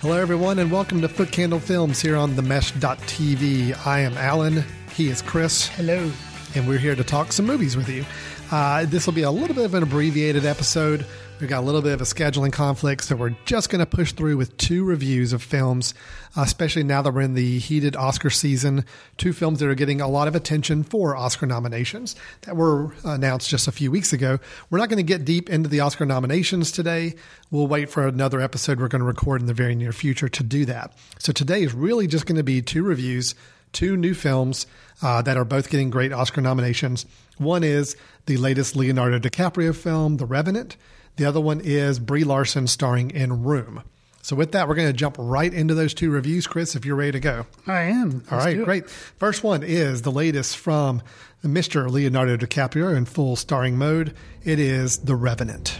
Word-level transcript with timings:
Hello, 0.00 0.20
everyone, 0.20 0.58
and 0.58 0.70
welcome 0.70 1.00
to 1.00 1.08
Foot 1.08 1.32
Candle 1.32 1.58
Films 1.58 2.02
here 2.02 2.16
on 2.16 2.32
themesh.tv. 2.32 3.86
I 3.86 4.00
am 4.00 4.14
Alan. 4.18 4.62
He 4.94 5.08
is 5.08 5.22
Chris. 5.22 5.68
Hello. 5.68 6.12
And 6.54 6.68
we're 6.68 6.76
here 6.76 6.94
to 6.94 7.02
talk 7.02 7.32
some 7.32 7.46
movies 7.46 7.78
with 7.78 7.88
you. 7.88 8.04
Uh, 8.50 8.84
this 8.84 9.06
will 9.06 9.14
be 9.14 9.22
a 9.22 9.30
little 9.30 9.56
bit 9.56 9.64
of 9.64 9.72
an 9.72 9.82
abbreviated 9.82 10.44
episode. 10.44 11.06
We've 11.38 11.50
got 11.50 11.60
a 11.60 11.66
little 11.66 11.82
bit 11.82 11.92
of 11.92 12.00
a 12.00 12.04
scheduling 12.04 12.50
conflict, 12.50 13.04
so 13.04 13.14
we're 13.14 13.36
just 13.44 13.68
going 13.68 13.80
to 13.80 13.86
push 13.86 14.12
through 14.12 14.38
with 14.38 14.56
two 14.56 14.84
reviews 14.84 15.34
of 15.34 15.42
films, 15.42 15.92
uh, 16.34 16.40
especially 16.40 16.82
now 16.82 17.02
that 17.02 17.12
we're 17.12 17.20
in 17.20 17.34
the 17.34 17.58
heated 17.58 17.94
Oscar 17.94 18.30
season. 18.30 18.86
Two 19.18 19.34
films 19.34 19.60
that 19.60 19.68
are 19.68 19.74
getting 19.74 20.00
a 20.00 20.08
lot 20.08 20.28
of 20.28 20.34
attention 20.34 20.82
for 20.82 21.14
Oscar 21.14 21.44
nominations 21.44 22.16
that 22.42 22.56
were 22.56 22.94
announced 23.04 23.50
just 23.50 23.68
a 23.68 23.72
few 23.72 23.90
weeks 23.90 24.14
ago. 24.14 24.38
We're 24.70 24.78
not 24.78 24.88
going 24.88 24.96
to 24.96 25.02
get 25.02 25.26
deep 25.26 25.50
into 25.50 25.68
the 25.68 25.80
Oscar 25.80 26.06
nominations 26.06 26.72
today. 26.72 27.16
We'll 27.50 27.66
wait 27.66 27.90
for 27.90 28.06
another 28.06 28.40
episode 28.40 28.80
we're 28.80 28.88
going 28.88 29.00
to 29.00 29.06
record 29.06 29.42
in 29.42 29.46
the 29.46 29.52
very 29.52 29.74
near 29.74 29.92
future 29.92 30.30
to 30.30 30.42
do 30.42 30.64
that. 30.64 30.96
So 31.18 31.32
today 31.32 31.64
is 31.64 31.74
really 31.74 32.06
just 32.06 32.24
going 32.24 32.36
to 32.36 32.44
be 32.44 32.62
two 32.62 32.82
reviews, 32.82 33.34
two 33.72 33.98
new 33.98 34.14
films 34.14 34.66
uh, 35.02 35.20
that 35.20 35.36
are 35.36 35.44
both 35.44 35.68
getting 35.68 35.90
great 35.90 36.14
Oscar 36.14 36.40
nominations. 36.40 37.04
One 37.36 37.62
is 37.62 37.94
the 38.24 38.38
latest 38.38 38.74
Leonardo 38.74 39.18
DiCaprio 39.18 39.76
film, 39.76 40.16
The 40.16 40.24
Revenant. 40.24 40.78
The 41.16 41.24
other 41.24 41.40
one 41.40 41.60
is 41.62 41.98
Brie 41.98 42.24
Larson 42.24 42.66
starring 42.66 43.10
in 43.10 43.42
Room. 43.42 43.82
So 44.22 44.34
with 44.34 44.52
that, 44.52 44.68
we're 44.68 44.74
going 44.74 44.88
to 44.88 44.92
jump 44.92 45.16
right 45.18 45.52
into 45.52 45.72
those 45.72 45.94
two 45.94 46.10
reviews, 46.10 46.46
Chris, 46.46 46.74
if 46.74 46.84
you're 46.84 46.96
ready 46.96 47.12
to 47.12 47.20
go. 47.20 47.46
I 47.66 47.82
am. 47.82 48.24
All 48.30 48.38
right, 48.38 48.62
great. 48.62 48.90
First 48.90 49.44
one 49.44 49.62
is 49.62 50.02
the 50.02 50.10
latest 50.10 50.56
from 50.56 51.00
Mr. 51.44 51.88
Leonardo 51.88 52.36
DiCaprio 52.36 52.94
in 52.96 53.04
full 53.04 53.36
starring 53.36 53.78
mode. 53.78 54.14
It 54.44 54.58
is 54.58 54.98
The 54.98 55.14
Revenant. 55.14 55.78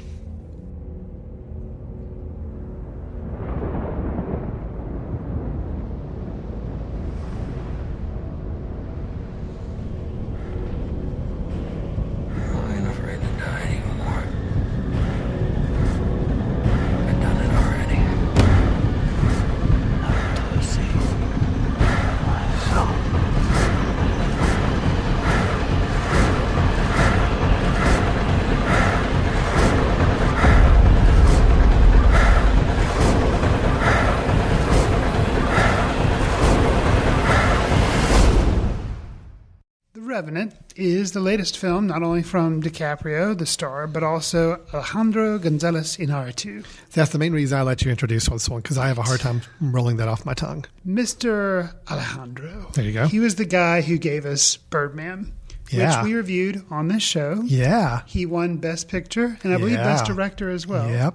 The 41.17 41.23
latest 41.23 41.57
film, 41.57 41.87
not 41.87 42.03
only 42.03 42.23
from 42.23 42.63
DiCaprio, 42.63 43.37
the 43.37 43.47
star, 43.47 43.87
but 43.87 44.03
also 44.03 44.61
Alejandro 44.75 45.39
Gonzalez 45.39 45.97
Inarritu. 45.97 46.63
That's 46.93 47.11
the 47.11 47.19
main 47.19 47.33
reason 47.33 47.59
I 47.59 47.63
let 47.63 47.81
you 47.83 47.91
introduce 47.91 48.29
this 48.29 48.51
one 48.51 48.61
because 48.61 48.77
I 48.77 48.87
have 48.89 48.99
a 48.99 49.03
hard 49.03 49.21
time 49.21 49.41
rolling 49.63 49.97
that 49.97 50.09
off 50.09 50.27
my 50.27 50.35
tongue. 50.35 50.67
Mr. 50.87 51.73
Alejandro. 51.91 52.71
There 52.75 52.85
you 52.85 52.93
go. 52.93 53.07
He 53.07 53.19
was 53.19 53.37
the 53.37 53.47
guy 53.47 53.81
who 53.81 53.97
gave 53.97 54.27
us 54.27 54.59
Birdman, 54.59 55.33
Yeah. 55.71 55.97
which 56.03 56.05
we 56.05 56.15
reviewed 56.15 56.63
on 56.71 56.89
this 56.89 57.03
show. 57.03 57.43
Yeah. 57.47 58.03
He 58.05 58.27
won 58.27 58.59
Best 58.59 58.89
Picture 58.89 59.39
and 59.43 59.55
I 59.55 59.57
believe 59.57 59.77
Yeah. 59.77 59.85
Best 59.85 60.05
Director 60.05 60.51
as 60.51 60.67
well 60.67 60.91
Yep. 60.91 61.15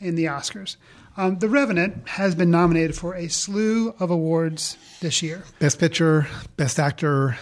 in 0.00 0.16
the 0.16 0.24
Oscars. 0.24 0.74
Um, 1.16 1.38
the 1.38 1.48
Revenant 1.48 2.08
has 2.08 2.34
been 2.34 2.50
nominated 2.50 2.96
for 2.96 3.14
a 3.14 3.28
slew 3.28 3.94
of 4.00 4.10
awards 4.10 4.76
this 5.00 5.22
year. 5.22 5.44
Best 5.60 5.78
picture, 5.78 6.26
best 6.56 6.80
actor, 6.80 7.36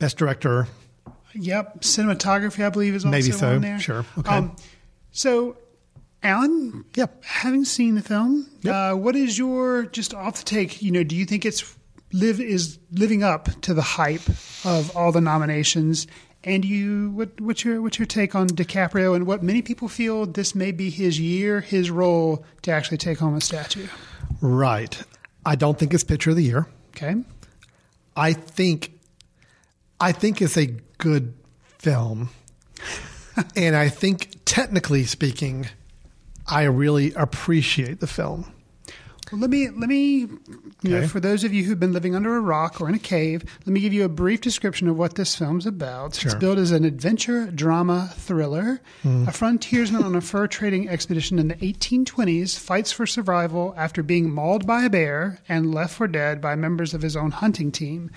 best 0.00 0.16
director. 0.16 0.66
Yep, 1.38 1.80
cinematography 1.82 2.64
I 2.64 2.70
believe 2.70 2.94
is 2.94 3.04
also 3.04 3.10
Maybe 3.12 3.30
so. 3.32 3.54
on 3.54 3.60
there. 3.60 3.78
Sure. 3.78 4.04
Okay. 4.18 4.48
so, 5.12 5.56
Alan, 6.22 6.84
Yep. 6.94 7.22
having 7.24 7.64
seen 7.64 7.94
the 7.94 8.02
film, 8.02 8.46
Yep. 8.62 8.74
uh, 8.74 8.94
what 8.96 9.14
is 9.16 9.38
your 9.38 9.84
just 9.86 10.14
off 10.14 10.38
the 10.38 10.44
take? 10.44 10.82
You 10.82 10.90
know, 10.90 11.04
do 11.04 11.14
you 11.14 11.24
think 11.24 11.44
it's 11.44 11.76
live 12.12 12.40
is 12.40 12.78
living 12.92 13.22
up 13.22 13.48
to 13.62 13.74
the 13.74 13.82
hype 13.82 14.26
of 14.64 14.94
all 14.96 15.12
the 15.12 15.20
nominations? 15.20 16.06
And 16.44 16.64
you, 16.64 17.10
what, 17.10 17.40
what's 17.40 17.64
your 17.64 17.82
what's 17.82 17.98
your 17.98 18.06
take 18.06 18.34
on 18.36 18.48
DiCaprio 18.48 19.16
and 19.16 19.26
what 19.26 19.42
many 19.42 19.62
people 19.62 19.88
feel 19.88 20.26
this 20.26 20.54
may 20.54 20.70
be 20.70 20.90
his 20.90 21.18
year, 21.18 21.60
his 21.60 21.90
role 21.90 22.44
to 22.62 22.70
actually 22.70 22.98
take 22.98 23.18
home 23.18 23.34
a 23.34 23.40
statue? 23.40 23.86
Right. 24.40 25.02
I 25.44 25.56
don't 25.56 25.78
think 25.78 25.92
it's 25.92 26.04
picture 26.04 26.30
of 26.30 26.36
the 26.36 26.44
year. 26.44 26.66
Okay, 26.90 27.16
I 28.16 28.32
think 28.32 28.92
I 30.00 30.12
think 30.12 30.40
it's 30.40 30.56
a 30.56 30.76
good 30.98 31.34
film. 31.78 32.30
and 33.54 33.76
I 33.76 33.88
think 33.88 34.36
technically 34.44 35.04
speaking, 35.04 35.68
I 36.46 36.62
really 36.64 37.12
appreciate 37.14 38.00
the 38.00 38.06
film. 38.06 38.52
Well, 39.32 39.40
let 39.40 39.50
me 39.50 39.68
let 39.70 39.88
me 39.88 40.18
you 40.20 40.30
know 40.84 41.08
for 41.08 41.18
those 41.18 41.42
of 41.42 41.52
you 41.52 41.64
who've 41.64 41.80
been 41.80 41.92
living 41.92 42.14
under 42.14 42.36
a 42.36 42.40
rock 42.40 42.80
or 42.80 42.88
in 42.88 42.94
a 42.94 42.98
cave, 43.00 43.42
let 43.66 43.72
me 43.72 43.80
give 43.80 43.92
you 43.92 44.04
a 44.04 44.08
brief 44.08 44.40
description 44.40 44.86
of 44.88 44.96
what 44.96 45.16
this 45.16 45.34
film's 45.34 45.66
about. 45.66 46.10
It's 46.10 46.20
Sure. 46.20 46.32
Hmm. 46.34 46.38
billed 46.38 46.58
as 46.58 46.70
an 46.70 46.84
adventure 46.84 47.46
drama 47.50 48.12
thriller. 48.14 48.80
A 49.04 49.32
frontiersman 49.32 50.04
on 50.04 50.14
a 50.14 50.20
fur 50.20 50.46
trading 50.46 50.88
expedition 50.88 51.40
in 51.40 51.48
the 51.48 51.56
1820s 51.56 52.56
fights 52.56 52.92
for 52.92 53.04
survival 53.04 53.74
after 53.76 54.04
being 54.04 54.30
mauled 54.30 54.64
by 54.64 54.84
a 54.84 54.90
bear 54.90 55.40
and 55.48 55.74
left 55.74 55.94
for 55.96 56.06
dead 56.06 56.40
by 56.40 56.54
members 56.54 56.94
of 56.94 57.02
his 57.02 57.16
own 57.16 57.32
hunting 57.32 57.72
team. 57.72 58.12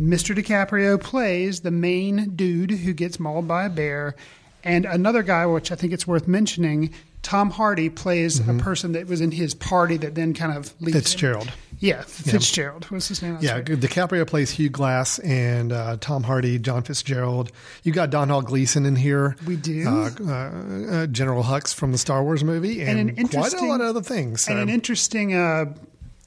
Mr. 0.00 0.34
DiCaprio 0.34 1.00
plays 1.00 1.60
the 1.60 1.70
main 1.70 2.30
dude 2.34 2.70
who 2.70 2.92
gets 2.92 3.20
mauled 3.20 3.46
by 3.46 3.64
a 3.64 3.70
bear, 3.70 4.16
and 4.64 4.86
another 4.86 5.22
guy, 5.22 5.44
which 5.46 5.70
I 5.70 5.74
think 5.74 5.92
it's 5.92 6.06
worth 6.06 6.26
mentioning, 6.26 6.92
Tom 7.22 7.50
Hardy 7.50 7.90
plays 7.90 8.40
a 8.48 8.54
person 8.54 8.92
that 8.92 9.06
was 9.06 9.20
in 9.20 9.30
his 9.30 9.52
party 9.54 9.98
that 9.98 10.14
then 10.14 10.32
kind 10.32 10.56
of 10.56 10.74
leaves 10.80 10.80
him. 10.80 10.86
Mm-hmm. 10.86 10.98
Fitzgerald. 10.98 11.52
Yeah, 11.78 12.02
Fitzgerald. 12.02 12.84
What's 12.86 13.08
his 13.08 13.22
name? 13.22 13.38
Yeah, 13.40 13.50
sorry. 13.50 13.64
DiCaprio 13.64 14.26
plays 14.26 14.50
Hugh 14.50 14.70
Glass 14.70 15.18
and 15.18 15.72
uh, 15.72 15.98
Tom 16.00 16.22
Hardy, 16.22 16.58
John 16.58 16.82
Fitzgerald. 16.82 17.52
You 17.82 17.92
got 17.92 18.10
Domhnall 18.10 18.42
Gleeson 18.42 18.86
in 18.86 18.96
here. 18.96 19.36
We 19.46 19.56
do. 19.56 19.86
Uh, 19.86 20.10
uh, 20.20 20.32
uh, 20.32 21.06
General 21.08 21.42
Hux 21.42 21.74
from 21.74 21.92
the 21.92 21.98
Star 21.98 22.22
Wars 22.22 22.42
movie, 22.42 22.82
and, 22.82 22.98
And 22.98 23.18
an 23.18 23.28
quite 23.28 23.52
a 23.52 23.64
lot 23.64 23.80
of 23.82 23.88
other 23.88 24.02
things. 24.02 24.48
and 24.48 24.58
an 24.58 24.68
interesting 24.70 25.34
uh, 25.34 25.74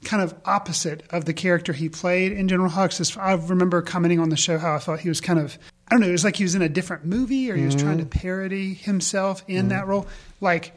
kind 0.04 0.22
of 0.22 0.34
opposite 0.44 1.02
of 1.10 1.24
the 1.24 1.32
character 1.34 1.72
he 1.72 1.88
played 1.88 2.32
in 2.32 2.46
General 2.48 2.70
Hux. 2.70 3.16
I 3.18 3.32
remember 3.34 3.82
commenting 3.82 4.20
on 4.20 4.28
the 4.28 4.36
show 4.36 4.58
how 4.58 4.74
I 4.74 4.78
felt 4.78 5.00
he 5.00 5.08
was 5.08 5.20
kind 5.20 5.38
of 5.38 5.58
I 5.88 5.90
don't 5.90 6.00
know. 6.00 6.08
It 6.08 6.12
was 6.12 6.24
like 6.24 6.36
he 6.36 6.44
was 6.44 6.54
in 6.54 6.62
a 6.62 6.68
different 6.68 7.04
movie 7.04 7.50
or 7.50 7.56
he 7.56 7.64
was 7.66 7.74
trying 7.74 7.98
to 7.98 8.04
Mm-hmm. 8.04 8.18
parody 8.18 8.74
himself 8.74 9.42
in 9.48 9.68
that 9.68 9.86
role. 9.86 10.06
Like 10.40 10.72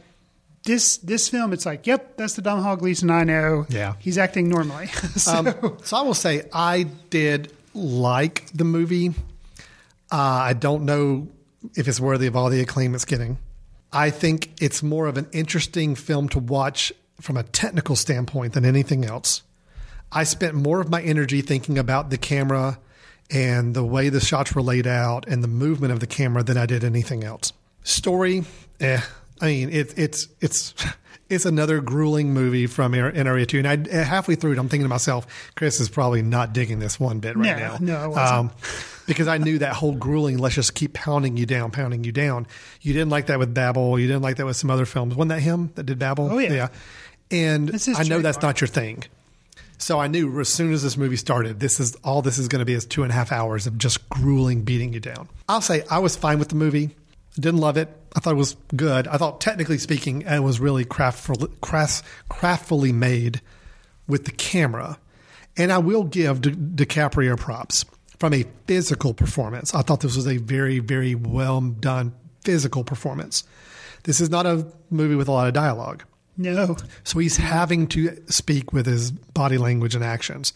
this 0.64 0.98
this 0.98 1.28
film, 1.28 1.52
it's 1.52 1.64
like, 1.64 1.86
yep, 1.86 2.16
that's 2.16 2.34
the 2.34 2.42
Domhnall 2.42 2.76
Gleeson 2.76 3.10
I 3.10 3.24
know. 3.24 3.64
Yeah. 3.70 3.94
he's 4.00 4.18
acting 4.18 4.48
normally. 4.48 4.86
so, 5.16 5.38
Um, 5.38 5.76
so 5.82 5.96
I 5.96 6.02
will 6.02 6.14
say 6.14 6.42
I 6.52 6.84
did 7.10 7.52
like 7.74 8.50
the 8.52 8.64
movie. 8.64 9.10
Uh, 10.10 10.16
I 10.16 10.52
don't 10.52 10.84
know 10.84 11.28
if 11.76 11.88
it's 11.88 12.00
worthy 12.00 12.26
of 12.26 12.36
all 12.36 12.50
the 12.50 12.60
acclaim 12.60 12.94
it's 12.94 13.04
getting. 13.04 13.38
I 13.92 14.10
think 14.10 14.52
it's 14.60 14.82
more 14.82 15.06
of 15.06 15.16
an 15.16 15.28
interesting 15.32 15.94
film 15.94 16.28
to 16.30 16.38
watch 16.38 16.92
from 17.20 17.36
a 17.36 17.42
technical 17.42 17.96
standpoint 17.96 18.52
than 18.54 18.64
anything 18.64 19.04
else. 19.04 19.42
I 20.10 20.24
spent 20.24 20.54
more 20.54 20.80
of 20.80 20.88
my 20.88 21.02
energy 21.02 21.42
thinking 21.42 21.78
about 21.78 22.10
the 22.10 22.18
camera 22.18 22.78
and 23.30 23.74
the 23.74 23.84
way 23.84 24.08
the 24.08 24.20
shots 24.20 24.54
were 24.54 24.62
laid 24.62 24.86
out 24.86 25.28
and 25.28 25.44
the 25.44 25.48
movement 25.48 25.92
of 25.92 26.00
the 26.00 26.06
camera 26.06 26.42
than 26.42 26.56
I 26.56 26.64
did 26.66 26.82
anything 26.84 27.24
else. 27.24 27.52
Story, 27.82 28.44
eh. 28.80 29.00
I 29.40 29.46
mean, 29.46 29.70
it, 29.70 29.94
it's 29.98 30.28
it's 30.40 30.74
it's 31.28 31.44
another 31.44 31.80
grueling 31.80 32.32
movie 32.32 32.66
from 32.66 32.92
Inarritu. 32.92 33.58
And 33.64 33.88
I 33.88 34.02
halfway 34.02 34.34
through 34.34 34.52
it, 34.52 34.58
I'm 34.58 34.68
thinking 34.68 34.84
to 34.84 34.88
myself, 34.88 35.52
Chris 35.56 35.78
is 35.80 35.88
probably 35.88 36.22
not 36.22 36.52
digging 36.54 36.78
this 36.78 36.98
one 36.98 37.20
bit 37.20 37.36
right 37.36 37.56
No, 37.56 37.56
now. 37.56 37.76
no, 37.80 37.96
I 37.96 38.06
wasn't. 38.06 38.28
Um, 38.38 38.50
because 39.06 39.26
I 39.28 39.38
knew 39.38 39.58
that 39.58 39.72
whole 39.74 39.94
grueling. 39.94 40.38
Let's 40.38 40.54
just 40.54 40.74
keep 40.74 40.92
pounding 40.94 41.36
you 41.36 41.46
down, 41.46 41.70
pounding 41.70 42.04
you 42.04 42.12
down. 42.12 42.46
You 42.82 42.92
didn't 42.92 43.08
like 43.10 43.26
that 43.26 43.38
with 43.38 43.54
Babel. 43.54 43.98
You 43.98 44.06
didn't 44.06 44.22
like 44.22 44.36
that 44.36 44.44
with 44.46 44.56
some 44.56 44.70
other 44.70 44.84
films. 44.86 45.14
Wasn't 45.14 45.30
that 45.30 45.40
him 45.40 45.70
that 45.76 45.84
did 45.84 45.98
Babel? 45.98 46.28
Oh, 46.30 46.38
yeah. 46.38 46.52
yeah. 46.52 46.68
And 47.30 47.70
I 47.94 48.04
know 48.04 48.20
that's 48.20 48.42
not 48.42 48.60
your 48.60 48.68
thing. 48.68 49.04
So 49.78 50.00
I 50.00 50.08
knew 50.08 50.40
as 50.40 50.48
soon 50.48 50.72
as 50.72 50.82
this 50.82 50.96
movie 50.96 51.16
started, 51.16 51.60
this 51.60 51.78
is 51.78 51.94
all 52.02 52.20
this 52.20 52.38
is 52.38 52.48
going 52.48 52.60
to 52.60 52.64
be 52.64 52.74
is 52.74 52.84
two 52.84 53.04
and 53.04 53.12
a 53.12 53.14
half 53.14 53.30
hours 53.30 53.66
of 53.66 53.78
just 53.78 54.08
grueling 54.08 54.62
beating 54.62 54.92
you 54.92 55.00
down. 55.00 55.28
I'll 55.48 55.60
say 55.60 55.84
I 55.88 56.00
was 56.00 56.16
fine 56.16 56.38
with 56.38 56.48
the 56.48 56.56
movie. 56.56 56.90
Didn't 57.34 57.60
love 57.60 57.76
it. 57.76 57.88
I 58.16 58.20
thought 58.20 58.32
it 58.32 58.36
was 58.36 58.56
good. 58.74 59.06
I 59.06 59.16
thought, 59.16 59.40
technically 59.40 59.78
speaking, 59.78 60.22
it 60.22 60.42
was 60.42 60.58
really 60.58 60.84
craftful, 60.84 61.60
craft, 61.60 62.04
craftfully 62.28 62.92
made 62.92 63.40
with 64.08 64.24
the 64.24 64.32
camera. 64.32 64.98
And 65.56 65.72
I 65.72 65.78
will 65.78 66.04
give 66.04 66.40
Di- 66.40 66.50
DiCaprio 66.84 67.38
props 67.38 67.84
from 68.18 68.34
a 68.34 68.44
physical 68.66 69.14
performance. 69.14 69.74
I 69.74 69.82
thought 69.82 70.00
this 70.00 70.16
was 70.16 70.26
a 70.26 70.38
very, 70.38 70.80
very 70.80 71.14
well 71.14 71.60
done 71.60 72.12
physical 72.42 72.82
performance. 72.82 73.44
This 74.02 74.20
is 74.20 74.30
not 74.30 74.46
a 74.46 74.66
movie 74.90 75.14
with 75.14 75.28
a 75.28 75.32
lot 75.32 75.46
of 75.46 75.54
dialogue. 75.54 76.02
No. 76.38 76.76
So 77.02 77.18
he's 77.18 77.36
having 77.36 77.88
to 77.88 78.16
speak 78.28 78.72
with 78.72 78.86
his 78.86 79.10
body 79.10 79.58
language 79.58 79.94
and 79.96 80.04
actions. 80.04 80.52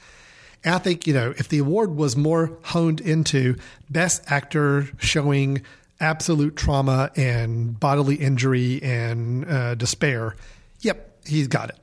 And 0.64 0.76
I 0.76 0.78
think, 0.78 1.08
you 1.08 1.12
know, 1.12 1.34
if 1.36 1.48
the 1.48 1.58
award 1.58 1.96
was 1.96 2.16
more 2.16 2.56
honed 2.62 3.00
into 3.00 3.56
best 3.90 4.22
actor 4.30 4.88
showing 4.98 5.62
absolute 5.98 6.56
trauma 6.56 7.10
and 7.16 7.78
bodily 7.78 8.14
injury 8.14 8.80
and 8.82 9.44
uh, 9.44 9.74
despair, 9.74 10.36
yep, 10.80 11.16
he's 11.26 11.48
got 11.48 11.70
it. 11.70 11.76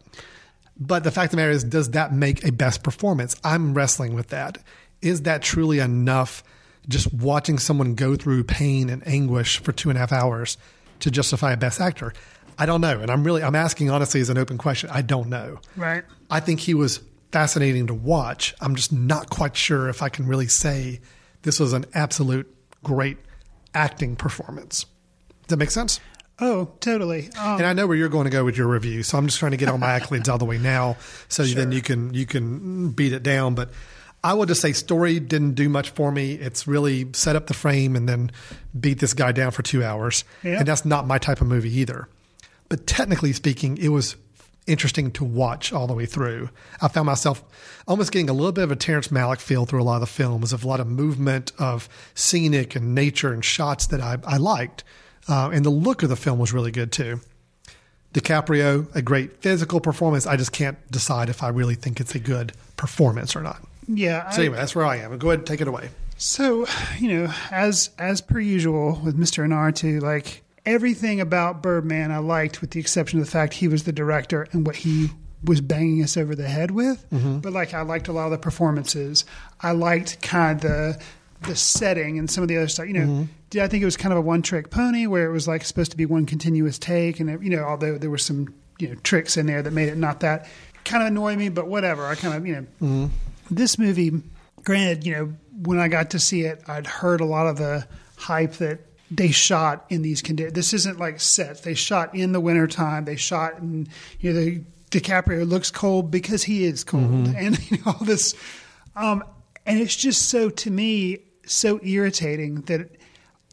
But 0.79 1.03
the 1.03 1.11
fact 1.11 1.25
of 1.25 1.31
the 1.31 1.37
matter 1.37 1.51
is, 1.51 1.65
does 1.65 1.91
that 1.91 2.13
make 2.13 2.45
a 2.45 2.53
best 2.53 2.83
performance? 2.83 3.35
I'm 3.43 3.73
wrestling 3.73 4.15
with 4.15 4.27
that. 4.27 4.59
Is 5.01 5.23
that 5.23 5.41
truly 5.41 5.79
enough 5.79 6.41
just 6.87 7.13
watching 7.13 7.59
someone 7.59 7.95
go 7.95 8.15
through 8.15 8.45
pain 8.45 8.89
and 8.89 9.05
anguish 9.05 9.59
for 9.61 9.73
two 9.73 9.89
and 9.89 9.97
a 9.97 9.99
half 9.99 10.13
hours 10.13 10.57
to 11.01 11.11
justify 11.11 11.51
a 11.51 11.57
best 11.57 11.81
actor? 11.81 12.13
I 12.59 12.65
don't 12.65 12.81
know. 12.81 12.99
And 12.99 13.09
I'm 13.09 13.23
really, 13.23 13.41
I'm 13.41 13.55
asking 13.55 13.89
honestly 13.89 14.19
as 14.21 14.29
an 14.29 14.37
open 14.37 14.57
question. 14.57 14.89
I 14.91 15.01
don't 15.01 15.29
know. 15.29 15.59
Right. 15.75 16.03
I 16.29 16.39
think 16.41 16.59
he 16.59 16.73
was 16.73 16.99
fascinating 17.31 17.87
to 17.87 17.93
watch. 17.93 18.53
I'm 18.61 18.75
just 18.75 18.91
not 18.91 19.29
quite 19.29 19.55
sure 19.55 19.87
if 19.89 20.03
I 20.03 20.09
can 20.09 20.27
really 20.27 20.47
say 20.47 20.99
this 21.43 21.59
was 21.59 21.73
an 21.73 21.85
absolute 21.93 22.53
great 22.83 23.17
acting 23.73 24.15
performance. 24.15 24.85
Does 25.43 25.47
that 25.49 25.57
make 25.57 25.71
sense? 25.71 25.99
Oh, 26.41 26.71
totally. 26.79 27.29
Um, 27.37 27.57
And 27.57 27.65
I 27.65 27.73
know 27.73 27.85
where 27.87 27.97
you're 27.97 28.09
going 28.09 28.23
to 28.25 28.29
go 28.29 28.43
with 28.45 28.57
your 28.57 28.67
review, 28.67 29.03
so 29.03 29.17
I'm 29.17 29.27
just 29.27 29.39
trying 29.39 29.51
to 29.51 29.57
get 29.57 29.67
all 29.69 29.77
my 29.77 29.99
accolades 29.99 30.27
out 30.29 30.35
of 30.35 30.39
the 30.39 30.45
way 30.45 30.57
now, 30.57 30.95
so 31.27 31.43
then 31.43 31.71
you 31.73 31.81
can 31.81 32.13
you 32.13 32.25
can 32.25 32.91
beat 32.91 33.11
it 33.11 33.23
down. 33.23 33.55
But 33.55 33.71
I 34.23 34.33
will 34.33 34.45
just 34.45 34.61
say, 34.61 34.71
story 34.73 35.19
didn't 35.19 35.55
do 35.55 35.67
much 35.69 35.89
for 35.91 36.11
me. 36.13 36.33
It's 36.33 36.65
really 36.67 37.07
set 37.13 37.35
up 37.35 37.47
the 37.47 37.53
frame 37.53 37.95
and 37.97 38.07
then 38.07 38.31
beat 38.79 38.99
this 38.99 39.13
guy 39.13 39.31
down 39.33 39.51
for 39.51 39.63
two 39.63 39.83
hours, 39.83 40.23
Yeah. 40.43 40.59
and 40.59 40.67
that's 40.67 40.85
not 40.85 41.05
my 41.07 41.17
type 41.17 41.41
of 41.41 41.47
movie 41.47 41.73
either. 41.77 42.07
But 42.69 42.85
technically 42.87 43.33
speaking, 43.33 43.77
it 43.77 43.89
was 43.89 44.15
interesting 44.67 45.09
to 45.11 45.23
watch 45.23 45.73
all 45.73 45.87
the 45.87 45.93
way 45.95 46.05
through. 46.05 46.49
I 46.81 46.87
found 46.87 47.07
myself 47.07 47.43
almost 47.87 48.11
getting 48.11 48.29
a 48.29 48.33
little 48.33 48.51
bit 48.51 48.63
of 48.63 48.71
a 48.71 48.75
Terrence 48.75 49.07
Malick 49.07 49.39
feel 49.39 49.65
through 49.65 49.81
a 49.81 49.83
lot 49.83 49.95
of 49.95 50.01
the 50.01 50.07
films, 50.07 50.53
of 50.53 50.63
a 50.63 50.67
lot 50.67 50.79
of 50.79 50.85
movement, 50.87 51.51
of 51.57 51.89
scenic 52.13 52.75
and 52.75 52.93
nature 52.93 53.33
and 53.33 53.43
shots 53.43 53.87
that 53.87 53.99
I, 54.01 54.17
I 54.25 54.37
liked. 54.37 54.83
Uh, 55.27 55.49
and 55.51 55.65
the 55.65 55.69
look 55.71 56.03
of 56.03 56.09
the 56.09 56.15
film 56.15 56.37
was 56.37 56.53
really 56.53 56.71
good 56.71 56.91
too. 56.91 57.19
DiCaprio, 58.13 58.93
a 58.95 59.01
great 59.01 59.41
physical 59.41 59.79
performance. 59.79 60.25
I 60.25 60.35
just 60.35 60.51
can't 60.51 60.77
decide 60.91 61.29
if 61.29 61.43
I 61.43 61.49
really 61.49 61.75
think 61.75 61.99
it's 61.99 62.15
a 62.15 62.19
good 62.19 62.53
performance 62.75 63.35
or 63.35 63.41
not. 63.41 63.61
yeah. 63.87 64.29
So 64.31 64.37
I- 64.41 64.45
anyway, 64.45 64.57
that's 64.57 64.75
where 64.75 64.85
I 64.85 64.97
am. 64.97 65.17
Go 65.17 65.29
ahead 65.29 65.39
and 65.39 65.47
take 65.47 65.61
it 65.61 65.67
away. 65.67 65.89
So, 66.17 66.65
you 66.99 67.07
know, 67.17 67.33
as 67.51 67.91
as 67.97 68.19
per 68.21 68.39
usual 68.39 68.99
with 69.03 69.17
Mr. 69.17 69.45
Inarritu, 69.47 70.01
like 70.01 70.43
everything 70.69 71.19
about 71.19 71.63
Birdman 71.63 72.11
I 72.11 72.19
liked 72.19 72.61
with 72.61 72.71
the 72.71 72.79
exception 72.79 73.19
of 73.19 73.25
the 73.25 73.31
fact 73.31 73.55
he 73.55 73.67
was 73.67 73.83
the 73.83 73.91
director 73.91 74.47
and 74.51 74.65
what 74.65 74.75
he 74.75 75.09
was 75.43 75.61
banging 75.61 76.03
us 76.03 76.15
over 76.15 76.35
the 76.35 76.47
head 76.47 76.71
with. 76.71 77.09
Mm-hmm. 77.09 77.39
But 77.39 77.53
like 77.53 77.73
I 77.73 77.81
liked 77.81 78.07
a 78.07 78.11
lot 78.11 78.25
of 78.25 78.31
the 78.31 78.37
performances. 78.37 79.25
I 79.61 79.71
liked 79.71 80.21
kind 80.21 80.55
of 80.55 80.61
the 80.61 81.01
the 81.41 81.55
setting 81.55 82.19
and 82.19 82.29
some 82.29 82.43
of 82.43 82.49
the 82.49 82.57
other 82.57 82.67
stuff. 82.67 82.85
You 82.85 82.93
know, 82.93 82.99
mm-hmm. 82.99 83.23
did 83.49 83.63
I 83.63 83.67
think 83.67 83.81
it 83.81 83.85
was 83.85 83.97
kind 83.97 84.13
of 84.13 84.19
a 84.19 84.21
one 84.21 84.43
trick 84.43 84.69
pony 84.69 85.07
where 85.07 85.25
it 85.25 85.31
was 85.31 85.47
like 85.47 85.63
supposed 85.65 85.91
to 85.91 85.97
be 85.97 86.05
one 86.05 86.25
continuous 86.25 86.77
take 86.77 87.19
and 87.19 87.43
you 87.43 87.49
know, 87.49 87.63
although 87.63 87.97
there 87.97 88.11
were 88.11 88.17
some, 88.19 88.53
you 88.77 88.89
know, 88.89 88.95
tricks 88.95 89.37
in 89.37 89.47
there 89.47 89.63
that 89.63 89.71
made 89.71 89.89
it 89.89 89.97
not 89.97 90.19
that 90.19 90.47
kind 90.85 91.01
of 91.01 91.07
annoy 91.07 91.35
me, 91.35 91.49
but 91.49 91.67
whatever. 91.67 92.05
I 92.05 92.13
kind 92.15 92.35
of, 92.35 92.45
you 92.45 92.55
know, 92.55 92.61
mm-hmm. 92.81 93.05
this 93.49 93.79
movie, 93.79 94.21
granted, 94.63 95.05
you 95.05 95.13
know, 95.13 95.33
when 95.63 95.79
I 95.79 95.87
got 95.87 96.11
to 96.11 96.19
see 96.19 96.41
it, 96.41 96.61
I'd 96.67 96.85
heard 96.85 97.21
a 97.21 97.25
lot 97.25 97.47
of 97.47 97.57
the 97.57 97.87
hype 98.17 98.53
that 98.53 98.81
they 99.11 99.31
shot 99.31 99.85
in 99.89 100.01
these 100.01 100.21
conditions. 100.21 100.53
This 100.53 100.73
isn't 100.73 100.99
like 100.99 101.19
sets. 101.19 101.61
They 101.61 101.73
shot 101.73 102.13
in 102.15 102.31
the 102.31 102.39
wintertime. 102.39 103.05
They 103.05 103.15
shot 103.15 103.57
in, 103.57 103.87
you 104.19 104.33
know, 104.33 104.39
the 104.39 104.61
DiCaprio 104.91 105.47
looks 105.47 105.71
cold 105.71 106.11
because 106.11 106.43
he 106.43 106.63
is 106.63 106.83
cold. 106.83 107.27
And, 107.35 107.71
you 107.71 107.77
know, 107.77 107.83
all 107.87 108.05
this. 108.05 108.35
Um, 108.95 109.23
and 109.65 109.79
it's 109.79 109.95
just 109.95 110.29
so, 110.29 110.49
to 110.49 110.71
me, 110.71 111.19
so 111.45 111.79
irritating 111.83 112.61
that 112.61 112.89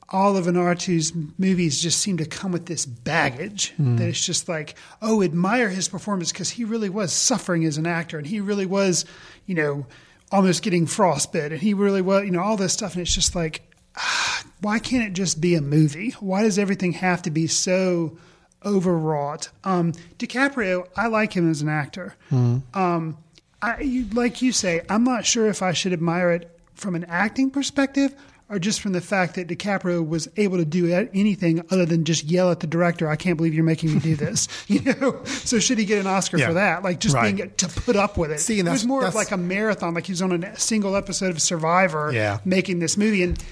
all 0.08 0.36
of 0.36 0.46
Inarritu's 0.46 1.12
movies 1.36 1.80
just 1.80 2.00
seem 2.00 2.16
to 2.18 2.26
come 2.26 2.52
with 2.52 2.66
this 2.66 2.86
baggage 2.86 3.74
that 3.78 4.08
it's 4.08 4.24
just 4.24 4.48
like, 4.48 4.76
oh, 5.02 5.22
admire 5.22 5.68
his 5.68 5.88
performance 5.88 6.30
because 6.30 6.50
he 6.50 6.64
really 6.64 6.88
was 6.88 7.12
suffering 7.12 7.64
as 7.64 7.76
an 7.76 7.86
actor 7.86 8.16
and 8.16 8.26
he 8.26 8.40
really 8.40 8.66
was, 8.66 9.04
you 9.46 9.54
know, 9.56 9.86
almost 10.30 10.62
getting 10.62 10.86
frostbite 10.86 11.52
and 11.52 11.60
he 11.60 11.74
really 11.74 12.02
was, 12.02 12.24
you 12.24 12.30
know, 12.30 12.40
all 12.40 12.56
this 12.56 12.72
stuff. 12.72 12.92
And 12.94 13.02
it's 13.02 13.14
just 13.14 13.34
like, 13.34 13.62
ah, 13.96 14.25
why 14.60 14.78
can't 14.78 15.04
it 15.04 15.12
just 15.12 15.40
be 15.40 15.54
a 15.54 15.60
movie? 15.60 16.10
Why 16.20 16.42
does 16.42 16.58
everything 16.58 16.92
have 16.92 17.22
to 17.22 17.30
be 17.30 17.46
so 17.46 18.16
overwrought? 18.64 19.50
Um, 19.64 19.92
DiCaprio, 20.18 20.86
I 20.96 21.06
like 21.08 21.32
him 21.32 21.50
as 21.50 21.62
an 21.62 21.68
actor. 21.68 22.14
Um, 22.30 23.18
I, 23.62 23.80
you, 23.80 24.06
like 24.12 24.42
you 24.42 24.52
say, 24.52 24.82
I'm 24.88 25.04
not 25.04 25.24
sure 25.26 25.48
if 25.48 25.62
I 25.62 25.72
should 25.72 25.92
admire 25.92 26.30
it 26.32 26.50
from 26.74 26.94
an 26.94 27.04
acting 27.08 27.50
perspective 27.50 28.14
or 28.48 28.58
just 28.60 28.80
from 28.80 28.92
the 28.92 29.00
fact 29.00 29.34
that 29.34 29.48
DiCaprio 29.48 30.06
was 30.06 30.28
able 30.36 30.56
to 30.58 30.64
do 30.64 30.92
anything 31.12 31.62
other 31.70 31.84
than 31.84 32.04
just 32.04 32.24
yell 32.24 32.50
at 32.52 32.60
the 32.60 32.66
director, 32.66 33.08
"I 33.08 33.16
can't 33.16 33.36
believe 33.36 33.54
you're 33.54 33.64
making 33.64 33.94
me 33.94 33.98
do 33.98 34.14
this." 34.24 34.46
you 34.68 34.80
know, 34.82 35.20
so 35.24 35.58
should 35.58 35.78
he 35.78 35.84
get 35.84 35.98
an 35.98 36.06
Oscar 36.06 36.38
Yeah. 36.38 36.46
for 36.48 36.54
that? 36.54 36.84
Like 36.84 37.00
just 37.00 37.14
Right. 37.16 37.34
being 37.34 37.50
to 37.50 37.68
put 37.68 37.96
up 37.96 38.16
with 38.16 38.30
it. 38.30 38.38
See, 38.40 38.60
and 38.60 38.68
it 38.68 38.72
was 38.72 38.86
more 38.86 39.04
of 39.04 39.14
like 39.16 39.32
a 39.32 39.36
marathon, 39.36 39.94
like 39.94 40.06
he 40.06 40.12
was 40.12 40.22
on 40.22 40.44
a 40.44 40.56
single 40.58 40.94
episode 40.94 41.30
of 41.30 41.42
Survivor, 41.42 42.10
Yeah. 42.14 42.38
making 42.44 42.78
this 42.78 42.96
movie, 42.96 43.22
and 43.24 43.42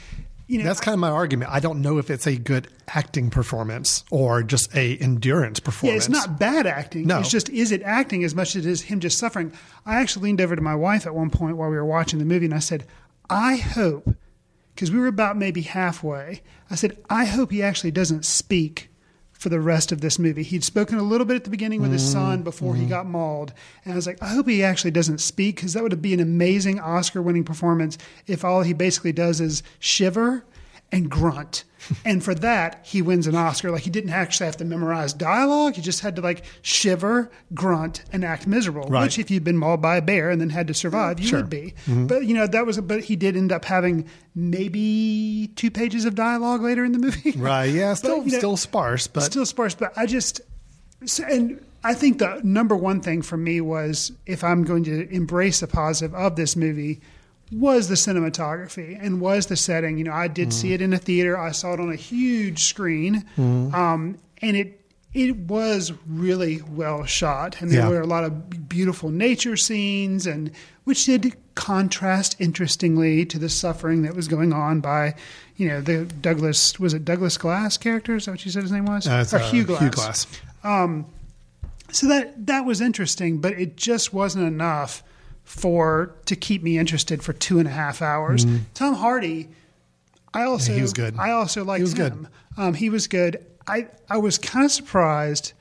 you 0.46 0.58
know, 0.58 0.64
That's 0.64 0.80
kind 0.80 0.92
of 0.92 0.98
my 0.98 1.10
argument. 1.10 1.50
I 1.50 1.60
don't 1.60 1.80
know 1.80 1.98
if 1.98 2.10
it's 2.10 2.26
a 2.26 2.36
good 2.36 2.68
acting 2.88 3.30
performance 3.30 4.04
or 4.10 4.42
just 4.42 4.74
a 4.76 4.96
endurance 4.98 5.58
performance. 5.60 6.08
Yeah, 6.08 6.16
it's 6.16 6.26
not 6.26 6.38
bad 6.38 6.66
acting. 6.66 7.06
No. 7.06 7.20
It's 7.20 7.30
just 7.30 7.48
is 7.48 7.72
it 7.72 7.82
acting 7.82 8.24
as 8.24 8.34
much 8.34 8.54
as 8.54 8.66
it 8.66 8.70
is 8.70 8.82
him 8.82 9.00
just 9.00 9.18
suffering. 9.18 9.52
I 9.86 10.00
actually 10.00 10.24
leaned 10.24 10.40
over 10.40 10.54
to 10.54 10.62
my 10.62 10.74
wife 10.74 11.06
at 11.06 11.14
one 11.14 11.30
point 11.30 11.56
while 11.56 11.70
we 11.70 11.76
were 11.76 11.84
watching 11.84 12.18
the 12.18 12.24
movie 12.24 12.44
and 12.44 12.54
I 12.54 12.58
said, 12.58 12.86
I 13.30 13.56
hope, 13.56 14.14
because 14.74 14.90
we 14.90 14.98
were 14.98 15.06
about 15.06 15.38
maybe 15.38 15.62
halfway, 15.62 16.42
I 16.70 16.74
said, 16.74 16.98
I 17.08 17.24
hope 17.24 17.50
he 17.50 17.62
actually 17.62 17.92
doesn't 17.92 18.24
speak 18.24 18.90
for 19.44 19.50
the 19.50 19.60
rest 19.60 19.92
of 19.92 20.00
this 20.00 20.18
movie. 20.18 20.42
He'd 20.42 20.64
spoken 20.64 20.96
a 20.96 21.02
little 21.02 21.26
bit 21.26 21.36
at 21.36 21.44
the 21.44 21.50
beginning 21.50 21.82
with 21.82 21.92
his 21.92 22.02
son 22.02 22.36
mm-hmm. 22.36 22.44
before 22.44 22.74
he 22.74 22.80
mm-hmm. 22.80 22.88
got 22.88 23.04
mauled. 23.04 23.52
And 23.84 23.92
I 23.92 23.96
was 23.96 24.06
like, 24.06 24.22
I 24.22 24.28
hope 24.28 24.48
he 24.48 24.64
actually 24.64 24.90
doesn't 24.90 25.18
speak 25.18 25.56
because 25.56 25.74
that 25.74 25.82
would 25.82 26.00
be 26.00 26.14
an 26.14 26.20
amazing 26.20 26.80
Oscar 26.80 27.20
winning 27.20 27.44
performance 27.44 27.98
if 28.26 28.42
all 28.42 28.62
he 28.62 28.72
basically 28.72 29.12
does 29.12 29.42
is 29.42 29.62
shiver 29.78 30.46
and 30.92 31.10
grunt. 31.10 31.64
and 32.04 32.24
for 32.24 32.34
that, 32.36 32.80
he 32.86 33.02
wins 33.02 33.26
an 33.26 33.34
Oscar. 33.34 33.70
Like 33.70 33.82
he 33.82 33.90
didn't 33.90 34.10
actually 34.10 34.46
have 34.46 34.56
to 34.58 34.64
memorize 34.64 35.12
dialogue. 35.12 35.74
He 35.74 35.82
just 35.82 36.00
had 36.00 36.16
to 36.16 36.22
like 36.22 36.44
shiver, 36.62 37.30
grunt, 37.52 38.04
and 38.12 38.24
act 38.24 38.46
miserable. 38.46 38.88
Right. 38.88 39.02
Which, 39.02 39.18
if 39.18 39.30
you'd 39.30 39.44
been 39.44 39.58
mauled 39.58 39.82
by 39.82 39.96
a 39.96 40.02
bear 40.02 40.30
and 40.30 40.40
then 40.40 40.48
had 40.50 40.66
to 40.68 40.74
survive, 40.74 41.20
you 41.20 41.26
Sure. 41.26 41.40
would 41.40 41.50
be. 41.50 41.74
Mm-hmm. 41.86 42.06
But 42.06 42.24
you 42.26 42.34
know 42.34 42.46
that 42.46 42.64
was. 42.64 42.80
But 42.80 43.04
he 43.04 43.16
did 43.16 43.36
end 43.36 43.52
up 43.52 43.64
having 43.66 44.08
maybe 44.34 45.50
two 45.56 45.70
pages 45.70 46.04
of 46.04 46.14
dialogue 46.14 46.62
later 46.62 46.84
in 46.84 46.92
the 46.92 46.98
movie. 46.98 47.30
right. 47.36 47.66
Yeah, 47.66 47.94
still 47.94 48.24
you 48.24 48.32
know, 48.32 48.38
still 48.38 48.56
sparse, 48.56 49.06
but 49.06 49.20
still 49.24 49.46
sparse. 49.46 49.74
But 49.74 49.92
I 49.96 50.06
just 50.06 50.40
so- 51.04 51.24
and 51.24 51.62
I 51.82 51.92
think 51.92 52.18
the 52.18 52.40
number 52.42 52.74
one 52.76 53.00
thing 53.02 53.20
for 53.20 53.36
me 53.36 53.60
was 53.60 54.10
if 54.24 54.42
I'm 54.42 54.64
going 54.64 54.84
to 54.84 55.06
embrace 55.10 55.60
the 55.60 55.66
positive 55.66 56.14
of 56.14 56.36
this 56.36 56.56
movie 56.56 57.02
was 57.52 57.88
the 57.88 57.94
cinematography 57.94 58.98
and 59.00 59.20
was 59.20 59.46
the 59.46 59.56
setting. 59.56 59.98
You 59.98 60.04
know, 60.04 60.12
I 60.12 60.28
did 60.28 60.52
see 60.52 60.72
it 60.72 60.80
in 60.82 60.92
a 60.92 60.98
theater. 60.98 61.38
I 61.38 61.52
saw 61.52 61.74
it 61.74 61.80
on 61.80 61.90
a 61.92 61.96
huge 61.96 62.64
screen, 62.64 63.24
um, 63.38 64.18
and 64.42 64.56
it 64.56 64.80
it 65.12 65.36
was 65.36 65.92
really 66.08 66.60
well 66.62 67.04
shot. 67.04 67.60
And 67.60 67.70
there 67.70 67.82
Yeah. 67.82 67.88
were 67.88 68.00
a 68.00 68.06
lot 68.06 68.24
of 68.24 68.68
beautiful 68.68 69.10
nature 69.10 69.56
scenes, 69.56 70.26
and 70.26 70.50
which 70.82 71.04
did 71.04 71.34
contrast 71.54 72.34
interestingly 72.40 73.24
to 73.26 73.38
the 73.38 73.48
suffering 73.48 74.02
that 74.02 74.16
was 74.16 74.26
going 74.26 74.52
on 74.52 74.80
by, 74.80 75.14
you 75.56 75.68
know, 75.68 75.80
the 75.80 76.04
Douglas 76.04 76.80
was 76.80 76.94
it 76.94 77.04
Douglas 77.04 77.38
Glass 77.38 77.76
character? 77.76 78.16
Is 78.16 78.24
that 78.24 78.32
what 78.32 78.44
you 78.44 78.50
said 78.50 78.62
his 78.64 78.72
name 78.72 78.86
was? 78.86 79.06
or 79.06 79.10
uh, 79.36 79.38
Hugh 79.50 79.62
Glass. 79.64 79.80
Hugh 79.82 79.90
Glass. 79.90 80.26
So 81.92 82.08
that 82.08 82.46
that 82.48 82.64
was 82.64 82.80
interesting, 82.80 83.38
but 83.38 83.52
it 83.52 83.76
just 83.76 84.12
wasn't 84.12 84.46
enough 84.48 85.04
for 85.44 86.14
to 86.26 86.34
keep 86.36 86.62
me 86.62 86.78
interested 86.78 87.22
for 87.22 87.32
two 87.32 87.58
and 87.58 87.68
a 87.68 87.70
half 87.70 88.02
hours. 88.02 88.46
Tom 88.74 88.94
Hardy, 88.94 89.48
I 90.32 90.42
also 90.44 90.70
Mm-hmm. 90.70 90.76
he 90.76 90.82
was 90.82 90.92
good. 90.92 91.14
I 91.18 91.30
also 91.30 91.64
liked 91.64 91.82
was 91.82 91.94
good. 91.94 92.12
him. 92.12 92.28
Um, 92.56 92.74
he 92.74 92.88
was 92.90 93.06
good. 93.06 93.44
I 93.66 93.88
I 94.10 94.16
was 94.18 94.38
kind 94.38 94.64
of 94.64 94.72
surprised. 94.72 95.52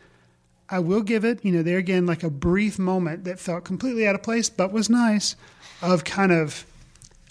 I 0.70 0.80
will 0.80 1.02
give 1.02 1.24
it, 1.26 1.44
you 1.46 1.52
know, 1.52 1.62
there 1.62 1.78
again, 1.78 2.06
like 2.06 2.24
a 2.24 2.30
brief 2.30 2.80
moment 2.80 3.26
that 3.26 3.40
felt 3.40 3.64
completely 3.64 4.08
out 4.08 4.16
of 4.16 4.24
place, 4.24 4.50
but 4.50 4.72
was 4.72 4.90
nice, 4.90 5.36
of 5.82 6.04
kind 6.04 6.32
of 6.32 6.66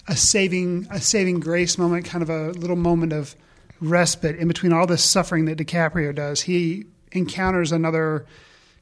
a 0.07 0.15
saving 0.15 0.87
a 0.91 1.01
saving 1.01 1.39
grace 1.39 1.77
moment, 1.77 2.05
kind 2.05 2.21
of 2.21 2.29
a 2.29 2.51
little 2.51 2.75
moment 2.75 3.11
of 3.13 3.35
respite 3.81 4.37
in 4.37 4.47
between 4.47 4.71
all 4.71 4.85
this 4.87 5.03
suffering 5.03 5.45
that 5.45 5.57
DiCaprio 5.57 6.13
does. 6.15 6.41
He 6.41 6.85
encounters 7.11 7.71
another 7.71 8.25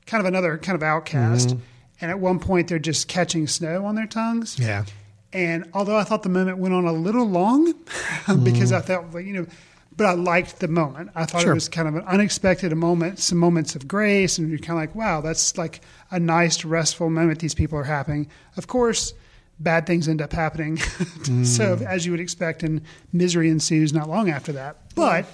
kind 0.05 0.19
of 0.21 0.27
another 0.27 0.57
kind 0.57 0.75
of 0.75 0.83
outcast, 0.83 1.55
and 2.01 2.11
at 2.11 2.19
one 2.19 2.39
point 2.39 2.67
they're 2.67 2.79
just 2.79 3.07
catching 3.07 3.47
snow 3.47 3.85
on 3.85 3.95
their 3.95 4.07
tongues. 4.07 4.57
Yeah. 4.59 4.85
And 5.33 5.69
although 5.73 5.95
I 5.95 6.03
thought 6.03 6.23
the 6.23 6.29
moment 6.29 6.57
went 6.57 6.73
on 6.73 6.85
a 6.85 6.91
little 6.91 7.25
long, 7.25 7.73
because 8.43 8.71
I 8.71 8.81
mm. 8.81 8.85
felt 8.85 9.13
like, 9.13 9.25
you 9.25 9.33
know, 9.33 9.47
but 9.95 10.07
I 10.07 10.13
liked 10.13 10.59
the 10.59 10.67
moment. 10.67 11.11
I 11.15 11.25
thought 11.25 11.41
Sure. 11.41 11.51
it 11.51 11.55
was 11.55 11.69
kind 11.69 11.87
of 11.87 11.95
an 11.95 12.03
unexpected 12.03 12.75
moment, 12.75 13.19
some 13.19 13.37
moments 13.37 13.75
of 13.75 13.87
grace, 13.87 14.37
and 14.37 14.49
you're 14.49 14.57
kind 14.57 14.71
of 14.71 14.77
like, 14.77 14.95
wow, 14.95 15.21
that's 15.21 15.57
like 15.57 15.81
a 16.09 16.19
nice, 16.19 16.65
restful 16.65 17.09
moment 17.09 17.39
these 17.39 17.53
people 17.53 17.77
are 17.77 17.83
having. 17.83 18.27
Of 18.57 18.67
course, 18.67 19.13
bad 19.59 19.85
things 19.85 20.07
end 20.07 20.21
up 20.21 20.33
happening. 20.33 20.77
Mm. 21.21 21.45
so, 21.45 21.75
as 21.87 22.03
you 22.03 22.11
would 22.11 22.19
expect, 22.19 22.63
and 22.63 22.81
misery 23.13 23.47
ensues 23.49 23.93
not 23.93 24.09
long 24.09 24.31
after 24.31 24.51
that. 24.53 24.77
But 24.95 25.27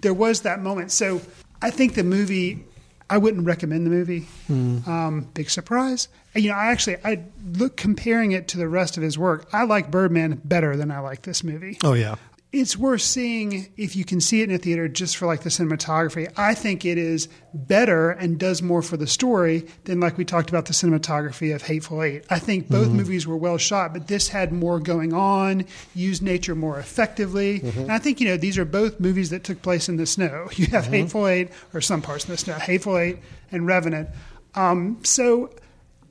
there 0.00 0.12
was 0.12 0.40
that 0.40 0.60
moment. 0.60 0.90
So, 0.90 1.20
I 1.62 1.70
think 1.70 1.94
the 1.94 2.02
movie. 2.02 2.64
I 3.10 3.18
wouldn't 3.18 3.46
recommend 3.46 3.86
the 3.86 3.90
movie. 3.90 4.26
Um, 4.50 5.28
big 5.34 5.50
surprise. 5.50 6.08
And, 6.34 6.44
you 6.44 6.50
know, 6.50 6.56
I 6.56 6.66
actually 6.66 6.96
I 7.04 7.24
look 7.52 7.76
comparing 7.76 8.32
it 8.32 8.48
to 8.48 8.58
the 8.58 8.68
rest 8.68 8.96
of 8.96 9.02
his 9.02 9.18
work. 9.18 9.48
I 9.52 9.64
like 9.64 9.90
Birdman 9.90 10.40
better 10.44 10.76
than 10.76 10.90
I 10.90 11.00
like 11.00 11.22
this 11.22 11.42
movie 11.42 11.78
Oh 11.82 11.94
yeah. 11.94 12.16
It's 12.50 12.78
worth 12.78 13.02
seeing 13.02 13.70
if 13.76 13.94
you 13.94 14.06
can 14.06 14.22
see 14.22 14.40
it 14.40 14.48
in 14.48 14.54
a 14.54 14.58
theater 14.58 14.88
just 14.88 15.18
for 15.18 15.26
like 15.26 15.42
the 15.42 15.50
cinematography. 15.50 16.32
I 16.34 16.54
think 16.54 16.86
it 16.86 16.96
is 16.96 17.28
better 17.52 18.10
and 18.10 18.38
does 18.38 18.62
more 18.62 18.80
for 18.80 18.96
the 18.96 19.06
story 19.06 19.66
than 19.84 20.00
like 20.00 20.16
we 20.16 20.24
talked 20.24 20.48
about 20.48 20.64
the 20.64 20.72
cinematography 20.72 21.54
of 21.54 21.60
Hateful 21.60 22.02
Eight. 22.02 22.24
I 22.30 22.38
think 22.38 22.68
both 22.68 22.86
mm-hmm. 22.88 22.96
movies 22.96 23.26
were 23.26 23.36
well 23.36 23.58
shot, 23.58 23.92
but 23.92 24.06
this 24.08 24.28
had 24.28 24.50
more 24.50 24.80
going 24.80 25.12
on, 25.12 25.66
used 25.94 26.22
nature 26.22 26.54
more 26.54 26.78
effectively. 26.78 27.60
Mm-hmm. 27.60 27.80
And 27.80 27.92
I 27.92 27.98
think, 27.98 28.18
you 28.18 28.26
know, 28.26 28.38
these 28.38 28.56
are 28.56 28.64
both 28.64 28.98
movies 28.98 29.28
that 29.28 29.44
took 29.44 29.60
place 29.60 29.88
in 29.88 29.96
the 29.96 30.06
snow. 30.06 30.48
You 30.58 30.66
have 30.68 30.84
mm-hmm. 30.84 30.94
Hateful 30.94 31.28
Eight, 31.28 31.50
or 31.72 31.80
some 31.80 32.02
parts 32.02 32.24
in 32.24 32.32
the 32.32 32.36
snow, 32.36 32.54
Hateful 32.54 32.98
Eight 32.98 33.18
and 33.52 33.64
Revenant. 33.64 34.08
Um, 34.56 34.98
so 35.04 35.54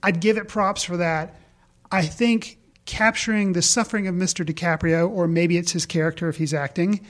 I'd 0.02 0.22
give 0.22 0.38
it 0.38 0.48
props 0.48 0.84
for 0.84 0.98
that. 0.98 1.36
I 1.92 2.04
think 2.04 2.57
capturing 2.88 3.54
the 3.54 3.62
suffering 3.62 4.08
of 4.08 4.16
Mr. 4.16 4.44
DiCaprio, 4.44 5.08
or 5.08 5.28
maybe 5.28 5.58
it's 5.58 5.74
his 5.74 5.86
character 5.86 6.28
if 6.30 6.38
he's 6.38 6.54
acting, 6.54 7.06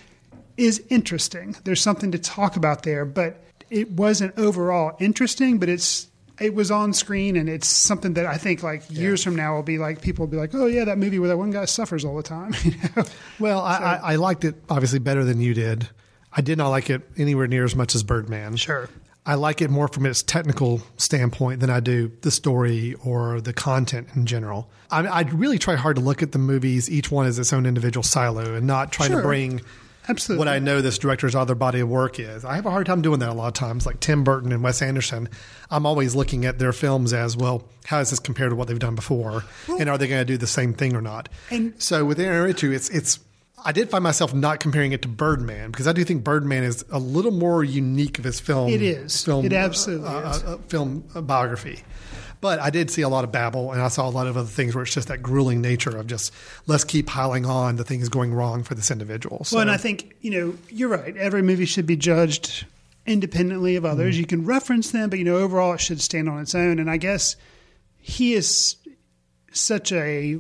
is 0.57 0.84
interesting. 0.89 1.55
There's 1.63 1.81
something 1.81 2.12
to 2.12 2.19
talk 2.19 2.57
about 2.57 2.84
there, 2.84 3.05
but 3.05 3.41
it 3.69 3.91
wasn't 3.91 4.38
overall 4.38 4.98
interesting, 5.00 5.60
but 5.60 5.69
it's 5.69 6.07
it 6.39 6.53
was 6.53 6.69
on 6.69 6.93
screen 6.93 7.36
and 7.36 7.50
it's 7.50 7.67
something 7.67 8.13
that 8.13 8.25
I 8.27 8.38
think 8.38 8.62
like 8.62 8.84
years 8.91 9.24
from 9.24 9.36
now 9.36 9.55
will 9.55 9.63
be 9.63 9.79
like 9.79 10.01
people 10.01 10.25
will 10.25 10.31
be 10.31 10.38
like, 10.38 10.53
Oh 10.53 10.67
yeah, 10.67 10.86
that 10.86 10.98
movie 10.98 11.19
where 11.19 11.29
that 11.29 11.38
one 11.38 11.51
guy 11.51 11.65
suffers 11.65 12.05
all 12.05 12.15
the 12.15 12.24
time. 12.24 12.53
you 12.63 12.74
know? 12.96 13.03
Well, 13.39 13.62
I, 13.62 13.77
I, 13.77 13.96
I 13.96 14.15
liked 14.17 14.43
it 14.46 14.55
obviously 14.69 15.00
better 15.00 15.24
than 15.24 15.41
you 15.41 15.53
did. 15.53 15.89
I 16.31 16.41
did 16.41 16.57
not 16.57 16.69
like 16.69 16.89
it 16.89 17.01
anywhere 17.17 17.48
near 17.48 17.63
as 17.63 17.75
much 17.75 17.96
as 17.96 18.03
Birdman. 18.03 18.55
Sure. 18.57 18.88
I 19.27 19.36
like 19.36 19.62
it 19.62 19.69
more 19.69 19.88
from 19.89 20.05
its 20.05 20.24
technical 20.24 20.81
standpoint 20.96 21.60
than 21.60 21.69
I 21.69 21.81
do 21.81 22.12
the 22.22 22.31
story 22.31 22.96
or 23.03 23.41
the 23.41 23.51
content 23.53 24.07
in 24.15 24.25
general. 24.25 24.69
I, 24.89 25.01
I 25.05 25.22
really 25.24 25.60
try 25.60 25.75
hard 25.75 25.98
to 25.98 26.01
look 26.01 26.24
at 26.24 26.31
the 26.31 26.39
movies, 26.39 26.89
each 26.89 27.12
one 27.12 27.27
as 27.27 27.38
its 27.38 27.51
own 27.51 27.65
individual 27.65 28.03
silo, 28.03 28.55
and 28.55 28.65
not 28.65 28.91
try 28.93 29.07
Sure. 29.07 29.17
to 29.17 29.22
bring 29.22 29.62
Absolutely. 30.10 30.39
what 30.39 30.48
I 30.48 30.60
know 30.60 30.79
this 30.81 30.98
director's 30.98 31.36
other 31.36 31.55
body 31.55 31.81
of 31.81 31.89
work 31.89 32.17
is. 32.22 32.46
I 32.46 32.55
have 32.55 32.65
a 32.65 32.72
hard 32.72 32.86
time 32.86 33.01
doing 33.01 33.19
that 33.19 33.27
a 33.27 33.34
lot 33.34 33.48
of 33.48 33.53
times. 33.53 33.86
Like 33.86 34.00
Tim 34.00 34.24
Burton 34.24 34.53
and 34.53 34.63
Wes 34.63 34.81
Anderson, 34.81 35.27
I'm 35.69 35.86
always 35.86 36.15
looking 36.15 36.46
at 36.46 36.57
their 36.60 36.72
films 36.72 37.12
as 37.12 37.36
well. 37.36 37.67
How 37.86 37.98
does 38.00 38.12
this 38.12 38.19
compare 38.19 38.48
to 38.48 38.55
what 38.55 38.69
they've 38.69 38.79
done 38.79 38.96
before, 38.96 39.43
and 39.67 39.89
are 39.89 39.98
they 39.98 40.07
going 40.07 40.22
to 40.22 40.25
do 40.25 40.38
the 40.38 40.48
same 40.48 40.74
thing 40.74 40.96
or 40.96 41.01
not? 41.01 41.27
And- 41.51 41.74
so 41.77 42.05
with 42.05 42.17
Inarritu, 42.17 42.74
it's 42.74 42.89
it's. 42.89 43.19
I 43.64 43.72
did 43.72 43.90
find 43.90 44.04
myself 44.04 44.34
not 44.34 44.60
comparing 44.60 44.92
it 44.92 45.02
to 45.02 45.08
Birdman 45.08 45.72
because 45.72 45.88
I 45.88 45.94
do 45.94 46.04
think 46.04 46.24
Birdman 46.24 46.64
is 46.64 46.86
a 46.92 47.00
little 47.00 47.32
more 47.32 47.64
unique 47.64 48.20
of 48.20 48.24
his 48.24 48.40
film. 48.40 48.70
It 48.70 48.82
is. 48.82 49.24
film. 49.24 49.46
It 49.46 49.54
absolutely 49.54 50.08
uh, 50.08 50.30
is. 50.30 50.44
uh, 50.44 50.54
uh, 50.54 50.58
film 50.68 51.02
biography. 51.16 51.84
But 52.40 52.60
I 52.60 52.70
did 52.70 52.92
see 52.92 53.02
a 53.02 53.10
lot 53.10 53.24
of 53.24 53.32
Babel, 53.32 53.72
and 53.72 53.82
I 53.82 53.88
saw 53.88 54.08
a 54.08 54.12
lot 54.12 54.28
of 54.28 54.38
other 54.38 54.48
things 54.48 54.76
where 54.76 54.84
it's 54.84 54.94
just 54.94 55.08
that 55.08 55.24
grueling 55.24 55.60
nature 55.60 55.98
of 55.98 56.06
just 56.06 56.32
let's 56.68 56.84
keep 56.84 57.08
piling 57.08 57.48
on 57.48 57.78
the 57.78 57.84
things 57.84 58.10
going 58.10 58.32
wrong 58.32 58.62
for 58.62 58.76
this 58.76 58.92
individual. 58.92 59.44
So, 59.44 59.56
Well, 59.56 59.64
and 59.64 59.72
I 59.72 59.78
think 59.78 60.16
you 60.22 60.30
know 60.32 60.58
you're 60.70 60.90
right. 60.90 61.18
Every 61.18 61.42
movie 61.42 61.66
should 61.66 61.88
be 61.88 61.96
judged 61.96 62.66
independently 63.08 63.76
of 63.76 63.86
others. 63.86 64.14
Mm-hmm. 64.14 64.20
You 64.20 64.28
can 64.28 64.46
reference 64.46 64.92
them, 64.92 65.10
but 65.10 65.18
you 65.18 65.26
know 65.26 65.38
overall 65.38 65.74
it 65.74 65.82
should 65.82 66.00
stand 66.00 66.30
on 66.30 66.40
its 66.40 66.54
own. 66.54 66.78
And 66.78 66.92
I 66.92 66.98
guess 66.98 67.36
he 67.98 68.34
is 68.34 68.76
such 69.52 69.92
a 69.92 70.40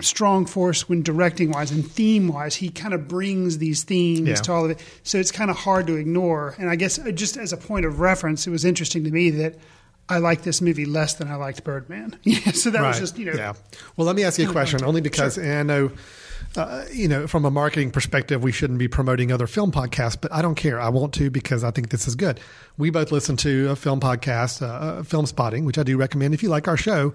strong 0.00 0.44
force 0.46 0.88
when 0.88 1.02
directing 1.02 1.50
wise 1.50 1.70
and 1.70 1.88
theme 1.88 2.28
wise. 2.28 2.56
He 2.56 2.68
kind 2.70 2.94
of 2.94 3.06
brings 3.08 3.58
these 3.58 3.84
themes 3.84 4.28
Yeah. 4.28 4.34
to 4.34 4.52
all 4.52 4.64
of 4.64 4.70
it, 4.72 4.82
so 5.02 5.18
it's 5.18 5.30
kind 5.32 5.50
of 5.50 5.56
hard 5.56 5.86
to 5.86 5.94
ignore. 5.96 6.54
And 6.58 6.68
I 6.68 6.76
guess 6.76 6.98
uh, 6.98 7.10
just 7.12 7.36
as 7.36 7.52
a 7.52 7.56
point 7.56 7.86
of 7.86 8.00
reference, 8.00 8.46
it 8.46 8.50
was 8.50 8.64
interesting 8.64 9.04
to 9.04 9.10
me 9.10 9.30
that. 9.30 9.56
I 10.06 10.18
liked 10.18 10.44
this 10.44 10.60
movie 10.60 10.84
less 10.84 11.14
than 11.14 11.28
I 11.28 11.36
liked 11.36 11.64
Birdman. 11.64 12.14
Yeah, 12.24 12.52
so 12.52 12.68
that 12.68 12.82
was 12.82 12.98
just 13.00 13.16
you 13.18 13.24
know 13.24 13.32
Yeah. 13.32 13.54
Well, 13.96 14.06
let 14.06 14.14
me 14.14 14.22
ask 14.22 14.38
you 14.38 14.46
a 14.46 14.52
question, 14.52 14.84
only 14.84 15.00
because, 15.00 15.38
and 15.38 15.50
I 15.50 15.62
know, 15.62 15.92
uh, 16.56 16.84
you 16.92 17.08
know, 17.08 17.26
from 17.26 17.46
a 17.46 17.50
marketing 17.50 17.90
perspective, 17.90 18.42
we 18.42 18.52
shouldn't 18.52 18.78
be 18.78 18.86
promoting 18.86 19.32
other 19.32 19.46
film 19.46 19.72
podcasts, 19.72 20.20
but 20.20 20.30
I 20.30 20.42
don't 20.42 20.56
care. 20.56 20.78
I 20.78 20.90
want 20.90 21.14
to 21.14 21.30
because 21.30 21.64
I 21.64 21.70
think 21.70 21.88
this 21.88 22.06
is 22.06 22.16
good. 22.16 22.38
We 22.76 22.90
both 22.90 23.12
listen 23.12 23.38
to 23.38 23.70
a 23.70 23.76
film 23.76 23.98
podcast, 23.98 24.60
uh, 24.60 25.00
Filmspotting, 25.04 25.64
which 25.64 25.78
I 25.78 25.82
do 25.84 25.96
recommend. 25.96 26.34
If 26.34 26.42
you 26.42 26.50
like 26.50 26.68
our 26.68 26.76
show, 26.76 27.14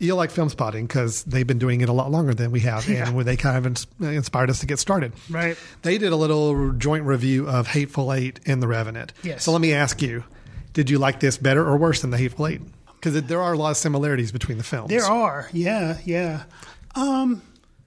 you'll 0.00 0.16
like 0.16 0.32
Filmspotting 0.32 0.88
because 0.88 1.22
they've 1.22 1.46
been 1.46 1.58
doing 1.60 1.80
it 1.82 1.88
a 1.88 1.92
lot 1.92 2.10
longer 2.10 2.34
than 2.34 2.50
we 2.50 2.60
have, 2.60 2.88
Yeah. 2.88 3.06
and 3.06 3.14
where 3.14 3.22
they 3.24 3.36
kind 3.36 3.56
of 3.56 3.66
ins- 3.66 3.86
inspired 4.00 4.50
us 4.50 4.58
to 4.60 4.66
get 4.66 4.80
started. 4.80 5.12
Right. 5.30 5.56
They 5.82 5.96
did 5.98 6.10
a 6.12 6.16
little 6.16 6.72
joint 6.72 7.04
review 7.04 7.48
of 7.48 7.68
Hateful 7.68 8.12
Eight 8.12 8.40
and 8.46 8.60
The 8.62 8.66
Revenant. 8.66 9.12
Yes. 9.22 9.44
So 9.44 9.52
let 9.52 9.60
me 9.60 9.72
ask 9.72 10.02
you, 10.02 10.24
did 10.72 10.90
you 10.90 10.98
like 10.98 11.20
this 11.20 11.36
better 11.36 11.64
or 11.64 11.76
worse 11.76 12.00
than 12.00 12.10
The 12.10 12.18
Hateful 12.18 12.48
Eight? 12.48 12.60
Because 12.94 13.22
there 13.22 13.40
are 13.40 13.52
a 13.52 13.56
lot 13.56 13.70
of 13.70 13.76
similarities 13.76 14.32
between 14.32 14.58
the 14.58 14.64
films. 14.64 14.88
there 14.90 15.04
are 15.06 15.48
yeah 15.52 15.96
yeah. 16.04 16.42
Um, 16.94 17.40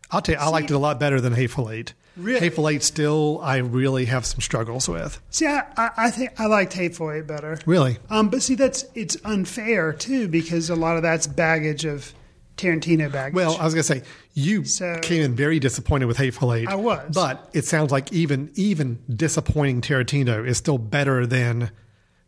I'll 0.10 0.22
tell 0.22 0.36
you, 0.36 0.42
I 0.42 0.48
liked 0.50 0.72
it 0.72 0.74
a 0.74 0.80
lot 0.80 1.00
better 1.00 1.20
than 1.22 1.34
Hateful 1.34 1.70
Eight. 1.70 1.94
Really? 2.16 2.40
Hateful 2.40 2.70
Eight 2.70 2.84
still, 2.84 3.40
I 3.42 3.58
really 3.58 4.06
have 4.06 4.26
some 4.26 4.40
struggles 4.40 4.88
with. 4.88 5.20
See, 5.32 5.48
I, 5.48 5.64
I, 5.76 5.90
I 5.98 6.12
think 6.12 6.40
I 6.40 6.46
liked 6.46 6.74
Hateful 6.74 7.12
Eight 7.12 7.26
better. 7.26 7.58
Really? 7.66 7.98
Um, 8.10 8.30
but 8.30 8.44
see, 8.44 8.54
that's 8.56 8.86
it's 8.94 9.18
unfair 9.26 9.94
too 9.94 10.28
because 10.28 10.70
a 10.70 10.76
lot 10.76 10.96
of 10.96 11.02
that's 11.02 11.26
baggage 11.26 11.86
of 11.86 12.14
Tarantino 12.56 13.12
baggage. 13.12 13.34
Well, 13.34 13.58
I 13.60 13.66
was 13.66 13.74
going 13.74 13.82
to 13.82 13.88
say, 13.96 14.04
you 14.36 14.64
So- 14.64 15.00
came 15.02 15.24
in 15.24 15.34
very 15.36 15.58
disappointed 15.58 16.06
with 16.06 16.18
Hateful 16.18 16.54
Eight. 16.54 16.68
I 16.68 16.76
was. 16.76 17.10
But 17.16 17.50
it 17.54 17.66
sounds 17.66 17.92
like 17.92 18.14
even 18.14 18.52
even 18.54 19.00
disappointing 19.10 19.82
Tarantino 19.82 20.48
is 20.48 20.58
still 20.60 20.78
better 20.78 21.26
than 21.26 21.72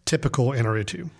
typical 0.05 0.47
Inarritu. 0.47 1.11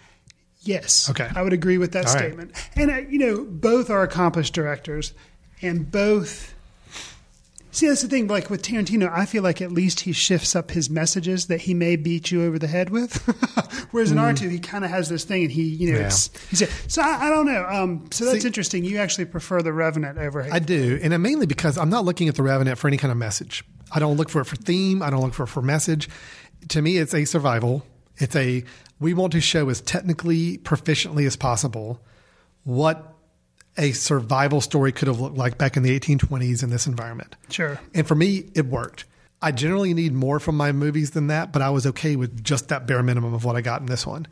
yes, 0.62 1.08
Okay. 1.10 1.30
I 1.36 1.44
would 1.44 1.54
agree 1.54 1.78
with 1.78 1.92
that 1.92 2.08
All 2.08 2.14
right. 2.14 2.20
statement. 2.24 2.52
And 2.76 2.90
uh, 2.90 2.96
you 3.08 3.20
know, 3.20 3.46
both 3.48 3.92
are 3.92 4.02
accomplished 4.02 4.56
directors, 4.56 5.14
and 5.62 5.92
both. 5.92 6.55
See, 7.76 7.88
that's 7.90 8.02
the 8.04 8.08
thing. 8.08 8.28
Like 8.28 8.50
with 8.50 8.62
Tarantino, 8.62 9.12
I 9.12 9.26
feel 9.26 9.44
like 9.44 9.62
at 9.62 9.72
least 9.72 10.00
he 10.00 10.14
shifts 10.14 10.56
up 10.56 10.72
his 10.72 10.90
messages 10.90 11.48
that 11.48 11.62
he 11.62 11.74
may 11.74 11.98
beat 11.98 12.32
you 12.32 12.44
over 12.46 12.58
the 12.58 12.68
head 12.68 12.90
with. 12.90 13.18
Whereas 13.92 14.14
Inarritu, 14.14 14.50
he 14.50 14.60
kind 14.60 14.86
of 14.86 14.90
has 14.92 15.10
this 15.10 15.26
thing, 15.26 15.44
and 15.44 15.52
he, 15.52 15.64
you 15.64 15.92
know, 15.92 15.98
Mm. 15.98 16.02
Yeah. 16.02 16.08
it's, 16.08 16.30
he's 16.50 16.62
a, 16.62 16.68
so 16.90 17.02
I, 17.02 17.28
I 17.28 17.30
don't 17.30 17.46
know. 17.46 17.66
Um, 17.66 18.08
so 18.12 18.24
that's 18.26 18.42
See- 18.42 18.48
interesting. 18.48 18.86
You 18.86 19.00
actually 19.00 19.26
prefer 19.26 19.62
the 19.62 19.74
Revenant 19.74 20.18
over 20.18 20.42
I 20.52 20.60
do, 20.60 21.00
and 21.04 21.22
mainly 21.22 21.46
because 21.48 21.78
I'm 21.78 21.90
not 21.90 22.06
looking 22.06 22.30
at 22.30 22.36
the 22.36 22.44
Revenant 22.44 22.78
for 22.78 22.88
any 22.88 22.96
kind 22.98 23.12
of 23.12 23.18
message. 23.18 23.64
I 23.92 24.00
don't 24.00 24.16
look 24.16 24.30
for 24.30 24.40
it 24.42 24.46
for 24.46 24.56
theme. 24.56 25.04
I 25.04 25.10
don't 25.10 25.22
look 25.22 25.34
for 25.34 25.44
it 25.44 25.48
for 25.48 25.62
message. 25.62 26.08
To 26.70 26.82
me, 26.82 26.96
it's 26.98 27.14
a 27.14 27.26
survival. 27.26 27.86
It's 28.18 28.36
a 28.38 28.64
we 29.02 29.14
want 29.14 29.34
to 29.34 29.42
show 29.42 29.68
as 29.70 29.82
technically 29.82 30.60
proficiently 30.60 31.28
as 31.28 31.36
possible 31.36 32.00
what 32.64 33.15
a 33.78 33.92
survival 33.92 34.62
story 34.62 34.92
could 34.92 35.08
have 35.08 35.20
looked 35.20 35.38
like 35.38 35.58
back 35.58 35.76
in 35.78 35.84
the 35.84 36.00
1820s 36.00 36.64
in 36.64 36.70
this 36.70 36.88
environment. 36.88 37.36
Sure. 37.50 37.80
And 37.94 38.08
for 38.08 38.16
me, 38.16 38.50
it 38.54 38.66
worked. 38.66 39.06
I 39.42 39.52
generally 39.52 39.94
need 39.94 40.14
more 40.14 40.40
from 40.40 40.56
my 40.56 40.72
movies 40.72 41.12
than 41.12 41.28
that, 41.28 41.52
but 41.52 41.62
I 41.62 41.70
was 41.70 41.86
okay 41.88 42.16
with 42.16 42.44
just 42.44 42.70
that 42.70 42.88
bare 42.88 43.04
minimum 43.04 43.34
of 43.34 43.44
what 43.44 43.56
I 43.56 43.62
got 43.62 43.82
in 43.82 43.88
this 43.88 44.06
one. 44.06 44.28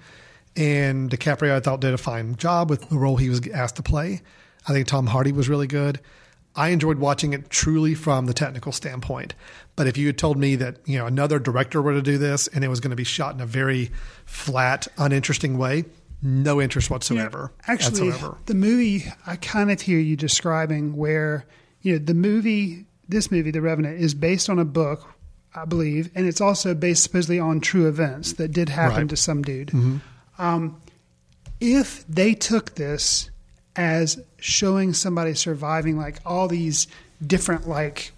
And 0.56 1.10
DiCaprio, 1.10 1.52
I 1.52 1.60
thought, 1.60 1.82
did 1.82 1.94
a 1.94 1.98
fine 1.98 2.36
job 2.36 2.70
with 2.70 2.90
the 2.90 2.98
role 2.98 3.18
he 3.18 3.30
was 3.30 3.46
asked 3.50 3.76
to 3.78 3.84
play. 3.84 4.22
I 4.68 4.72
think 4.72 4.88
Tom 4.88 5.08
Hardy 5.08 5.32
was 5.32 5.50
really 5.50 5.68
good. 5.68 6.00
I 6.56 6.70
enjoyed 6.70 7.00
watching 7.00 7.34
it 7.34 7.50
truly 7.50 7.96
from 7.96 8.28
the 8.28 8.34
technical 8.34 8.72
standpoint. 8.72 9.34
But 9.76 9.88
if 9.88 9.98
you 9.98 10.06
had 10.08 10.20
told 10.20 10.38
me 10.38 10.56
that 10.58 10.78
you 10.86 11.00
know 11.00 11.08
another 11.08 11.40
director 11.40 11.82
were 11.82 11.94
to 11.94 12.02
do 12.02 12.18
this 12.20 12.48
and 12.48 12.64
it 12.64 12.68
was 12.68 12.80
going 12.80 12.92
to 12.92 12.96
be 12.96 13.04
shot 13.04 13.34
in 13.34 13.42
a 13.42 13.46
very 13.46 13.92
flat, 14.26 14.88
uninteresting 14.98 15.58
way, 15.58 15.86
no 16.24 16.62
interest 16.62 16.90
whatsoever. 16.90 17.52
Actually, 17.68 18.10
whatsoever. 18.10 18.38
the 18.46 18.54
movie 18.56 19.06
I 19.28 19.36
kind 19.36 19.70
of 19.72 19.82
hear 19.82 20.00
you 20.00 20.16
describing 20.16 20.96
where 20.96 21.46
you 21.82 21.94
know 21.94 21.98
the 22.00 22.14
movie, 22.14 22.86
this 23.10 23.30
movie, 23.30 23.52
The 23.52 23.62
Revenant, 23.62 24.00
is 24.00 24.14
based 24.14 24.50
on 24.50 24.58
a 24.58 24.66
book, 24.66 25.06
I 25.54 25.66
believe, 25.66 26.10
and 26.16 26.26
it's 26.26 26.40
also 26.42 26.74
based 26.74 27.04
supposedly 27.04 27.40
on 27.40 27.60
true 27.60 27.88
events 27.88 28.34
that 28.34 28.52
did 28.54 28.70
happen 28.70 28.98
Right. 29.02 29.10
to 29.10 29.18
some 29.18 29.42
dude. 29.42 29.68
Mm-hmm. 29.70 29.98
Um, 30.42 30.82
if 31.60 32.06
they 32.08 32.34
took 32.34 32.76
this 32.76 33.30
as 33.76 34.22
showing 34.40 34.94
somebody 34.94 35.34
surviving 35.34 35.98
like 35.98 36.20
all 36.26 36.48
these 36.48 36.88
different 37.26 37.68
like 37.68 38.12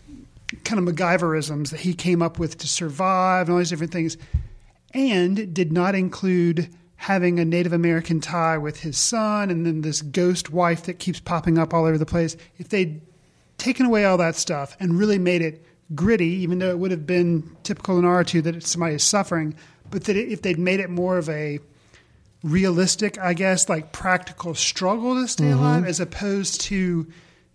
kind 0.64 0.88
of 0.88 0.94
MacGyverisms 0.96 1.72
that 1.72 1.80
he 1.82 1.94
came 1.94 2.22
up 2.22 2.38
with 2.40 2.58
to 2.60 2.68
survive 2.68 3.48
and 3.48 3.54
all 3.54 3.60
these 3.60 3.70
different 3.70 3.92
things, 3.92 4.18
and 4.94 5.54
did 5.54 5.72
not 5.74 5.96
include 5.96 6.70
having 6.98 7.40
a 7.40 7.46
Native 7.46 7.74
American 7.74 8.20
tie 8.20 8.58
with 8.58 8.82
his 8.82 8.98
son 8.98 9.50
and 9.50 9.66
then 9.66 9.82
this 9.82 10.02
ghost 10.02 10.50
wife 10.50 10.84
that 10.84 11.00
keeps 11.00 11.20
popping 11.20 11.58
up 11.58 11.74
all 11.74 11.86
over 11.86 11.98
the 11.98 12.06
place. 12.06 12.38
If 12.58 12.70
they'd 12.70 13.02
taken 13.58 13.86
away 13.86 14.06
all 14.06 14.18
that 14.18 14.36
stuff 14.36 14.76
and 14.80 14.98
really 14.98 15.20
made 15.20 15.42
it 15.42 15.64
gritty, 15.94 16.28
even 16.28 16.60
though 16.60 16.70
it 16.70 16.80
would 16.80 16.92
have 16.92 17.06
been 17.06 17.56
typical 17.64 18.00
Inarritu 18.00 18.42
that 18.44 18.64
somebody 18.64 18.96
is 18.96 19.04
suffering, 19.04 19.56
but 19.92 20.06
that 20.06 20.16
if 20.16 20.42
they'd 20.42 20.60
made 20.60 20.80
it 20.80 20.90
more 20.90 21.18
of 21.18 21.30
a 21.30 21.60
realistic, 22.44 23.20
I 23.20 23.34
guess, 23.34 23.70
like 23.70 23.92
practical 23.92 24.56
struggle 24.56 25.16
to 25.16 25.28
stay 25.28 25.46
mm-hmm. 25.46 25.60
alive, 25.60 25.86
as 25.86 26.00
opposed 26.00 26.62
to 26.62 27.12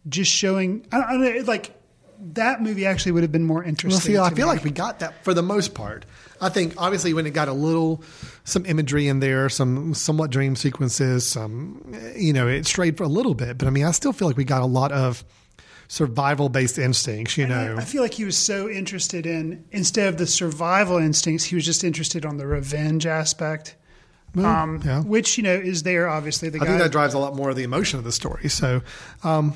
just 0.08 0.30
showing, 0.30 0.86
I 0.92 0.98
don't, 0.98 1.22
I 1.22 1.30
don't 1.32 1.46
like 1.46 1.79
that 2.34 2.62
movie 2.62 2.86
actually 2.86 3.12
would 3.12 3.22
have 3.22 3.32
been 3.32 3.46
more 3.46 3.64
interesting. 3.64 4.14
Well, 4.14 4.26
see, 4.26 4.32
I 4.32 4.34
feel 4.34 4.46
me. 4.46 4.54
like 4.54 4.64
we 4.64 4.70
got 4.70 5.00
that 5.00 5.24
for 5.24 5.34
the 5.34 5.42
most 5.42 5.74
part. 5.74 6.04
I 6.40 6.48
think 6.48 6.74
obviously 6.78 7.12
when 7.12 7.26
it 7.26 7.30
got 7.30 7.48
a 7.48 7.52
little 7.52 8.02
some 8.44 8.64
imagery 8.66 9.08
in 9.08 9.20
there, 9.20 9.48
some 9.48 9.94
somewhat 9.94 10.30
dream 10.30 10.56
sequences, 10.56 11.28
some 11.28 11.94
you 12.16 12.32
know, 12.32 12.48
it 12.48 12.66
strayed 12.66 12.96
for 12.96 13.04
a 13.04 13.08
little 13.08 13.34
bit, 13.34 13.58
but 13.58 13.66
I 13.66 13.70
mean, 13.70 13.84
I 13.84 13.90
still 13.90 14.12
feel 14.12 14.28
like 14.28 14.36
we 14.36 14.44
got 14.44 14.62
a 14.62 14.66
lot 14.66 14.92
of 14.92 15.24
survival 15.88 16.48
based 16.48 16.78
instincts. 16.78 17.36
You 17.36 17.46
know, 17.46 17.76
I 17.76 17.84
feel 17.84 18.02
like 18.02 18.14
he 18.14 18.24
was 18.24 18.38
so 18.38 18.68
interested 18.68 19.26
in 19.26 19.64
instead 19.72 20.08
of 20.08 20.18
the 20.18 20.26
survival 20.26 20.98
instincts, 20.98 21.44
he 21.44 21.54
was 21.54 21.64
just 21.64 21.84
interested 21.84 22.24
on 22.24 22.36
the 22.36 22.46
revenge 22.46 23.06
aspect. 23.06 23.76
Um, 24.36 24.80
yeah. 24.84 25.02
which 25.02 25.36
you 25.38 25.42
know 25.42 25.56
is 25.56 25.82
there 25.82 26.08
obviously 26.08 26.50
the 26.50 26.58
I 26.58 26.60
guy 26.60 26.66
think 26.66 26.82
that 26.82 26.92
drives 26.92 27.14
a 27.14 27.18
lot 27.18 27.34
more 27.34 27.50
of 27.50 27.56
the 27.56 27.64
emotion 27.64 27.98
of 27.98 28.04
the 28.04 28.12
story. 28.12 28.48
So, 28.48 28.80
um, 29.24 29.54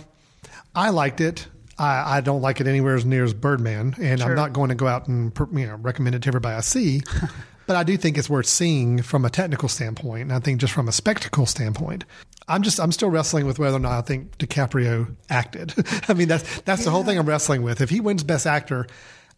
I 0.74 0.90
liked 0.90 1.20
it. 1.20 1.46
I, 1.78 2.18
I 2.18 2.20
don't 2.20 2.40
like 2.40 2.60
it 2.60 2.66
anywhere 2.66 2.94
as 2.94 3.04
near 3.04 3.24
as 3.24 3.34
Birdman, 3.34 3.94
and 4.00 4.20
Sure. 4.20 4.30
I'm 4.30 4.36
not 4.36 4.52
going 4.52 4.68
to 4.68 4.74
go 4.74 4.86
out 4.86 5.08
and 5.08 5.32
you 5.52 5.66
know 5.66 5.76
recommend 5.76 6.14
it 6.14 6.22
to 6.22 6.28
everybody 6.28 6.56
I 6.56 6.60
see. 6.60 7.02
but 7.66 7.76
I 7.76 7.82
do 7.82 7.96
think 7.96 8.16
it's 8.18 8.30
worth 8.30 8.46
seeing 8.46 9.02
from 9.02 9.24
a 9.24 9.30
technical 9.30 9.68
standpoint, 9.68 10.22
and 10.22 10.32
I 10.32 10.38
think 10.38 10.60
just 10.60 10.72
from 10.72 10.88
a 10.88 10.92
spectacle 10.92 11.46
standpoint. 11.46 12.04
I'm 12.46 12.62
just 12.62 12.78
I'm 12.78 12.92
still 12.92 13.08
wrestling 13.08 13.46
with 13.46 13.58
whether 13.58 13.76
or 13.76 13.80
not 13.80 13.92
I 13.92 14.02
think 14.02 14.36
DiCaprio 14.38 15.16
acted. 15.30 15.74
I 16.08 16.14
mean 16.14 16.28
that's 16.28 16.60
that's 16.62 16.84
the 16.84 16.90
whole 16.90 17.02
thing 17.02 17.18
I'm 17.18 17.26
wrestling 17.26 17.62
with. 17.62 17.80
If 17.80 17.90
he 17.90 18.00
wins 18.00 18.22
Best 18.22 18.46
Actor. 18.46 18.86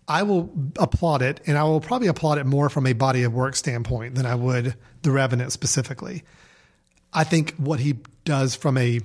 I 0.09 0.23
will 0.23 0.53
applaud 0.77 1.21
it, 1.21 1.41
and 1.49 1.59
I 1.59 1.65
will 1.65 1.81
probably 1.81 2.07
applaud 2.07 2.39
it 2.39 2.47
more 2.47 2.69
from 2.69 2.87
a 2.87 2.93
body 2.93 3.25
of 3.25 3.35
work 3.35 3.57
standpoint 3.57 4.15
than 4.15 4.25
I 4.25 4.37
would 4.37 4.77
The 5.03 5.11
Revenant 5.11 5.51
specifically. 5.51 6.23
I 7.13 7.25
think 7.25 7.55
what 7.57 7.81
he 7.81 7.99
does 8.25 8.55
from 8.55 8.79
a 8.79 9.01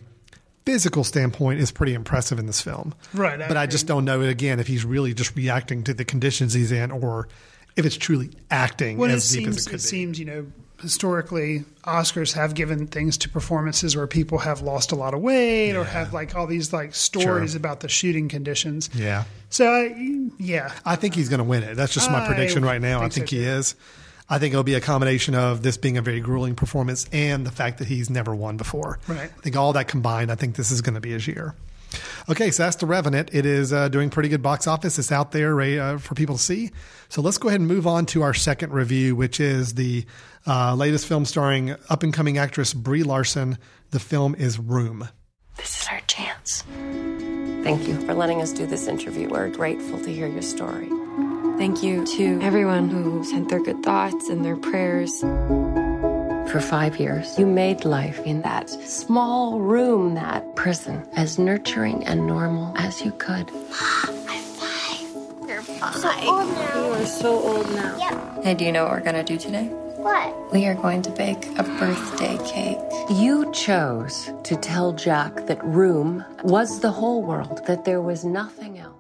physical 0.66 1.04
standpoint 1.04 1.60
is 1.60 1.72
pretty 1.72 1.94
impressive 1.94 2.38
in 2.40 2.46
this 2.46 2.62
film. 2.62 2.94
Right, 3.14 3.42
I 3.42 3.48
but 3.48 3.58
I 3.58 3.66
just 3.68 3.88
don't 3.88 4.06
know 4.06 4.22
again 4.22 4.60
if 4.60 4.68
he's 4.68 4.86
really 4.86 5.14
just 5.14 5.36
reacting 5.36 5.84
to 5.86 5.94
the 5.94 6.06
conditions 6.06 6.54
he's 6.54 6.72
in 6.72 6.92
or 6.92 7.28
if 7.76 7.86
it's 7.86 7.98
truly 7.98 8.30
acting 8.50 8.98
Well, 8.98 9.10
it 9.10 9.14
as 9.14 9.30
deep 9.30 9.44
seems 9.46 9.58
as 9.58 9.68
it 9.68 9.70
it, 9.70 9.74
be. 9.74 9.80
seems 9.80 10.20
you 10.20 10.26
know 10.26 10.46
historically 10.82 11.64
Oscars 11.84 12.34
have 12.34 12.54
given 12.56 12.88
things 12.88 13.16
to 13.20 13.30
performances 13.30 13.96
where 13.96 14.08
people 14.08 14.40
have 14.40 14.62
lost 14.62 14.92
a 14.92 14.96
lot 14.96 15.14
of 15.14 15.22
weight 15.22 15.74
or 15.76 15.84
have 15.84 16.12
like 16.14 16.36
all 16.36 16.48
these 16.48 16.74
like 16.74 16.94
stories 16.96 17.52
Sure. 17.52 17.58
about 17.58 17.80
the 17.82 17.88
shooting 17.90 18.28
conditions. 18.30 18.90
yeah. 18.94 19.24
So 19.50 19.68
I, 19.70 19.96
yeah, 20.40 20.74
I 20.86 20.96
think 20.96 21.14
he's 21.16 21.30
going 21.30 21.38
to 21.40 21.44
win 21.44 21.62
it. 21.64 21.76
That's 21.76 21.94
just 21.94 22.10
my 22.10 22.24
I 22.24 22.28
prediction 22.28 22.64
right 22.66 22.82
now. 22.82 23.00
I 23.02 23.10
think 23.10 23.28
so, 23.30 23.36
he 23.36 23.42
too. 23.44 23.50
is. 23.50 23.76
I 24.32 24.40
think 24.40 24.54
it'll 24.54 24.64
be 24.64 24.76
a 24.76 24.82
combination 24.82 25.36
of 25.36 25.62
this 25.62 25.76
being 25.76 25.98
a 25.98 26.02
very 26.02 26.22
grueling 26.22 26.56
performance 26.56 27.06
and 27.12 27.46
the 27.46 27.52
fact 27.52 27.80
that 27.80 27.88
he's 27.90 28.10
never 28.10 28.34
won 28.34 28.56
before. 28.56 28.98
Right. 29.06 29.20
I 29.20 29.42
think 29.42 29.58
all 29.58 29.74
that 29.74 29.90
combined, 29.90 30.32
I 30.32 30.36
think 30.36 30.56
this 30.56 30.72
is 30.72 30.80
going 30.82 30.96
to 30.96 31.02
be 31.02 31.12
his 31.12 31.28
year. 31.28 31.54
Okay, 32.30 32.50
so 32.50 32.64
that's 32.64 32.78
The 32.78 32.86
Revenant. 32.86 33.32
It 33.34 33.46
is 33.46 33.74
uh, 33.74 33.90
doing 33.90 34.10
pretty 34.10 34.30
good 34.30 34.42
box 34.42 34.68
office. 34.68 34.98
It's 34.98 35.12
out 35.12 35.34
there 35.34 35.60
uh, 35.60 35.98
for 35.98 36.16
people 36.16 36.38
to 36.38 36.42
see. 36.42 36.72
So 37.10 37.22
let's 37.22 37.38
go 37.38 37.50
ahead 37.50 37.60
and 37.60 37.68
move 37.68 37.86
on 37.86 38.06
to 38.08 38.22
our 38.22 38.34
second 38.34 38.72
review, 38.72 39.18
which 39.18 39.42
is 39.42 39.74
the 39.74 40.06
uh, 40.48 40.76
latest 40.76 41.08
film 41.08 41.26
starring 41.26 41.76
up 41.90 42.02
and 42.02 42.14
coming 42.14 42.38
actress 42.38 42.74
Brie 42.74 43.04
Larson. 43.04 43.58
The 43.90 44.00
film 44.00 44.36
is 44.36 44.58
Room. 44.58 45.10
This 45.58 45.82
is 45.82 45.88
our 45.92 46.00
chance. 46.08 46.64
Thank 47.66 47.86
you 47.86 48.00
for 48.06 48.14
letting 48.14 48.42
us 48.42 48.54
do 48.54 48.66
this 48.66 48.88
interview. 48.88 49.28
We're 49.28 49.50
grateful 49.50 50.00
to 50.00 50.10
hear 50.10 50.28
your 50.28 50.42
story. 50.42 50.88
Thank 51.62 51.84
you 51.84 52.04
to 52.18 52.40
everyone 52.42 52.90
who 52.90 53.24
sent 53.24 53.50
their 53.50 53.62
good 53.62 53.84
thoughts 53.84 54.30
and 54.30 54.44
their 54.44 54.58
prayers. 54.58 55.20
For 56.52 56.60
five 56.60 57.00
years, 57.00 57.38
you 57.38 57.46
made 57.46 57.86
life 57.86 58.20
in 58.26 58.42
that 58.42 58.68
small 58.68 59.60
room, 59.60 60.16
that 60.16 60.56
prison, 60.56 61.08
as 61.14 61.38
nurturing 61.38 62.04
and 62.08 62.26
normal 62.26 62.76
as 62.78 63.06
you 63.06 63.12
could. 63.12 63.52
You 63.52 63.62
are 66.98 67.06
so 67.06 67.40
old 67.40 67.70
now. 67.76 68.42
Hey, 68.42 68.56
do 68.56 68.66
you 68.66 68.72
know 68.72 68.86
what 68.86 68.94
we're 68.94 69.02
gonna 69.02 69.24
do 69.24 69.38
today? 69.38 69.66
What? 69.98 70.52
We 70.52 70.66
are 70.66 70.74
going 70.74 71.04
to 71.04 71.12
bake 71.12 71.46
a 71.60 71.64
birthday 71.78 72.40
cake. 72.44 72.80
You 73.12 73.52
chose 73.54 74.32
to 74.46 74.56
tell 74.56 74.94
Jack 74.94 75.46
that 75.46 75.64
room 75.64 76.26
was 76.44 76.80
the 76.80 76.90
whole 76.90 77.22
world, 77.22 77.62
that 77.68 77.86
there 77.86 78.02
was 78.02 78.26
nothing 78.26 78.80
else. 78.80 78.91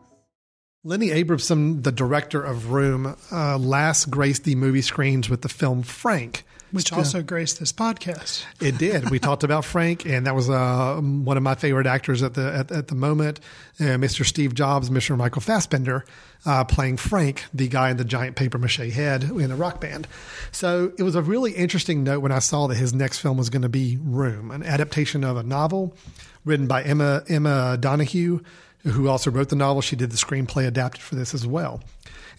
Lenny 0.84 1.12
Abrahamson, 1.12 1.84
the 1.84 1.92
director 1.92 2.42
of 2.42 2.72
Room, 2.72 3.16
uh, 3.32 3.58
last 3.60 4.10
graced 4.10 4.46
the 4.46 4.56
movie 4.56 4.82
screens 4.82 5.30
with 5.30 5.44
the 5.44 5.50
film 5.50 5.84
Frank. 5.84 6.44
which 6.72 6.92
also 6.92 7.22
graced 7.22 7.60
this 7.60 7.72
podcast. 7.72 8.46
It 8.60 8.80
did. 8.80 9.12
We 9.12 9.20
talked 9.20 9.44
about 9.44 9.64
Frank, 9.64 10.08
and 10.08 10.26
that 10.26 10.34
was 10.34 10.50
uh, 10.50 10.96
one 10.96 11.38
of 11.38 11.44
my 11.44 11.54
favorite 11.54 11.86
actors 11.86 12.24
at 12.24 12.34
the 12.34 12.52
at, 12.52 12.72
at 12.72 12.88
the 12.88 12.96
moment, 12.96 13.40
uh, 13.80 13.84
Mr. 14.00 14.26
Steve 14.26 14.56
Jobs, 14.56 14.90
Mr. 14.90 15.16
Michael 15.16 15.42
Fassbender, 15.42 16.04
uh, 16.48 16.64
playing 16.64 16.98
Frank, 16.98 17.46
the 17.54 17.68
guy 17.68 17.92
in 17.92 17.98
the 17.98 18.06
giant 18.06 18.36
paper 18.36 18.58
mache 18.58 18.78
head 18.78 19.22
in 19.24 19.52
a 19.52 19.56
rock 19.56 19.82
band. 19.82 20.08
So 20.52 20.94
it 20.98 21.04
was 21.04 21.14
a 21.14 21.22
really 21.22 21.52
interesting 21.52 22.04
note 22.04 22.22
when 22.22 22.32
I 22.32 22.40
saw 22.40 22.66
that 22.66 22.76
his 22.76 22.92
next 22.92 23.20
film 23.20 23.38
was 23.38 23.52
going 23.52 23.62
to 23.62 23.70
be 23.70 24.00
Room, 24.02 24.50
an 24.50 24.64
adaptation 24.64 25.24
of 25.24 25.38
a 25.38 25.44
novel 25.44 25.96
written 26.44 26.66
by 26.66 26.82
Emma 26.82 27.24
Emma 27.28 27.78
Donoghue, 27.78 28.40
who 28.84 29.08
also 29.08 29.32
wrote 29.32 29.50
the 29.50 29.56
novel. 29.56 29.82
She 29.82 29.96
did 29.96 30.12
the 30.12 30.18
screenplay 30.18 30.68
adapted 30.68 31.02
for 31.02 31.16
this 31.16 31.34
as 31.34 31.46
well. 31.46 31.82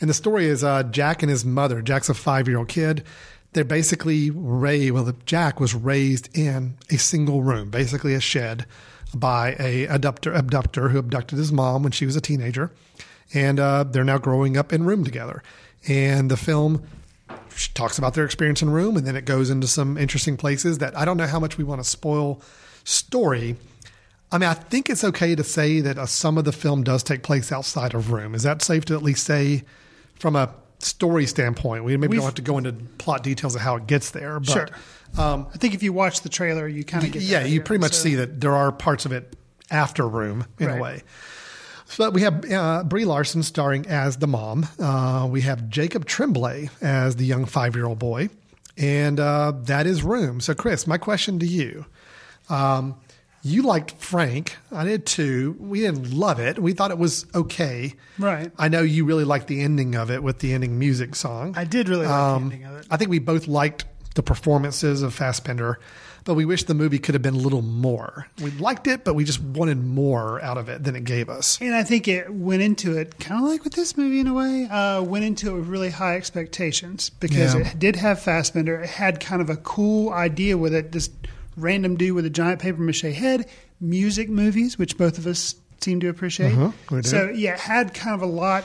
And 0.01 0.11
the 0.11 0.15
story 0.15 0.47
is 0.47 0.65
uh, 0.65 0.83
Jack 0.85 1.23
and 1.23 1.31
his 1.31 1.45
mother. 1.45 1.83
Jack's 1.83 2.09
a 2.09 2.15
five 2.15 2.49
year 2.49 2.59
old 2.59 2.69
kid 2.69 3.05
they're 3.53 3.65
basically 3.65 4.31
raised. 4.31 4.93
Well, 4.93 5.13
Jack 5.27 5.61
was 5.61 5.75
raised 5.75 6.37
in 6.37 6.77
a 6.91 6.97
single 6.97 7.43
room, 7.43 7.71
basically 7.71 8.15
a 8.15 8.21
shed, 8.21 8.67
by 9.15 9.57
a 9.59 9.87
abductor, 9.87 10.33
abductor 10.33 10.89
who 10.89 10.99
abducted 10.99 11.39
his 11.39 11.53
mom 11.53 11.83
when 11.83 11.93
she 11.93 12.07
was 12.07 12.17
a 12.17 12.21
teenager, 12.21 12.71
and 13.35 13.61
uh, 13.61 13.85
they're 13.85 14.05
now 14.05 14.19
growing 14.19 14.57
up 14.57 14.73
in 14.73 14.85
room 14.85 15.05
together. 15.05 15.43
And 15.87 16.31
the 16.31 16.37
film 16.37 16.87
talks 17.75 17.99
about 17.99 18.15
their 18.15 18.25
experience 18.25 18.63
in 18.63 18.71
room, 18.71 18.97
and 18.97 19.07
then 19.07 19.17
it 19.17 19.27
goes 19.27 19.51
into 19.51 19.67
some 19.67 19.99
interesting 19.99 20.37
places 20.37 20.79
that 20.79 20.97
I 20.97 21.05
don't 21.05 21.19
know 21.19 21.27
how 21.27 21.41
much 21.41 21.59
we 21.59 21.65
want 21.65 21.83
to 21.83 21.89
spoil 21.89 22.41
story. 22.85 23.57
I 24.33 24.39
mean, 24.39 24.49
I 24.49 24.55
think 24.55 24.89
it's 24.89 25.05
okay 25.05 25.35
to 25.35 25.45
say 25.45 25.81
that 25.83 25.99
uh, 25.99 26.07
some 26.07 26.39
of 26.39 26.45
the 26.45 26.53
film 26.53 26.83
does 26.83 27.03
take 27.03 27.23
place 27.23 27.53
outside 27.53 27.93
of 27.95 28.11
room. 28.11 28.35
Is 28.35 28.43
that 28.45 28.63
safe 28.63 28.85
to 28.87 28.95
at 28.95 29.03
least 29.03 29.25
say 29.27 29.63
from 30.15 30.37
a 30.37 30.55
story 30.79 31.27
standpoint? 31.27 31.85
We 31.85 31.97
maybe 31.97 32.13
We've- 32.13 32.17
don't 32.19 32.25
have 32.27 32.35
to 32.37 32.43
go 32.43 32.57
into 32.59 32.73
plot 32.99 33.23
details 33.23 33.55
of 33.55 33.61
how 33.61 33.77
it 33.77 33.87
gets 33.87 34.11
there, 34.11 34.41
but 34.41 34.49
Sure. 34.51 34.69
I 35.19 35.45
think 35.59 35.75
if 35.75 35.83
you 35.83 35.93
watch 35.93 36.23
the 36.23 36.31
trailer, 36.31 36.67
you 36.67 36.83
kind 36.83 37.05
of 37.05 37.13
get 37.13 37.23
yeah, 37.23 37.45
you 37.45 37.61
pretty 37.61 37.81
much 37.81 37.93
So- 37.93 38.03
see 38.05 38.15
that 38.17 38.41
there 38.41 38.57
are 38.57 38.73
parts 38.73 39.05
of 39.05 39.13
it 39.13 39.37
after 39.71 40.09
Room 40.09 40.47
in 40.59 40.67
Right. 40.69 40.79
a 40.79 40.83
way. 40.83 41.03
So 41.87 42.09
we 42.09 42.23
have 42.23 42.51
uh, 42.51 42.85
Brie 42.85 43.05
Larson 43.05 43.43
starring 43.43 43.87
as 43.87 44.17
the 44.17 44.27
mom. 44.27 44.67
Uh, 44.79 45.29
we 45.31 45.43
have 45.43 45.69
Jacob 45.69 46.07
Tremblay 46.07 46.71
as 46.81 47.17
the 47.17 47.27
young 47.27 47.45
five-year-old 47.45 47.99
boy, 47.99 48.31
and 48.79 49.21
uh, 49.21 49.53
that 49.65 49.87
is 49.87 50.03
Room. 50.03 50.41
So, 50.41 50.55
Chris, 50.55 50.87
my 50.87 50.97
question 50.97 51.39
to 51.41 51.47
you: 51.47 51.85
um, 52.49 52.95
You 53.45 53.63
liked 53.63 53.95
Frank, 53.99 54.57
I 54.71 54.85
did 54.85 55.05
too. 55.05 55.57
We 55.59 55.81
didn't 55.81 56.13
love 56.13 56.39
it. 56.39 56.61
We 56.61 56.73
thought 56.75 56.93
it 56.93 56.99
was 56.99 57.27
okay. 57.35 57.95
Right. 58.19 58.53
I 58.57 58.69
know 58.69 58.83
you 58.83 59.05
really 59.05 59.25
liked 59.25 59.49
the 59.49 59.61
ending 59.63 59.97
of 59.97 60.11
it 60.13 60.23
with 60.23 60.39
the 60.39 60.53
ending 60.53 60.79
music 60.79 61.17
song. 61.17 61.55
I 61.57 61.65
did 61.65 61.89
really 61.89 62.07
like 62.07 62.15
Um, 62.15 62.49
the 62.51 62.55
ending 62.55 62.69
of 62.69 62.77
it. 62.81 62.87
I 62.91 62.97
think 62.97 63.11
we 63.11 63.19
both 63.19 63.49
liked 63.49 63.85
the 64.15 64.23
performances 64.23 65.03
of 65.03 65.13
Fassbender, 65.13 65.81
but 66.25 66.35
we 66.35 66.45
wish 66.45 66.65
the 66.65 66.75
movie 66.75 67.01
could 67.01 67.15
have 67.17 67.23
been 67.23 67.35
a 67.35 67.39
little 67.39 67.63
more. 67.63 68.29
We 68.41 68.51
liked 68.53 68.87
it, 68.87 69.05
but 69.05 69.15
we 69.15 69.25
just 69.25 69.41
wanted 69.41 69.83
more 69.83 70.41
out 70.41 70.57
of 70.59 70.69
it 70.69 70.85
than 70.85 70.95
it 70.95 71.03
gave 71.05 71.29
us. 71.29 71.59
And 71.61 71.75
I 71.75 71.83
think 71.83 72.07
it 72.07 72.33
went 72.33 72.63
into 72.63 72.97
it 72.97 73.19
kind 73.19 73.43
of 73.43 73.51
like 73.51 73.65
with 73.65 73.73
this 73.73 73.97
movie 73.97 74.21
in 74.21 74.29
a 74.29 74.35
way. 74.35 74.69
Uh, 74.71 75.03
went 75.03 75.25
into 75.25 75.51
it 75.51 75.59
with 75.59 75.67
really 75.67 75.91
high 75.91 76.15
expectations 76.15 77.11
because 77.19 77.55
Yeah. 77.57 77.63
it 77.63 77.79
did 77.81 77.97
have 77.97 78.21
Fassbender. 78.21 78.83
It 78.83 78.91
had 78.91 79.19
kind 79.19 79.43
of 79.43 79.51
a 79.51 79.57
cool 79.57 80.13
idea 80.13 80.57
with 80.57 80.75
it. 80.75 80.93
This 80.93 81.11
random 81.57 81.97
dude 81.97 82.15
with 82.15 82.27
a 82.27 82.31
giant 82.31 82.61
paper 82.61 82.81
mache 82.81 83.03
head. 83.03 83.49
Music 83.81 84.29
movies, 84.29 84.79
which 84.79 84.97
both 84.97 85.19
of 85.19 85.27
us 85.27 85.57
seem 85.81 86.01
to 86.01 86.09
appreciate. 86.09 86.55
Uh-huh, 86.57 87.03
so 87.03 87.29
yeah, 87.31 87.55
it 87.55 87.61
had 87.61 87.95
kind 87.95 88.15
of 88.15 88.23
a 88.23 88.33
lot 88.33 88.65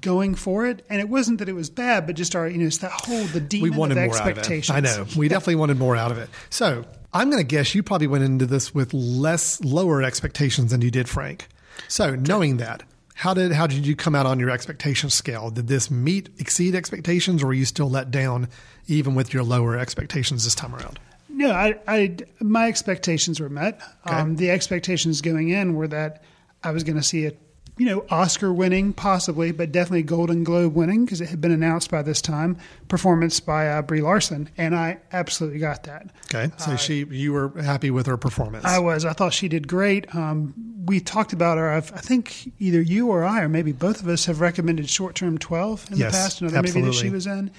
going 0.00 0.34
for 0.34 0.66
it, 0.66 0.84
and 0.88 1.00
it 1.00 1.08
wasn't 1.08 1.38
that 1.40 1.48
it 1.48 1.54
was 1.54 1.70
bad, 1.70 2.06
but 2.06 2.14
just 2.14 2.36
our 2.36 2.48
you 2.48 2.58
know 2.58 2.66
it's 2.66 2.78
that 2.78 2.92
whole 2.92 3.24
the 3.24 3.40
demon 3.40 3.70
we 3.70 3.76
wanted 3.76 3.98
of 3.98 4.04
more 4.04 4.16
out 4.16 4.20
of 4.22 4.26
it. 4.28 4.38
expectations. 4.38 4.76
I 4.76 4.80
know. 4.80 5.06
We 5.16 5.28
definitely 5.28 5.56
wanted 5.56 5.78
more 5.78 5.96
out 5.96 6.12
of 6.12 6.18
it. 6.18 6.30
So 6.50 6.84
I'm 7.12 7.30
going 7.30 7.42
to 7.42 7.46
guess 7.46 7.74
you 7.74 7.82
probably 7.82 8.06
went 8.06 8.24
into 8.24 8.46
this 8.46 8.74
with 8.74 8.94
less 8.94 9.60
lower 9.62 10.02
expectations 10.02 10.70
than 10.70 10.82
you 10.82 10.90
did, 10.90 11.08
Frank. 11.08 11.48
So 11.88 12.14
knowing 12.14 12.58
that, 12.58 12.82
how 13.14 13.34
did 13.34 13.52
how 13.52 13.66
did 13.66 13.86
you 13.86 13.96
come 13.96 14.14
out 14.14 14.26
on 14.26 14.38
your 14.38 14.50
expectation 14.50 15.10
scale? 15.10 15.50
Did 15.50 15.66
this 15.68 15.90
meet 15.90 16.28
exceed 16.38 16.74
expectations, 16.74 17.42
or 17.42 17.48
were 17.48 17.54
you 17.54 17.64
still 17.64 17.90
let 17.90 18.10
down 18.10 18.48
even 18.86 19.14
with 19.14 19.34
your 19.34 19.42
lower 19.42 19.76
expectations 19.76 20.44
this 20.44 20.54
time 20.54 20.74
around? 20.74 21.00
No, 21.38 21.52
I, 21.52 21.78
I 21.86 22.16
my 22.40 22.66
expectations 22.66 23.38
were 23.38 23.48
met. 23.48 23.80
Um, 24.04 24.34
the 24.34 24.50
expectations 24.50 25.20
going 25.20 25.50
in 25.50 25.74
were 25.74 25.86
that 25.86 26.24
I 26.64 26.72
was 26.72 26.82
going 26.82 26.96
to 26.96 27.02
see 27.02 27.26
a, 27.26 27.32
you 27.76 27.86
know, 27.86 28.04
Oscar 28.10 28.52
winning 28.52 28.92
possibly, 28.92 29.52
but 29.52 29.70
definitely 29.70 30.02
Golden 30.02 30.42
Globe 30.42 30.74
winning 30.74 31.04
because 31.04 31.20
it 31.20 31.28
had 31.28 31.40
been 31.40 31.52
announced 31.52 31.92
by 31.92 32.02
this 32.02 32.20
time 32.20 32.58
performance 32.88 33.38
by 33.38 33.68
uh, 33.68 33.82
Brie 33.82 34.00
Larson, 34.00 34.50
and 34.56 34.74
I 34.74 34.98
absolutely 35.12 35.60
got 35.60 35.84
that. 35.84 36.10
Okay, 36.24 36.52
so 36.56 36.74
she 36.74 37.04
you 37.08 37.32
were 37.32 37.50
happy 37.62 37.92
with 37.92 38.06
her 38.06 38.16
performance. 38.16 38.64
I 38.64 38.80
was. 38.80 39.04
I 39.04 39.12
thought 39.12 39.32
she 39.32 39.46
did 39.46 39.68
great. 39.68 40.12
Um, 40.16 40.54
we 40.86 40.98
talked 40.98 41.32
about 41.32 41.56
her. 41.56 41.70
I've, 41.70 41.92
I 41.92 41.98
think 41.98 42.52
either 42.58 42.80
you 42.80 43.10
or 43.10 43.22
I, 43.22 43.42
or 43.42 43.48
maybe 43.48 43.70
both 43.70 44.02
of 44.02 44.08
us, 44.08 44.24
have 44.26 44.40
recommended 44.40 44.90
Short 44.90 45.14
Term 45.14 45.38
Twelve 45.38 45.86
in 45.92 45.98
Yes, 45.98 46.10
the 46.10 46.18
past. 46.18 46.40
Another 46.40 46.62
movie 46.62 46.80
that 46.80 46.94
she 46.94 47.10
was 47.10 47.28
in 47.28 47.52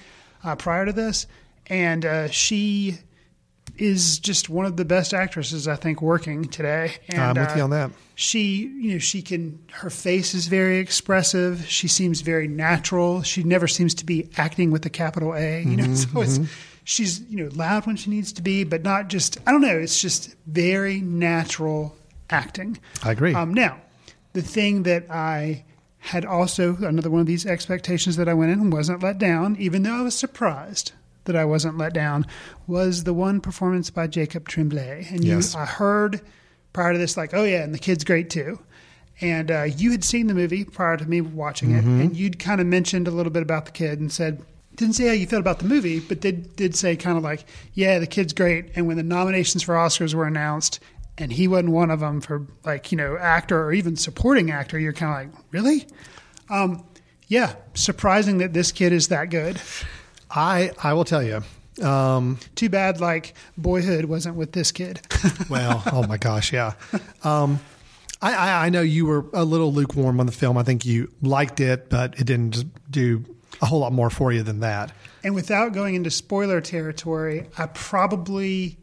uh, 0.44 0.54
prior 0.54 0.84
to 0.84 0.92
this, 0.92 1.26
and 1.68 2.04
uh, 2.04 2.28
she 2.28 2.98
is 3.76 4.18
just 4.18 4.48
one 4.48 4.66
of 4.66 4.76
the 4.76 4.84
best 4.84 5.14
actresses 5.14 5.68
I 5.68 5.76
think 5.76 6.02
working 6.02 6.44
today. 6.44 6.94
And, 7.08 7.20
I'm 7.20 7.36
with 7.36 7.50
uh, 7.50 7.54
you 7.56 7.62
on 7.62 7.70
that. 7.70 7.90
She, 8.14 8.56
you 8.80 8.92
know, 8.92 8.98
she 8.98 9.22
can. 9.22 9.58
Her 9.72 9.90
face 9.90 10.34
is 10.34 10.46
very 10.46 10.78
expressive. 10.78 11.66
She 11.66 11.88
seems 11.88 12.20
very 12.20 12.48
natural. 12.48 13.22
She 13.22 13.42
never 13.42 13.66
seems 13.66 13.94
to 13.96 14.06
be 14.06 14.28
acting 14.36 14.70
with 14.70 14.84
a 14.86 14.90
capital 14.90 15.34
A. 15.34 15.62
You 15.62 15.76
know, 15.76 15.84
Mm-hmm, 15.84 15.94
so 16.14 16.20
it's 16.20 16.50
she's 16.84 17.20
you 17.22 17.42
know 17.42 17.50
loud 17.54 17.86
when 17.86 17.96
she 17.96 18.10
needs 18.10 18.32
to 18.34 18.42
be, 18.42 18.64
but 18.64 18.82
not 18.82 19.08
just. 19.08 19.38
I 19.46 19.52
don't 19.52 19.62
know. 19.62 19.78
It's 19.78 20.00
just 20.00 20.34
very 20.46 21.00
natural 21.00 21.96
acting. 22.28 22.78
I 23.02 23.12
agree. 23.12 23.34
Um, 23.34 23.54
now, 23.54 23.80
the 24.32 24.42
thing 24.42 24.82
that 24.84 25.10
I 25.10 25.64
had 25.98 26.24
also 26.24 26.76
another 26.76 27.10
one 27.10 27.20
of 27.20 27.26
these 27.26 27.44
expectations 27.46 28.16
that 28.16 28.28
I 28.28 28.34
went 28.34 28.50
in 28.52 28.60
and 28.60 28.72
wasn't 28.72 29.02
let 29.02 29.18
down, 29.18 29.56
even 29.58 29.82
though 29.82 29.94
I 29.94 30.02
was 30.02 30.18
surprised 30.18 30.92
that 31.24 31.36
I 31.36 31.44
wasn't 31.44 31.78
let 31.78 31.92
down, 31.92 32.26
was 32.66 33.04
the 33.04 33.14
one 33.14 33.40
performance 33.40 33.90
by 33.90 34.06
Jacob 34.06 34.48
Tremblay. 34.48 35.06
And 35.10 35.24
you, 35.24 35.40
I 35.56 35.66
heard 35.66 36.20
prior 36.72 36.92
to 36.92 36.98
this, 36.98 37.16
like, 37.16 37.34
oh 37.34 37.44
yeah, 37.44 37.62
and 37.62 37.74
the 37.74 37.78
kid's 37.78 38.04
great 38.04 38.30
too. 38.30 38.58
And 39.20 39.50
uh, 39.50 39.64
you 39.64 39.90
had 39.90 40.02
seen 40.02 40.28
the 40.28 40.34
movie 40.34 40.64
prior 40.64 40.96
to 40.96 41.04
me 41.06 41.20
watching 41.20 41.72
it, 41.72 41.84
and 41.84 42.16
you'd 42.16 42.38
kind 42.38 42.60
of 42.60 42.66
mentioned 42.66 43.06
a 43.06 43.10
little 43.10 43.32
bit 43.32 43.42
about 43.42 43.66
the 43.66 43.72
kid 43.72 44.00
and 44.00 44.10
said. 44.12 44.42
Didn't 44.76 44.94
say 44.94 45.08
how 45.08 45.12
you 45.12 45.26
felt 45.26 45.40
about 45.40 45.58
the 45.58 45.66
movie, 45.66 46.00
but 46.00 46.20
did 46.20 46.56
did 46.56 46.74
say 46.74 46.96
kind 46.96 47.18
of 47.18 47.24
like, 47.24 47.44
yeah, 47.74 47.98
the 47.98 48.06
kid's 48.06 48.32
great. 48.32 48.70
And 48.76 48.86
when 48.86 48.96
the 48.96 49.02
nominations 49.02 49.62
for 49.62 49.74
Oscars 49.74 50.14
were 50.14 50.26
announced, 50.26 50.80
and 51.18 51.30
he 51.30 51.46
wasn't 51.48 51.72
one 51.72 51.90
of 51.90 52.00
them 52.00 52.22
for 52.22 52.46
like 52.64 52.90
you 52.90 52.96
know 52.96 53.18
actor 53.18 53.62
or 53.62 53.72
even 53.72 53.96
supporting 53.96 54.50
actor, 54.50 54.78
you're 54.78 54.94
kind 54.94 55.28
of 55.28 55.34
like, 55.34 55.44
really? 55.50 55.86
Um, 56.48 56.86
yeah, 57.28 57.56
surprising 57.74 58.38
that 58.38 58.54
this 58.54 58.72
kid 58.72 58.92
is 58.92 59.08
that 59.08 59.28
good. 59.28 59.60
I 60.30 60.70
I 60.82 60.92
will 60.94 61.04
tell 61.04 61.22
you. 61.22 61.42
Um, 61.84 62.38
Too 62.56 62.68
bad 62.68 63.00
like 63.00 63.34
Boyhood 63.56 64.04
wasn't 64.04 64.36
with 64.36 64.52
this 64.52 64.70
kid. 64.70 65.00
well, 65.48 65.82
oh 65.92 66.06
my 66.06 66.18
gosh, 66.18 66.52
yeah. 66.52 66.74
Um, 67.24 67.58
I, 68.20 68.34
I, 68.34 68.66
I 68.66 68.68
know 68.68 68.82
you 68.82 69.06
were 69.06 69.24
a 69.32 69.44
little 69.44 69.72
lukewarm 69.72 70.20
on 70.20 70.26
the 70.26 70.32
film. 70.32 70.58
I 70.58 70.62
think 70.62 70.84
you 70.84 71.10
liked 71.22 71.58
it, 71.58 71.88
but 71.88 72.18
it 72.20 72.24
didn't 72.26 72.64
do 72.90 73.24
a 73.62 73.66
whole 73.66 73.78
lot 73.80 73.92
more 73.92 74.10
for 74.10 74.30
you 74.30 74.42
than 74.42 74.60
that. 74.60 74.92
and 75.24 75.34
without 75.34 75.72
going 75.72 75.94
into 75.94 76.10
spoiler 76.10 76.60
territory, 76.60 77.46
I 77.56 77.66
probably 77.66 78.76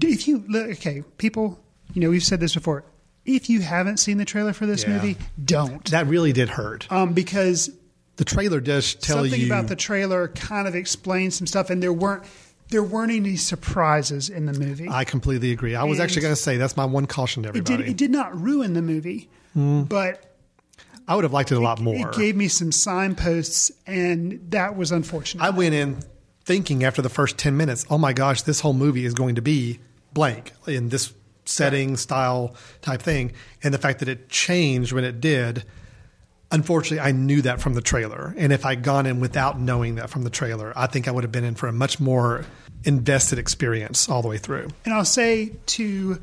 if 0.00 0.28
you 0.28 0.44
look 0.48 0.70
okay, 0.72 1.02
people, 1.18 1.58
you 1.94 2.02
know, 2.02 2.10
we've 2.10 2.22
said 2.24 2.40
this 2.40 2.54
before. 2.54 2.84
If 3.24 3.48
you 3.48 3.60
haven't 3.60 3.98
seen 3.98 4.18
the 4.18 4.24
trailer 4.24 4.52
for 4.52 4.66
this 4.66 4.82
Yeah. 4.82 4.94
movie, 4.94 5.16
don't. 5.42 5.88
That 5.90 6.06
really 6.08 6.32
did 6.32 6.48
hurt. 6.50 6.90
Um, 6.90 7.12
because 7.14 7.70
The 8.16 8.24
trailer 8.24 8.60
does 8.60 8.94
tell 8.94 9.18
something 9.18 9.24
you 9.24 9.30
something 9.30 9.46
about 9.46 9.68
the 9.68 9.76
trailer 9.76 10.28
kind 10.28 10.68
of 10.68 10.74
explains 10.74 11.36
some 11.36 11.46
stuff, 11.46 11.70
and 11.70 11.82
there 11.82 11.92
weren't 11.92 12.24
there 12.68 12.82
weren't 12.82 13.12
any 13.12 13.36
surprises 13.36 14.30
in 14.30 14.46
the 14.46 14.52
movie. 14.52 14.88
I 14.88 15.04
completely 15.04 15.52
agree. 15.52 15.74
I 15.74 15.84
was 15.84 16.00
actually 16.00 16.22
going 16.22 16.34
to 16.34 16.40
say 16.40 16.56
that's 16.56 16.76
my 16.76 16.84
one 16.84 17.06
caution 17.06 17.42
to 17.42 17.48
it 17.48 17.50
everybody. 17.50 17.76
did 17.76 17.88
it 17.88 17.96
did 17.96 18.10
not 18.10 18.38
ruin 18.38 18.74
the 18.74 18.82
movie, 18.82 19.28
hmm. 19.54 19.82
but 19.82 20.32
I 21.06 21.14
would 21.14 21.24
have 21.24 21.32
liked 21.32 21.52
it 21.52 21.56
a 21.56 21.60
lot 21.60 21.80
more. 21.80 22.08
It 22.08 22.14
gave 22.14 22.36
me 22.36 22.48
some 22.48 22.72
signposts, 22.72 23.70
and 23.86 24.40
that 24.50 24.76
was 24.76 24.92
unfortunate. 24.92 25.42
I 25.42 25.50
went 25.50 25.74
in 25.74 25.98
thinking 26.44 26.84
after 26.84 27.02
the 27.02 27.08
first 27.08 27.38
10 27.38 27.56
minutes, 27.56 27.86
oh 27.90 27.98
my 27.98 28.12
gosh, 28.12 28.42
this 28.42 28.60
whole 28.60 28.72
movie 28.72 29.04
is 29.04 29.14
going 29.14 29.34
to 29.36 29.42
be 29.42 29.80
blank 30.12 30.52
in 30.66 30.88
this 30.88 31.12
setting, 31.44 31.96
style 31.96 32.54
type 32.80 33.02
thing. 33.02 33.32
And 33.62 33.72
the 33.72 33.78
fact 33.78 33.98
that 34.00 34.08
it 34.08 34.28
changed 34.28 34.92
when 34.92 35.04
it 35.04 35.20
did, 35.20 35.64
unfortunately, 36.52 37.00
I 37.00 37.12
knew 37.12 37.42
that 37.42 37.60
from 37.60 37.74
the 37.74 37.80
trailer. 37.80 38.34
And 38.36 38.52
if 38.52 38.64
I'd 38.64 38.82
gone 38.82 39.06
in 39.06 39.18
without 39.18 39.58
knowing 39.58 39.96
that 39.96 40.10
from 40.10 40.22
the 40.22 40.30
trailer, 40.30 40.72
I 40.76 40.86
think 40.86 41.08
I 41.08 41.10
would 41.10 41.24
have 41.24 41.32
been 41.32 41.44
in 41.44 41.54
for 41.56 41.66
a 41.66 41.72
much 41.72 41.98
more 41.98 42.44
invested 42.84 43.38
experience 43.38 44.08
all 44.08 44.22
the 44.22 44.28
way 44.28 44.38
through. 44.38 44.68
and 44.84 44.94
I'll 44.94 45.04
say 45.04 45.52
to 45.66 46.20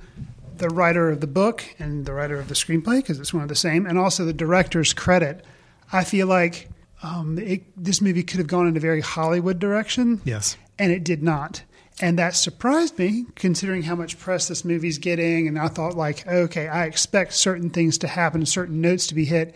the 0.57 0.69
writer 0.69 1.09
of 1.09 1.21
the 1.21 1.27
book 1.27 1.63
and 1.79 2.05
the 2.05 2.13
writer 2.13 2.37
of 2.37 2.47
the 2.49 2.53
screenplay, 2.53 2.97
because 2.97 3.19
it's 3.19 3.33
one 3.33 3.43
of 3.43 3.49
the 3.49 3.55
same, 3.55 3.85
and 3.85 3.97
also 3.97 4.25
the 4.25 4.33
director's 4.33 4.93
credit, 4.93 5.45
I 5.91 6.03
feel 6.03 6.27
like 6.27 6.69
um, 7.01 7.39
it, 7.39 7.63
this 7.81 8.01
movie 8.01 8.23
could 8.23 8.39
have 8.39 8.47
gone 8.47 8.67
in 8.67 8.75
a 8.75 8.79
very 8.81 8.99
Hollywood 9.01 9.57
direction. 9.59 10.21
Yes. 10.25 10.57
and 10.77 10.91
it 10.91 11.03
did 11.03 11.23
not. 11.23 11.63
And 12.01 12.17
that 12.19 12.35
surprised 12.35 12.97
me, 12.97 13.25
considering 13.35 13.83
how 13.83 13.95
much 13.95 14.17
press 14.19 14.47
this 14.47 14.63
movie's 14.63 14.97
getting. 14.97 15.47
And 15.49 15.59
I 15.59 15.67
thought, 15.67 15.95
like, 15.97 16.25
okay, 16.27 16.67
I 16.67 16.85
expect 16.85 17.33
certain 17.33 17.69
things 17.69 17.97
to 17.99 18.07
happen, 18.07 18.45
certain 18.45 18.79
notes 18.79 19.07
to 19.07 19.15
be 19.15 19.25
hit, 19.25 19.53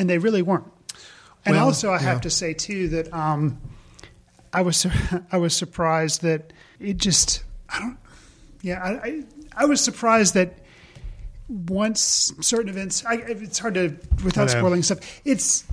and 0.00 0.08
they 0.08 0.16
really 0.16 0.40
weren't. 0.40 0.64
And 1.44 1.56
Well, 1.56 1.66
also, 1.66 1.92
I 1.92 1.98
have 1.98 2.16
yeah. 2.16 2.20
to 2.22 2.30
say 2.30 2.54
too 2.54 2.88
that 2.88 3.12
um, 3.12 3.60
I 4.52 4.62
was 4.62 4.86
I 5.32 5.36
was 5.36 5.54
surprised 5.54 6.22
that 6.22 6.52
it 6.78 6.96
just 6.96 7.44
I 7.68 7.80
don't 7.80 7.98
yeah 8.62 8.82
I 8.82 8.90
I, 8.90 9.22
I 9.56 9.64
was 9.66 9.80
surprised 9.82 10.34
that 10.34 10.58
once 11.48 12.32
certain 12.40 12.68
events 12.68 13.04
I, 13.04 13.14
it's 13.14 13.58
hard 13.58 13.74
to 13.74 13.96
without 14.24 14.50
spoiling 14.50 14.82
stuff 14.82 15.20
it's 15.24 15.64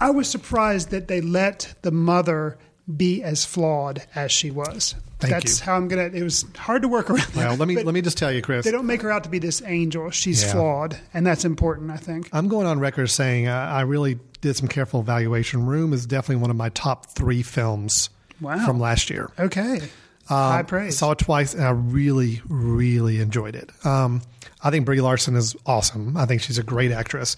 I 0.00 0.10
was 0.10 0.28
surprised 0.28 0.90
that 0.90 1.08
they 1.08 1.20
let 1.20 1.74
the 1.82 1.90
mother 1.90 2.58
be 2.96 3.22
as 3.22 3.44
flawed 3.44 4.02
as 4.14 4.30
she 4.32 4.50
was. 4.50 4.94
Thank 5.20 5.32
That's 5.32 5.60
you. 5.60 5.64
how 5.66 5.76
I'm 5.76 5.88
gonna. 5.88 6.10
It 6.12 6.22
was 6.22 6.44
hard 6.56 6.82
to 6.82 6.88
work 6.88 7.08
around. 7.08 7.34
Well, 7.34 7.50
that, 7.52 7.58
let 7.58 7.68
me 7.68 7.82
let 7.82 7.94
me 7.94 8.02
just 8.02 8.18
tell 8.18 8.30
you, 8.32 8.42
Chris. 8.42 8.64
They 8.64 8.70
don't 8.72 8.86
make 8.86 9.00
her 9.02 9.10
out 9.10 9.24
to 9.24 9.30
be 9.30 9.38
this 9.38 9.62
angel. 9.64 10.10
She's 10.10 10.42
Yeah. 10.42 10.52
flawed, 10.52 10.98
and 11.14 11.26
that's 11.26 11.44
important. 11.44 11.90
I 11.90 11.96
think. 11.96 12.28
I'm 12.32 12.48
going 12.48 12.66
on 12.66 12.78
record 12.80 13.08
saying 13.08 13.48
uh, 13.48 13.54
I 13.54 13.82
really 13.82 14.18
did 14.42 14.54
some 14.56 14.68
careful 14.68 15.00
evaluation. 15.00 15.64
Room 15.66 15.92
is 15.94 16.04
definitely 16.04 16.42
one 16.42 16.50
of 16.50 16.56
my 16.56 16.68
top 16.70 17.06
three 17.06 17.42
films 17.42 18.10
Wow. 18.40 18.66
from 18.66 18.78
last 18.80 19.08
year. 19.08 19.30
Okay. 19.38 19.80
Um, 20.28 20.36
High 20.36 20.58
I 20.58 20.62
praise. 20.62 20.98
saw 20.98 21.12
it 21.12 21.18
twice, 21.18 21.54
and 21.54 21.62
I 21.64 21.70
really, 21.70 22.42
really 22.48 23.20
enjoyed 23.20 23.54
it. 23.54 23.70
Um, 23.86 24.20
I 24.62 24.70
think 24.70 24.84
Brie 24.86 25.00
Larson 25.00 25.36
is 25.36 25.54
awesome. 25.66 26.16
I 26.16 26.26
think 26.26 26.40
she's 26.42 26.58
a 26.58 26.62
great 26.62 26.90
actress. 26.92 27.36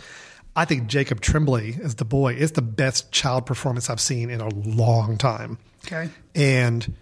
I 0.57 0.65
think 0.65 0.87
Jacob 0.87 1.21
Tremblay 1.21 1.79
as 1.83 1.97
the 1.97 2.07
boy 2.07 2.33
is 2.33 2.53
the 2.53 2.63
best 2.63 3.13
child 3.13 3.45
performance 3.45 3.91
I've 3.91 4.01
seen 4.01 4.31
in 4.31 4.41
a 4.41 4.49
long 4.49 5.19
time. 5.19 5.59
Okay. 5.85 6.09
And 6.35 6.95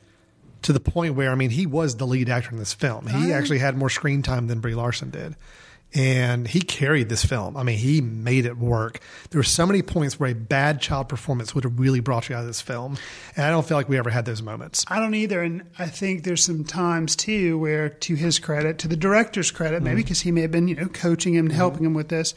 to 0.63 0.73
the 0.73 0.81
point 0.81 1.15
where, 1.15 1.31
I 1.31 1.37
mean, 1.37 1.51
he 1.51 1.65
was 1.65 1.97
the 1.97 2.07
lead 2.07 2.29
actor 2.29 2.51
in 2.51 2.59
this 2.59 2.75
film. 2.75 3.07
He 3.07 3.33
actually 3.33 3.59
had 3.61 3.77
more 3.77 3.91
screen 3.91 4.23
time 4.23 4.49
than 4.49 4.61
Brie 4.61 4.75
Larson 4.75 5.11
did. 5.11 5.37
And 5.97 6.49
he 6.49 6.61
carried 6.61 7.09
this 7.09 7.25
film. 7.25 7.57
I 7.57 7.63
mean, 7.63 7.79
he 7.79 8.01
made 8.01 8.47
it 8.47 8.59
work. 8.59 8.99
There 9.31 9.39
were 9.39 9.45
so 9.45 9.65
many 9.65 9.81
points 9.81 10.19
where 10.19 10.31
a 10.31 10.35
bad 10.35 10.81
child 10.81 11.09
performance 11.09 11.55
would 11.55 11.63
have 11.63 11.79
really 11.79 12.01
brought 12.01 12.29
you 12.29 12.35
out 12.35 12.41
of 12.41 12.49
this 12.49 12.61
film. 12.61 12.99
And 13.37 13.47
I 13.47 13.51
don't 13.51 13.65
feel 13.65 13.77
like 13.77 13.89
we 13.89 13.97
ever 13.97 14.11
had 14.11 14.25
those 14.25 14.43
moments. 14.43 14.85
I 14.89 14.99
don't 14.99 15.15
either, 15.15 15.41
and 15.41 15.63
I 15.79 15.87
think 15.87 16.25
there's 16.25 16.45
some 16.45 16.65
times 16.65 17.15
too 17.15 17.59
where, 17.59 17.91
to 17.91 18.17
his 18.17 18.41
credit, 18.41 18.79
to 18.79 18.89
the 18.89 18.97
director's 18.97 19.53
credit, 19.53 19.85
maybe 19.85 20.01
mm. 20.01 20.05
because 20.05 20.23
he 20.23 20.33
may 20.33 20.41
have 20.41 20.51
been, 20.51 20.67
you 20.67 20.75
know, 20.75 20.89
coaching 20.89 21.35
him 21.35 21.47
and 21.47 21.51
mm-hmm. 21.51 21.59
helping 21.59 21.85
him 21.85 21.95
with 21.95 22.09
this, 22.09 22.35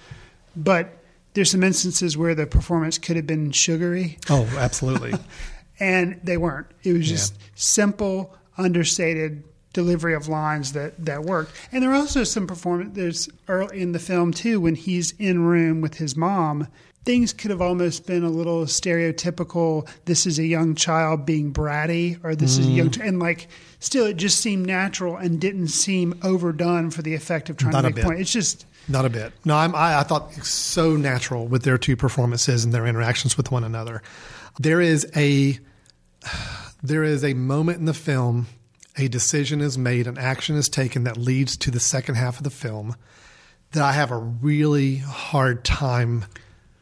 but 0.55 0.93
there's 1.37 1.51
some 1.51 1.63
instances 1.63 2.17
where 2.17 2.35
the 2.35 2.45
performance 2.45 2.97
could 2.97 3.15
have 3.15 3.27
been 3.27 3.51
sugary, 3.51 4.17
Oh, 4.29 4.43
absolutely. 4.57 5.13
and 5.79 6.19
they 6.23 6.35
weren't. 6.37 6.67
It 6.83 6.93
was 6.93 7.07
just 7.07 7.35
simple, 7.55 8.35
understated 8.57 9.43
delivery 9.73 10.15
of 10.15 10.27
lines 10.27 10.73
that 10.73 11.05
that 11.05 11.23
worked. 11.23 11.51
And 11.71 11.83
there 11.83 11.91
are 11.91 11.95
also 11.95 12.23
some 12.23 12.47
performance. 12.47 12.95
There's 12.95 13.29
early 13.47 13.79
in 13.79 13.91
the 13.91 13.99
film 13.99 14.31
too 14.33 14.59
when 14.59 14.73
he's 14.75 15.11
in 15.19 15.43
room 15.43 15.81
with 15.81 15.95
his 15.95 16.15
mom. 16.17 16.67
things 17.05 17.31
could 17.31 17.51
have 17.51 17.61
almost 17.61 18.05
been 18.05 18.23
a 18.25 18.29
little 18.29 18.65
stereotypical. 18.65 19.87
This 20.03 20.25
is 20.25 20.39
a 20.39 20.45
young 20.45 20.75
child 20.75 21.25
being 21.25 21.53
bratty, 21.53 22.19
or 22.21 22.35
this 22.35 22.57
is 22.57 22.67
a 22.67 22.69
Mm. 22.69 22.75
young, 22.75 22.89
ch- 22.91 22.97
and 22.99 23.19
like 23.19 23.47
still, 23.79 24.05
it 24.07 24.17
just 24.17 24.39
seemed 24.41 24.65
natural 24.65 25.15
and 25.15 25.39
didn't 25.39 25.69
seem 25.69 26.15
overdone 26.21 26.89
for 26.91 27.01
the 27.01 27.13
effect 27.13 27.49
of 27.49 27.55
trying 27.55 27.71
Not 27.71 27.83
to 27.83 27.89
make 27.91 27.99
a 27.99 28.01
point. 28.05 28.19
It's 28.19 28.31
just 28.33 28.65
Not 28.87 29.05
a 29.05 29.09
bit. 29.09 29.33
No, 29.43 29.55
I'm, 29.55 29.75
I, 29.75 29.99
I 29.99 30.03
thought 30.03 30.31
it's 30.37 30.49
so 30.49 30.95
natural 30.95 31.47
with 31.47 31.63
their 31.63 31.77
two 31.77 31.95
performances 31.95 32.63
and 32.63 32.73
their 32.73 32.85
interactions 32.85 33.35
with 33.35 33.51
one 33.51 33.63
another. 33.63 34.01
There 34.59 34.81
is 34.81 35.09
a 35.15 35.59
there 36.83 37.03
is 37.03 37.23
a 37.23 37.33
moment 37.33 37.79
in 37.79 37.85
the 37.85 37.93
film, 37.93 38.47
a 38.97 39.07
decision 39.07 39.61
is 39.61 39.77
made, 39.77 40.07
an 40.07 40.17
action 40.17 40.55
is 40.55 40.69
taken 40.69 41.03
that 41.03 41.17
leads 41.17 41.57
to 41.57 41.71
the 41.71 41.79
second 41.79 42.15
half 42.15 42.37
of 42.37 42.43
the 42.43 42.49
film 42.49 42.95
that 43.71 43.83
I 43.83 43.91
have 43.91 44.11
a 44.11 44.17
really 44.17 44.97
hard 44.97 45.65
time 45.65 46.25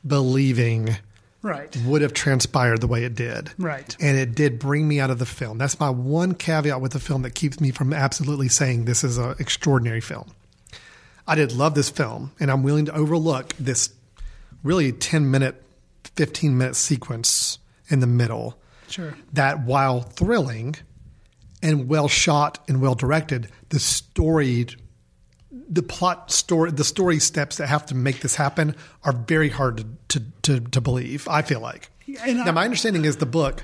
believing 0.06 0.98
right, 1.42 1.76
would 1.86 2.02
have 2.02 2.14
transpired 2.14 2.82
the 2.82 2.88
way 2.88 3.04
it 3.04 3.16
did. 3.16 3.52
right. 3.58 3.96
And 4.00 4.18
it 4.18 4.36
did 4.36 4.60
bring 4.60 4.88
me 4.88 5.00
out 5.00 5.10
of 5.10 5.20
the 5.20 5.26
film. 5.26 5.58
That's 5.58 5.80
my 5.80 5.90
one 5.90 6.36
caveat 6.36 6.82
with 6.82 6.92
the 6.92 7.00
film 7.00 7.24
that 7.24 7.34
keeps 7.34 7.60
me 7.60 7.72
from 7.72 7.94
absolutely 7.94 8.50
saying 8.50 8.86
this 8.86 9.04
is 9.04 9.18
an 9.18 9.36
extraordinary 9.40 10.02
film. 10.02 10.32
I 11.28 11.36
did 11.36 11.52
love 11.54 11.74
this 11.76 11.90
film, 11.90 12.32
and 12.40 12.52
I'm 12.52 12.64
willing 12.64 12.86
to 12.86 12.94
overlook 12.96 13.54
this 13.60 13.90
really 14.64 14.92
10 14.92 15.30
minute, 15.32 15.62
15 16.16 16.58
minute 16.58 16.76
sequence 16.76 17.58
in 17.90 18.00
the 18.00 18.08
middle 18.08 18.58
Sure. 18.88 19.16
that 19.34 19.64
while 19.66 20.02
thrilling 20.02 20.76
and 21.64 21.88
well 21.88 22.08
shot 22.08 22.60
and 22.68 22.82
well 22.82 22.94
directed, 22.96 23.50
the 23.70 23.80
story, 23.80 24.68
the 25.52 25.82
plot 25.84 26.32
story, 26.32 26.70
the 26.72 26.84
story 26.84 27.20
steps 27.20 27.58
that 27.58 27.68
have 27.68 27.86
to 27.88 27.96
make 27.96 28.20
this 28.22 28.36
happen 28.36 28.76
are 29.04 29.14
very 29.14 29.50
hard 29.50 29.78
to, 29.78 29.86
to, 30.20 30.26
to, 30.44 30.60
to 30.70 30.82
believe, 30.82 31.28
I 31.28 31.42
feel 31.42 31.60
like. 31.60 31.90
And 32.24 32.38
now, 32.38 32.46
I- 32.46 32.52
my 32.52 32.66
understanding 32.66 33.06
is 33.06 33.18
the 33.18 33.26
book, 33.26 33.64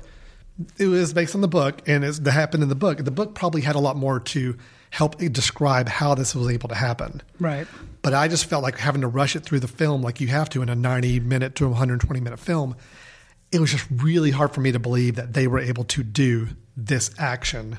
it 0.78 0.86
was 0.86 1.12
based 1.14 1.34
on 1.36 1.40
the 1.40 1.48
book 1.48 1.80
and 1.86 2.04
it's 2.04 2.18
that 2.20 2.32
happened 2.32 2.62
in 2.64 2.68
the 2.68 2.74
book. 2.74 2.98
The 2.98 3.10
book 3.12 3.34
probably 3.34 3.60
had 3.62 3.76
a 3.76 3.80
lot 3.80 3.96
more 3.96 4.18
to 4.20 4.56
help 4.92 5.16
describe 5.32 5.88
how 5.88 6.14
this 6.14 6.34
was 6.34 6.48
able 6.50 6.68
to 6.68 6.74
happen. 6.74 7.22
Right. 7.40 7.66
But 8.02 8.12
I 8.12 8.28
just 8.28 8.44
felt 8.44 8.62
like 8.62 8.76
having 8.76 9.00
to 9.00 9.08
rush 9.08 9.34
it 9.34 9.40
through 9.42 9.60
the 9.60 9.68
film 9.68 10.02
like 10.02 10.20
you 10.20 10.26
have 10.28 10.50
to 10.50 10.60
in 10.60 10.68
a 10.68 10.74
90 10.74 11.18
minute 11.20 11.54
to 11.56 11.68
120 11.68 12.20
minute 12.20 12.38
film. 12.38 12.76
It 13.50 13.58
was 13.60 13.70
just 13.72 13.86
really 13.90 14.30
hard 14.30 14.52
for 14.52 14.60
me 14.60 14.70
to 14.72 14.78
believe 14.78 15.14
that 15.16 15.32
they 15.32 15.46
were 15.46 15.60
able 15.60 15.84
to 15.84 16.02
do 16.02 16.48
this 16.76 17.10
action 17.18 17.78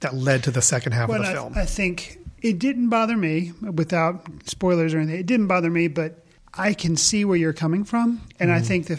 that 0.00 0.14
led 0.14 0.42
to 0.44 0.50
the 0.50 0.62
second 0.62 0.92
half 0.92 1.08
Well, 1.10 1.20
of 1.20 1.26
the 1.26 1.30
I, 1.32 1.34
film. 1.34 1.52
I 1.54 1.66
think 1.66 2.18
it 2.40 2.58
didn't 2.58 2.88
bother 2.88 3.16
me 3.16 3.52
without 3.60 4.24
spoilers 4.46 4.94
or 4.94 4.98
anything. 5.00 5.20
It 5.20 5.26
didn't 5.26 5.48
bother 5.48 5.70
me, 5.70 5.88
but 5.88 6.24
I 6.54 6.72
can 6.72 6.96
see 6.96 7.24
where 7.26 7.36
you're 7.36 7.52
coming 7.52 7.84
from, 7.84 8.22
and 8.40 8.48
Mm-hmm. 8.48 8.58
I 8.58 8.60
think 8.62 8.86
the 8.86 8.98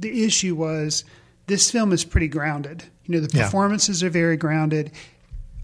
the 0.00 0.24
issue 0.24 0.56
was 0.56 1.04
this 1.46 1.70
film 1.70 1.92
is 1.92 2.04
pretty 2.04 2.26
grounded. 2.28 2.82
You 3.06 3.14
know, 3.20 3.26
the 3.26 3.36
Yeah. 3.36 3.44
performances 3.44 4.02
are 4.02 4.10
very 4.10 4.36
grounded. 4.36 4.90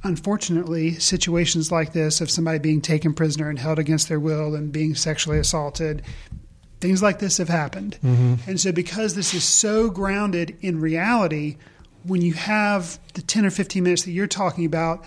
Unfortunately, 0.04 0.94
situations 0.94 1.72
like 1.72 1.92
this 1.92 2.20
of 2.20 2.30
somebody 2.30 2.58
being 2.58 2.80
taken 2.80 3.12
prisoner 3.14 3.50
and 3.50 3.58
held 3.58 3.78
against 3.78 4.08
their 4.08 4.20
will 4.20 4.54
and 4.54 4.72
being 4.72 4.94
sexually 4.94 5.38
assaulted, 5.38 6.02
things 6.80 7.02
like 7.02 7.18
this 7.18 7.38
have 7.38 7.48
happened. 7.48 7.98
Mm-hmm. 8.04 8.34
And 8.48 8.60
so, 8.60 8.70
because 8.72 9.14
this 9.14 9.34
is 9.34 9.42
so 9.44 9.90
grounded 9.90 10.56
in 10.60 10.80
reality, 10.80 11.56
when 12.04 12.22
you 12.22 12.32
have 12.34 12.98
the 13.14 13.22
10 13.22 13.44
or 13.44 13.50
15 13.50 13.82
minutes 13.82 14.04
that 14.04 14.12
you're 14.12 14.28
talking 14.28 14.64
about 14.64 15.04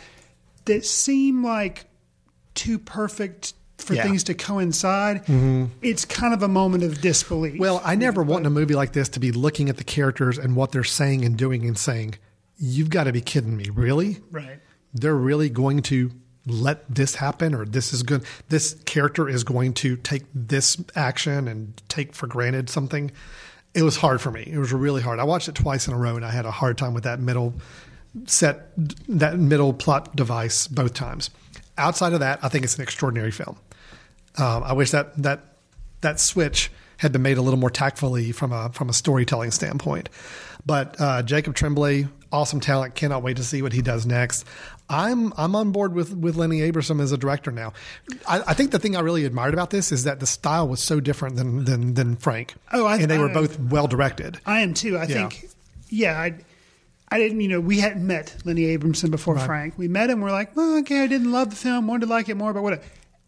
that 0.66 0.86
seem 0.86 1.44
like 1.44 1.86
too 2.54 2.78
perfect 2.78 3.54
for 3.78 3.96
Yeah. 3.96 4.04
things 4.04 4.24
to 4.26 4.34
coincide, 4.34 5.24
it's 5.82 6.04
kind 6.06 6.34
of 6.34 6.44
a 6.44 6.48
moment 6.50 6.84
of 6.84 7.02
disbelief. 7.02 7.60
well, 7.60 7.82
I 7.84 7.96
never 7.96 8.22
want 8.22 8.42
in 8.42 8.46
a 8.46 8.50
movie 8.52 8.76
like 8.76 8.92
this 8.92 9.08
to 9.10 9.20
be 9.20 9.32
looking 9.32 9.70
at 9.70 9.78
the 9.78 9.84
characters 9.84 10.38
and 10.38 10.56
what 10.56 10.72
they're 10.74 10.84
saying 10.84 11.24
and 11.26 11.38
doing 11.38 11.66
and 11.66 11.78
saying, 11.78 12.16
You've 12.64 12.92
got 12.92 13.06
to 13.06 13.12
be 13.14 13.22
kidding 13.22 13.58
me. 13.58 13.70
Really? 13.74 14.18
right. 14.30 14.60
They're 14.94 15.16
really 15.16 15.50
going 15.50 15.82
to 15.84 16.12
let 16.48 16.94
this 16.94 17.16
happen 17.16 17.54
or 17.54 17.66
this 17.66 17.94
is 17.94 18.02
good 18.02 18.24
this 18.50 18.74
character 18.86 19.30
is 19.30 19.44
going 19.44 19.74
to 19.74 19.96
take 19.98 20.24
this 20.34 20.82
action 20.96 21.48
and 21.48 21.82
take 21.88 22.16
for 22.16 22.28
granted 22.28 22.70
something. 22.70 23.12
It 23.74 23.84
was 23.84 23.96
hard 23.96 24.20
for 24.20 24.32
me. 24.32 24.44
It 24.52 24.58
was 24.58 24.74
really 24.74 25.02
hard. 25.02 25.20
I 25.20 25.24
watched 25.24 25.48
it 25.48 25.56
twice 25.56 25.88
in 25.88 25.94
a 25.94 25.98
row 25.98 26.16
and 26.16 26.26
i 26.26 26.32
had 26.32 26.46
a 26.46 26.52
hard 26.52 26.78
time 26.78 26.94
with 26.94 27.04
that 27.04 27.20
middle 27.20 27.54
set 28.26 28.72
that 29.08 29.38
middle 29.38 29.74
plot 29.74 30.16
device 30.16 30.68
both 30.68 30.94
times. 30.94 31.30
Outside 31.78 32.14
of 32.14 32.20
that 32.20 32.40
i 32.44 32.50
think 32.50 32.64
it's 32.64 32.76
an 32.76 32.84
extraordinary 32.84 33.32
film. 33.32 33.58
Um, 34.38 34.64
i 34.64 34.74
wish 34.74 34.92
that 34.92 35.16
that 35.22 35.42
that 36.02 36.20
switch 36.20 36.72
had 36.98 37.12
been 37.12 37.22
made 37.24 37.38
a 37.38 37.42
little 37.42 37.60
more 37.60 37.70
tactfully 37.70 38.32
from 38.32 38.52
a 38.52 38.70
from 38.74 38.90
a 38.90 38.94
storytelling 38.94 39.52
standpoint. 39.52 40.10
But 40.66 40.96
uh, 41.00 41.24
Jacob 41.24 41.56
Tremblay, 41.56 42.08
awesome 42.32 42.60
talent. 42.60 42.96
Cannot 42.96 43.24
wait 43.24 43.38
to 43.38 43.44
see 43.44 43.62
what 43.62 43.74
he 43.74 43.82
does 43.82 44.06
next. 44.06 44.46
I'm 44.90 45.32
I'm 45.38 45.56
on 45.56 45.72
board 45.72 45.94
with 45.94 46.14
with 46.16 46.36
Lenny 46.36 46.62
Abrahamson 46.62 47.00
as 47.00 47.12
a 47.12 47.18
director 47.18 47.52
now. 47.52 47.74
I, 48.28 48.42
I 48.48 48.54
think 48.54 48.72
the 48.72 48.80
thing 48.80 48.96
I 48.96 49.00
really 49.02 49.24
admired 49.26 49.54
about 49.54 49.70
this 49.70 49.92
is 49.92 50.04
that 50.04 50.20
the 50.20 50.26
style 50.28 50.68
was 50.68 50.82
so 50.82 51.00
different 51.00 51.36
than 51.38 51.64
than 51.66 51.94
than 51.94 52.16
Frank. 52.18 52.54
Oh, 52.74 52.86
I- 52.86 52.98
and 52.98 53.10
they 53.10 53.18
were 53.18 53.30
both 53.30 53.60
well 53.60 53.88
directed. 53.88 54.40
I 54.46 54.62
am 54.62 54.74
too. 54.74 54.98
I 54.98 55.04
Yeah. 55.04 55.30
think, 55.30 55.50
yeah, 55.90 56.20
I, 56.20 56.36
I 57.10 57.18
didn't, 57.20 57.42
you 57.42 57.48
know, 57.50 57.60
we 57.60 57.80
hadn't 57.80 58.06
met 58.06 58.36
Lenny 58.46 58.66
Abrahamson 58.66 59.12
before 59.12 59.38
Frank. 59.40 59.78
We 59.78 59.88
met 59.90 60.10
him. 60.10 60.22
We're 60.22 60.32
like, 60.32 60.56
well, 60.56 60.78
okay, 60.80 61.04
I 61.04 61.08
didn't 61.08 61.32
love 61.32 61.50
the 61.50 61.56
film, 61.58 61.88
wanted 61.88 62.06
to 62.08 62.12
like 62.12 62.30
it 62.30 62.36
more, 62.36 62.54
but 62.54 62.64
whatever. 62.64 62.82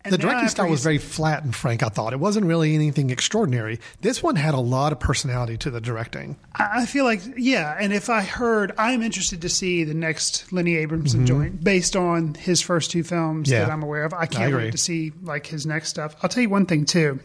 And 0.06 0.12
The 0.14 0.18
directing 0.18 0.50
style 0.50 0.70
was 0.70 0.84
very 0.84 0.98
flat 0.98 1.44
and 1.46 1.56
Frank. 1.56 1.82
I 1.82 1.88
thought 1.88 2.12
it 2.12 2.20
wasn't 2.20 2.46
really 2.46 2.76
anything 2.76 3.10
extraordinary. 3.10 3.80
This 4.02 4.22
one 4.22 4.36
had 4.36 4.54
a 4.54 4.60
lot 4.60 4.92
of 4.92 5.00
personality 5.00 5.56
to 5.60 5.72
the 5.72 5.80
directing. 5.80 6.36
I 6.56 6.82
I 6.82 6.86
feel 6.86 7.06
like, 7.06 7.22
yeah. 7.38 7.78
And 7.80 7.94
if 7.94 8.10
I 8.10 8.22
heard, 8.22 8.74
I'm 8.78 9.02
interested 9.02 9.42
to 9.44 9.50
see 9.50 9.86
the 9.86 9.94
next 9.94 10.52
Lenny 10.52 10.76
Abrahamson 10.76 11.26
joint 11.26 11.64
based 11.64 11.96
on 11.96 12.34
his 12.34 12.60
first 12.62 12.92
two 12.92 13.04
films 13.04 13.48
Mm-hmm. 13.48 13.54
Yeah. 13.54 13.66
that 13.66 13.72
I'm 13.72 13.82
aware 13.84 14.04
of. 14.04 14.14
I 14.14 14.26
can't 14.26 14.50
agree. 14.54 14.66
wait 14.66 14.72
to 14.74 14.78
see 14.78 15.14
like 15.22 15.48
his 15.48 15.66
next 15.66 15.88
stuff. 15.90 16.16
I'll 16.22 16.30
tell 16.30 16.44
you 16.44 16.50
one 16.50 16.66
thing 16.66 16.84
too. 16.86 17.20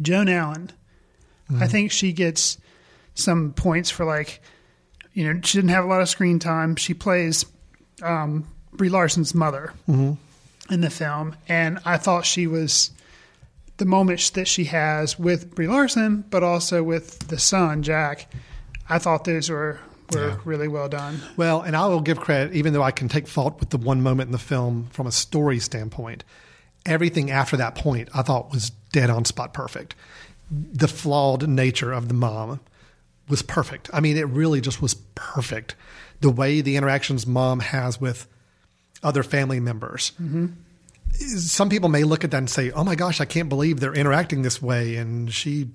Joan 0.00 0.28
Allen, 0.28 0.72
Mm-hmm. 1.50 1.62
I 1.62 1.68
think 1.68 1.92
she 1.92 2.12
gets 2.12 2.58
some 3.14 3.52
points 3.52 3.88
for 3.88 4.04
like, 4.04 4.42
you 5.12 5.32
know, 5.32 5.40
she 5.44 5.58
didn't 5.58 5.70
have 5.70 5.84
a 5.84 5.86
lot 5.86 6.00
of 6.00 6.08
screen 6.08 6.38
time. 6.40 6.74
She 6.74 6.92
plays 6.92 7.46
um, 8.02 8.48
Brie 8.72 8.88
Larson's 8.88 9.32
mother 9.34 9.72
Mm-hmm. 9.88 10.14
In 10.70 10.80
the 10.80 10.90
film, 10.90 11.36
and 11.48 11.78
I 11.84 11.96
thought 11.96 12.26
she 12.26 12.46
was 12.46 12.90
the 13.76 13.84
moments 13.84 14.30
that 14.30 14.48
she 14.48 14.64
has 14.64 15.18
with 15.18 15.54
Brie 15.54 15.68
Larson, 15.68 16.24
but 16.30 16.42
also 16.42 16.82
with 16.82 17.18
the 17.28 17.38
son 17.38 17.82
Jack. 17.82 18.30
I 18.88 18.98
thought 18.98 19.24
those 19.24 19.50
were 19.50 19.78
were 20.12 20.28
Yeah. 20.28 20.36
really 20.44 20.68
well 20.68 20.88
done. 20.88 21.20
Well, 21.36 21.62
and 21.62 21.74
I 21.76 21.86
will 21.88 22.00
give 22.00 22.20
credit, 22.20 22.54
even 22.54 22.72
though 22.72 22.82
I 22.82 22.92
can 22.92 23.08
take 23.08 23.26
fault 23.26 23.58
with 23.58 23.70
the 23.70 23.76
one 23.76 24.02
moment 24.02 24.28
in 24.28 24.32
the 24.32 24.38
film 24.38 24.86
from 24.92 25.08
a 25.08 25.12
story 25.12 25.58
standpoint. 25.58 26.22
Everything 26.84 27.28
after 27.28 27.56
that 27.56 27.74
point, 27.74 28.08
I 28.14 28.22
thought 28.22 28.52
was 28.52 28.70
dead 28.92 29.10
on 29.10 29.24
spot 29.24 29.52
perfect. 29.52 29.96
The 30.48 30.86
flawed 30.86 31.48
nature 31.48 31.92
of 31.92 32.06
the 32.06 32.14
mom 32.14 32.60
was 33.28 33.42
perfect. 33.42 33.90
I 33.92 33.98
mean, 33.98 34.16
it 34.16 34.28
really 34.28 34.60
just 34.60 34.80
was 34.80 34.94
perfect. 35.16 35.74
The 36.20 36.30
way 36.30 36.60
the 36.60 36.76
interactions 36.76 37.26
mom 37.26 37.58
has 37.58 38.00
with 38.00 38.28
other 39.02 39.22
family 39.22 39.60
members. 39.60 40.12
Mm-hmm. 40.20 40.46
Some 41.38 41.70
people 41.70 41.88
may 41.88 42.04
look 42.04 42.24
at 42.24 42.30
that 42.32 42.38
and 42.38 42.50
say, 42.50 42.70
"Oh 42.72 42.84
my 42.84 42.94
gosh, 42.94 43.20
I 43.20 43.24
can't 43.24 43.48
believe 43.48 43.80
they're 43.80 43.94
interacting 43.94 44.42
this 44.42 44.60
way." 44.60 44.96
And 44.96 45.32
she, 45.32 45.70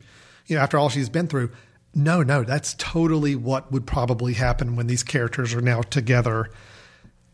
you 0.47 0.55
know, 0.55 0.61
after 0.61 0.77
all 0.77 0.89
she's 0.89 1.09
been 1.09 1.27
through, 1.27 1.51
no, 1.93 2.21
no, 2.23 2.43
that's 2.43 2.73
totally 2.75 3.35
what 3.35 3.71
would 3.71 3.85
probably 3.85 4.33
happen 4.33 4.75
when 4.75 4.87
these 4.87 5.03
characters 5.03 5.53
are 5.53 5.61
now 5.61 5.81
together, 5.81 6.49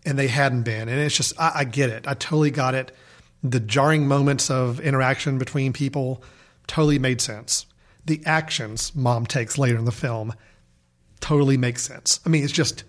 and 0.06 0.18
they 0.18 0.28
hadn't 0.28 0.64
been. 0.64 0.90
And 0.90 1.00
it's 1.00 1.16
just, 1.16 1.40
I, 1.40 1.52
I 1.56 1.64
get 1.64 1.90
it. 1.90 2.08
I 2.08 2.14
totally 2.14 2.52
got 2.52 2.74
it. 2.74 2.92
The 3.44 3.60
jarring 3.60 4.08
moments 4.08 4.50
of 4.50 4.80
interaction 4.80 5.38
between 5.38 5.74
people 5.74 6.24
totally 6.66 7.00
made 7.00 7.22
sense. 7.22 7.66
The 8.06 8.22
actions 8.26 8.96
mom 8.96 9.26
takes 9.26 9.58
later 9.58 9.78
in 9.78 9.86
the 9.86 9.92
film 9.92 10.34
totally 11.20 11.58
make 11.58 11.80
sense. 11.80 12.20
I 12.26 12.30
mean, 12.30 12.44
it's 12.44 12.54
just 12.54 12.84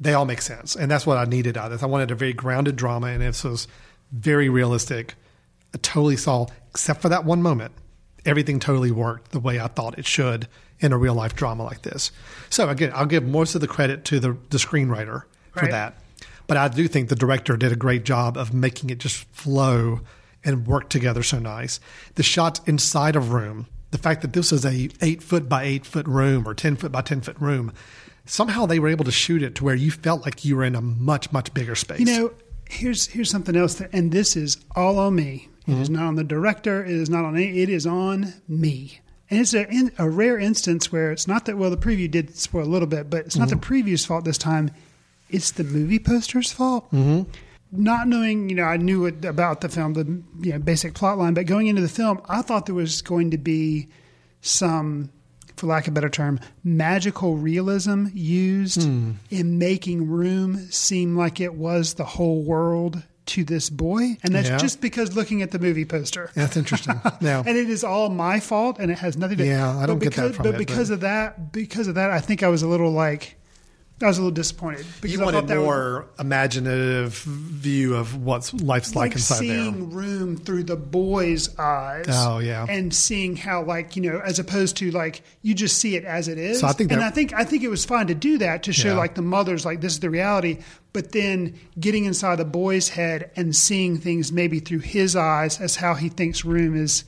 they 0.00 0.14
all 0.14 0.24
make 0.24 0.40
sense, 0.42 0.74
and 0.76 0.90
that's 0.90 1.06
what 1.06 1.18
I 1.18 1.24
needed 1.24 1.58
out 1.58 1.66
of 1.66 1.72
this. 1.72 1.82
I 1.82 1.86
wanted 1.86 2.10
a 2.10 2.14
very 2.14 2.32
grounded 2.32 2.76
drama, 2.76 3.08
and 3.08 3.20
this 3.22 3.44
was 3.44 3.68
very 4.12 4.48
realistic. 4.48 5.14
I 5.74 5.78
totally 5.78 6.16
saw, 6.16 6.46
except 6.70 7.02
for 7.02 7.08
that 7.10 7.24
one 7.24 7.42
moment, 7.42 7.72
everything 8.24 8.58
totally 8.58 8.90
worked 8.90 9.32
the 9.32 9.40
way 9.40 9.60
I 9.60 9.68
thought 9.68 9.98
it 9.98 10.06
should 10.06 10.48
in 10.80 10.92
a 10.92 10.98
real 10.98 11.14
life 11.14 11.34
drama 11.36 11.62
like 11.64 11.82
this. 11.82 12.10
So 12.48 12.68
again, 12.68 12.90
I'll 12.94 13.06
give 13.06 13.24
most 13.24 13.54
of 13.54 13.60
the 13.60 13.68
credit 13.68 14.04
to 14.06 14.18
the 14.20 14.36
the 14.48 14.58
screenwriter 14.58 15.24
for 15.52 15.62
Right. 15.62 15.70
that, 15.70 15.98
but 16.46 16.56
I 16.56 16.68
do 16.68 16.88
think 16.88 17.08
the 17.08 17.14
director 17.16 17.56
did 17.56 17.70
a 17.72 17.76
great 17.76 18.04
job 18.04 18.36
of 18.36 18.54
making 18.54 18.90
it 18.90 18.98
just 18.98 19.24
flow 19.34 20.00
and 20.42 20.66
work 20.66 20.88
together 20.88 21.22
so 21.22 21.38
nice. 21.38 21.78
The 22.14 22.22
shots 22.22 22.60
inside 22.66 23.14
of 23.16 23.32
room, 23.32 23.66
the 23.90 23.98
fact 23.98 24.22
that 24.22 24.32
this 24.32 24.52
is 24.52 24.64
a 24.64 24.88
eight 25.02 25.22
foot 25.22 25.48
by 25.48 25.64
eight 25.64 25.84
foot 25.84 26.06
room 26.08 26.48
or 26.48 26.54
ten 26.54 26.76
foot 26.76 26.90
by 26.90 27.02
ten 27.02 27.20
foot 27.20 27.36
room, 27.38 27.72
somehow 28.30 28.64
they 28.64 28.78
were 28.78 28.88
able 28.88 29.04
to 29.04 29.10
shoot 29.10 29.42
it 29.42 29.56
to 29.56 29.64
where 29.64 29.74
you 29.74 29.90
felt 29.90 30.24
like 30.24 30.44
you 30.44 30.56
were 30.56 30.64
in 30.64 30.74
a 30.74 30.80
much 30.80 31.32
much 31.32 31.52
bigger 31.52 31.74
space. 31.74 32.00
You 32.00 32.06
know, 32.06 32.32
here's 32.68 33.08
here's 33.08 33.30
something 33.30 33.56
else, 33.56 33.74
that, 33.74 33.92
and 33.92 34.12
this 34.12 34.36
is 34.36 34.58
all 34.76 34.98
on 34.98 35.16
me. 35.16 35.48
It 35.66 35.78
is 35.78 35.90
not 35.90 36.02
on 36.02 36.16
the 36.16 36.24
director. 36.24 36.84
It 36.84 36.90
is 36.90 37.08
not 37.08 37.24
on 37.24 37.36
any. 37.36 37.60
It 37.60 37.68
is 37.68 37.86
on 37.86 38.34
me. 38.48 39.00
And 39.30 39.38
it's 39.38 39.54
a, 39.54 39.68
in, 39.68 39.92
a 39.98 40.10
rare 40.10 40.36
instance 40.36 40.90
where 40.90 41.12
it's 41.12 41.28
not 41.28 41.44
that, 41.44 41.56
well, 41.56 41.70
the 41.70 41.76
preview 41.76 42.10
did 42.10 42.36
spoil 42.36 42.64
a 42.64 42.66
little 42.66 42.88
bit, 42.88 43.08
but 43.08 43.26
it's 43.26 43.36
not 43.36 43.48
the 43.48 43.54
preview's 43.54 44.04
fault 44.04 44.24
this 44.24 44.38
time. 44.38 44.72
It's 45.28 45.52
the 45.52 45.62
movie 45.62 46.00
poster's 46.00 46.50
fault. 46.50 46.90
Mm-hmm. 46.90 47.30
Not 47.70 48.08
knowing, 48.08 48.50
you 48.50 48.56
know, 48.56 48.64
I 48.64 48.78
knew 48.78 49.06
it 49.06 49.24
about 49.24 49.60
the 49.60 49.68
film, 49.68 49.92
the 49.92 50.04
you 50.44 50.54
know, 50.54 50.58
basic 50.58 50.94
plot 50.94 51.18
line, 51.18 51.34
but 51.34 51.46
going 51.46 51.68
into 51.68 51.82
the 51.82 51.88
film, 51.88 52.20
I 52.28 52.42
thought 52.42 52.66
there 52.66 52.74
was 52.74 53.00
going 53.00 53.30
to 53.30 53.38
be 53.38 53.86
some, 54.40 55.10
for 55.60 55.66
lack 55.66 55.86
of 55.86 55.92
a 55.92 55.94
better 55.94 56.08
term, 56.08 56.40
magical 56.64 57.36
realism 57.36 58.06
used 58.14 58.82
hmm. 58.82 59.12
in 59.30 59.58
making 59.58 60.08
room 60.08 60.56
seem 60.70 61.16
like 61.16 61.38
it 61.38 61.54
was 61.54 61.94
the 61.94 62.04
whole 62.04 62.42
world 62.42 63.02
to 63.26 63.44
this 63.44 63.70
boy. 63.70 64.16
And 64.24 64.34
that's 64.34 64.48
Yeah. 64.48 64.56
just 64.56 64.80
because 64.80 65.14
looking 65.14 65.42
at 65.42 65.50
the 65.50 65.58
movie 65.58 65.84
poster. 65.84 66.30
That's 66.34 66.56
interesting. 66.56 67.00
Now, 67.20 67.44
And 67.46 67.56
it 67.56 67.68
is 67.68 67.84
all 67.84 68.08
my 68.08 68.40
fault, 68.40 68.78
and 68.80 68.90
it 68.90 68.98
has 68.98 69.16
nothing 69.16 69.36
to. 69.38 69.46
Yeah, 69.46 69.78
I 69.78 69.86
don't 69.86 69.98
get 69.98 70.14
that 70.14 70.34
from 70.34 70.44
But 70.44 70.54
it, 70.54 70.58
because 70.58 70.88
but- 70.88 70.94
of 70.94 71.00
that, 71.00 71.52
because 71.52 71.86
of 71.86 71.94
that, 71.94 72.10
I 72.10 72.20
think 72.20 72.42
I 72.42 72.48
was 72.48 72.62
a 72.62 72.68
little 72.68 72.90
like, 72.90 73.36
I 74.02 74.06
was 74.06 74.16
a 74.16 74.22
little 74.22 74.34
disappointed 74.34 74.86
because 75.00 75.12
you 75.12 75.20
I 75.20 75.24
wanted 75.26 75.40
thought 75.40 75.46
that 75.48 75.58
was- 75.58 75.64
more 75.64 76.06
imaginative 76.18 77.14
view 77.14 77.96
of 77.96 78.16
what 78.22 78.50
life's 78.62 78.94
like, 78.94 79.10
like 79.10 79.12
inside 79.12 79.38
seeing 79.38 79.90
there. 79.90 79.98
room 79.98 80.36
through 80.38 80.64
the 80.64 80.76
boy's 80.76 81.56
eyes. 81.58 82.06
Oh, 82.08 82.38
yeah. 82.38 82.64
and 82.68 82.94
seeing 82.94 83.36
how 83.36 83.62
like 83.62 83.96
you 83.96 84.02
know, 84.02 84.20
as 84.24 84.38
opposed 84.38 84.76
to 84.78 84.90
like 84.90 85.22
you 85.42 85.54
just 85.54 85.78
see 85.78 85.96
it 85.96 86.04
as 86.04 86.28
it 86.28 86.38
is. 86.38 86.60
So 86.60 86.66
I 86.66 86.72
think 86.72 86.92
and 86.92 87.00
that- 87.02 87.08
I 87.08 87.10
think 87.10 87.32
I 87.34 87.44
think 87.44 87.62
it 87.62 87.68
was 87.68 87.84
fine 87.84 88.06
to 88.06 88.14
do 88.14 88.38
that 88.38 88.62
to 88.64 88.72
show 88.72 88.92
Yeah. 88.92 88.98
like 88.98 89.14
the 89.14 89.22
mother's 89.22 89.64
like 89.66 89.80
this 89.82 89.92
is 89.92 90.00
the 90.00 90.10
reality, 90.10 90.58
but 90.94 91.12
then 91.12 91.54
getting 91.78 92.06
inside 92.06 92.36
the 92.36 92.44
boy's 92.46 92.88
head 92.90 93.30
and 93.36 93.54
seeing 93.54 93.98
things 93.98 94.32
maybe 94.32 94.60
through 94.60 94.78
his 94.80 95.14
eyes 95.14 95.60
as 95.60 95.76
how 95.76 95.94
he 95.94 96.08
thinks 96.08 96.44
room 96.44 96.74
is. 96.74 97.04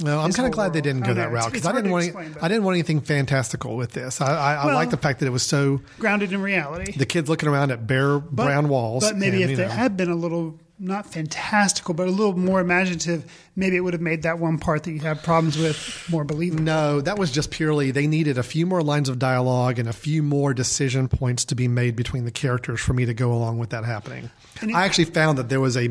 No, 0.00 0.20
I'm 0.20 0.32
kind 0.32 0.46
of 0.46 0.52
glad 0.52 0.72
they 0.72 0.80
didn't 0.80 1.02
go 1.02 1.14
that 1.14 1.32
route 1.32 1.46
because 1.52 1.66
I 1.66 1.72
didn't 1.72 1.90
want 1.90 2.04
explain, 2.04 2.32
but- 2.32 2.42
I 2.42 2.48
didn't 2.48 2.64
want 2.64 2.76
anything 2.76 3.00
fantastical 3.00 3.76
with 3.76 3.92
this. 3.92 4.20
I, 4.20 4.26
I, 4.26 4.54
I 4.54 4.66
Well- 4.66 4.74
like 4.74 4.90
the 4.90 4.96
fact 4.96 5.20
that 5.20 5.26
it 5.26 5.30
was 5.32 5.42
so 5.42 5.80
Grounded 5.98 6.32
in 6.32 6.40
reality. 6.40 6.92
the 6.92 7.06
kids 7.06 7.28
looking 7.28 7.48
around 7.48 7.70
at 7.72 7.86
bare 7.86 8.18
But- 8.18 8.44
brown 8.44 8.68
walls. 8.68 9.04
But 9.04 9.16
maybe 9.16 9.42
and, 9.42 9.52
if 9.52 9.58
it 9.58 9.62
know, 9.62 9.68
had 9.68 9.96
been 9.96 10.10
a 10.10 10.14
little 10.14 10.58
not 10.80 11.06
fantastical, 11.06 11.92
but 11.92 12.06
a 12.06 12.10
little 12.12 12.38
more 12.38 12.60
imaginative, 12.60 13.24
maybe 13.56 13.74
it 13.74 13.80
would 13.80 13.94
have 13.94 14.00
made 14.00 14.22
that 14.22 14.38
one 14.38 14.58
part 14.58 14.84
that 14.84 14.92
you 14.92 15.00
have 15.00 15.20
problems 15.24 15.58
with 15.58 16.06
more 16.08 16.22
believable. 16.22 16.62
No, 16.62 17.00
that 17.00 17.18
was 17.18 17.32
just 17.32 17.50
purely 17.50 17.90
they 17.90 18.06
needed 18.06 18.38
a 18.38 18.44
few 18.44 18.64
more 18.64 18.80
lines 18.80 19.08
of 19.08 19.18
dialogue 19.18 19.80
and 19.80 19.88
a 19.88 19.92
few 19.92 20.22
more 20.22 20.54
decision 20.54 21.08
points 21.08 21.44
to 21.46 21.56
be 21.56 21.66
made 21.66 21.96
between 21.96 22.24
the 22.24 22.30
characters 22.30 22.78
for 22.80 22.92
me 22.92 23.04
to 23.06 23.14
go 23.14 23.32
along 23.32 23.58
with 23.58 23.70
that 23.70 23.84
happening. 23.84 24.30
It- 24.62 24.72
I 24.72 24.84
actually 24.84 25.06
found 25.06 25.38
that 25.38 25.48
there 25.48 25.60
was 25.60 25.76
a 25.76 25.88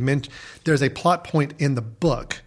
there's 0.64 0.82
a 0.82 0.90
plot 0.90 1.26
point 1.26 1.56
in 1.60 1.76
the 1.76 1.82
book 1.82 2.42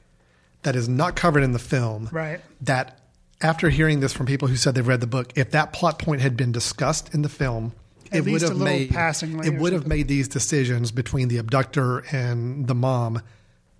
that 0.63 0.77
is 0.77 0.89
not 0.89 1.17
covered 1.17 1.43
in 1.43 1.53
the 1.53 1.59
film. 1.59 2.09
Right. 2.13 2.41
That 2.61 3.01
after 3.41 3.71
hearing 3.71 4.01
this 4.01 4.13
from 4.13 4.27
people 4.27 4.49
who 4.49 4.57
said 4.57 4.75
they've 4.75 4.87
read 4.87 5.01
the 5.01 5.07
book, 5.07 5.33
if 5.37 5.51
that 5.53 5.73
plot 5.73 5.99
point 5.99 6.21
had 6.21 6.37
been 6.37 6.53
discussed 6.53 7.15
in 7.15 7.23
the 7.23 7.29
film, 7.29 7.73
At 8.13 8.19
it 8.19 8.21
would 8.21 8.33
least 8.33 8.45
a 8.45 8.49
have 8.49 8.57
little 8.57 8.75
made 8.75 9.47
it 9.47 9.59
would 9.59 9.73
have 9.73 9.87
made 9.87 10.09
these 10.09 10.29
decisions 10.29 10.91
between 10.91 11.29
the 11.29 11.39
abductor 11.39 12.01
and 12.13 12.67
the 12.67 12.75
mom 12.75 13.23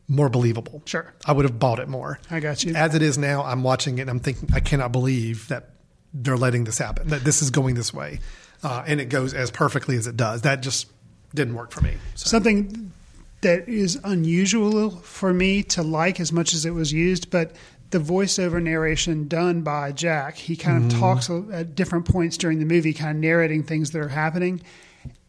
more 0.09 0.29
believable. 0.29 0.83
Sure. 0.87 1.13
I 1.25 1.33
would 1.33 1.45
have 1.45 1.59
bought 1.59 1.79
it 1.79 1.89
more. 1.89 2.19
I 2.31 2.41
got 2.41 2.65
you. 2.65 2.75
As 2.75 2.95
it 2.95 3.03
is 3.03 3.17
now, 3.17 3.45
I'm 3.45 3.63
watching 3.63 3.99
it 3.99 4.03
and 4.03 4.11
I'm 4.11 4.21
thinking, 4.21 4.49
I 4.53 4.61
cannot 4.61 4.91
believe 4.91 5.47
that 5.49 5.71
they're 6.13 6.37
letting 6.37 6.65
this 6.65 6.79
happen, 6.79 7.09
that 7.09 7.23
this 7.23 7.43
is 7.43 7.51
going 7.51 7.77
this 7.77 7.95
way. 7.95 8.19
Uh, 8.63 8.83
and 8.87 9.01
it 9.01 9.07
goes 9.07 9.33
as 9.33 9.51
perfectly 9.51 9.97
as 9.97 10.07
it 10.07 10.17
does. 10.17 10.43
That 10.43 10.63
just 10.63 10.89
didn't 11.33 11.55
work 11.55 11.71
for 11.71 11.81
me. 11.81 11.95
So, 12.17 12.29
Something 12.29 12.93
that 13.43 13.69
is 13.69 13.99
unusual 14.05 14.91
for 14.91 15.33
me 15.33 15.63
to 15.65 15.83
like 15.83 16.21
as 16.21 16.33
much 16.33 16.53
as 16.55 16.65
it 16.67 16.71
was 16.71 16.93
used, 16.93 17.31
but 17.31 17.57
the 17.91 17.99
voiceover 17.99 18.63
narration 18.63 19.27
done 19.27 19.63
by 19.63 19.93
Jack, 19.93 20.37
he 20.37 20.57
kind 20.57 20.85
of 20.85 20.91
Mm-hmm. 20.91 21.01
talks 21.01 21.31
at 21.53 21.75
different 21.75 22.07
points 22.07 22.37
during 22.37 22.59
the 22.59 22.65
movie, 22.65 22.93
kind 22.93 23.11
of 23.11 23.17
narrating 23.17 23.63
things 23.63 23.91
that 23.91 24.01
are 24.01 24.09
happening. 24.09 24.61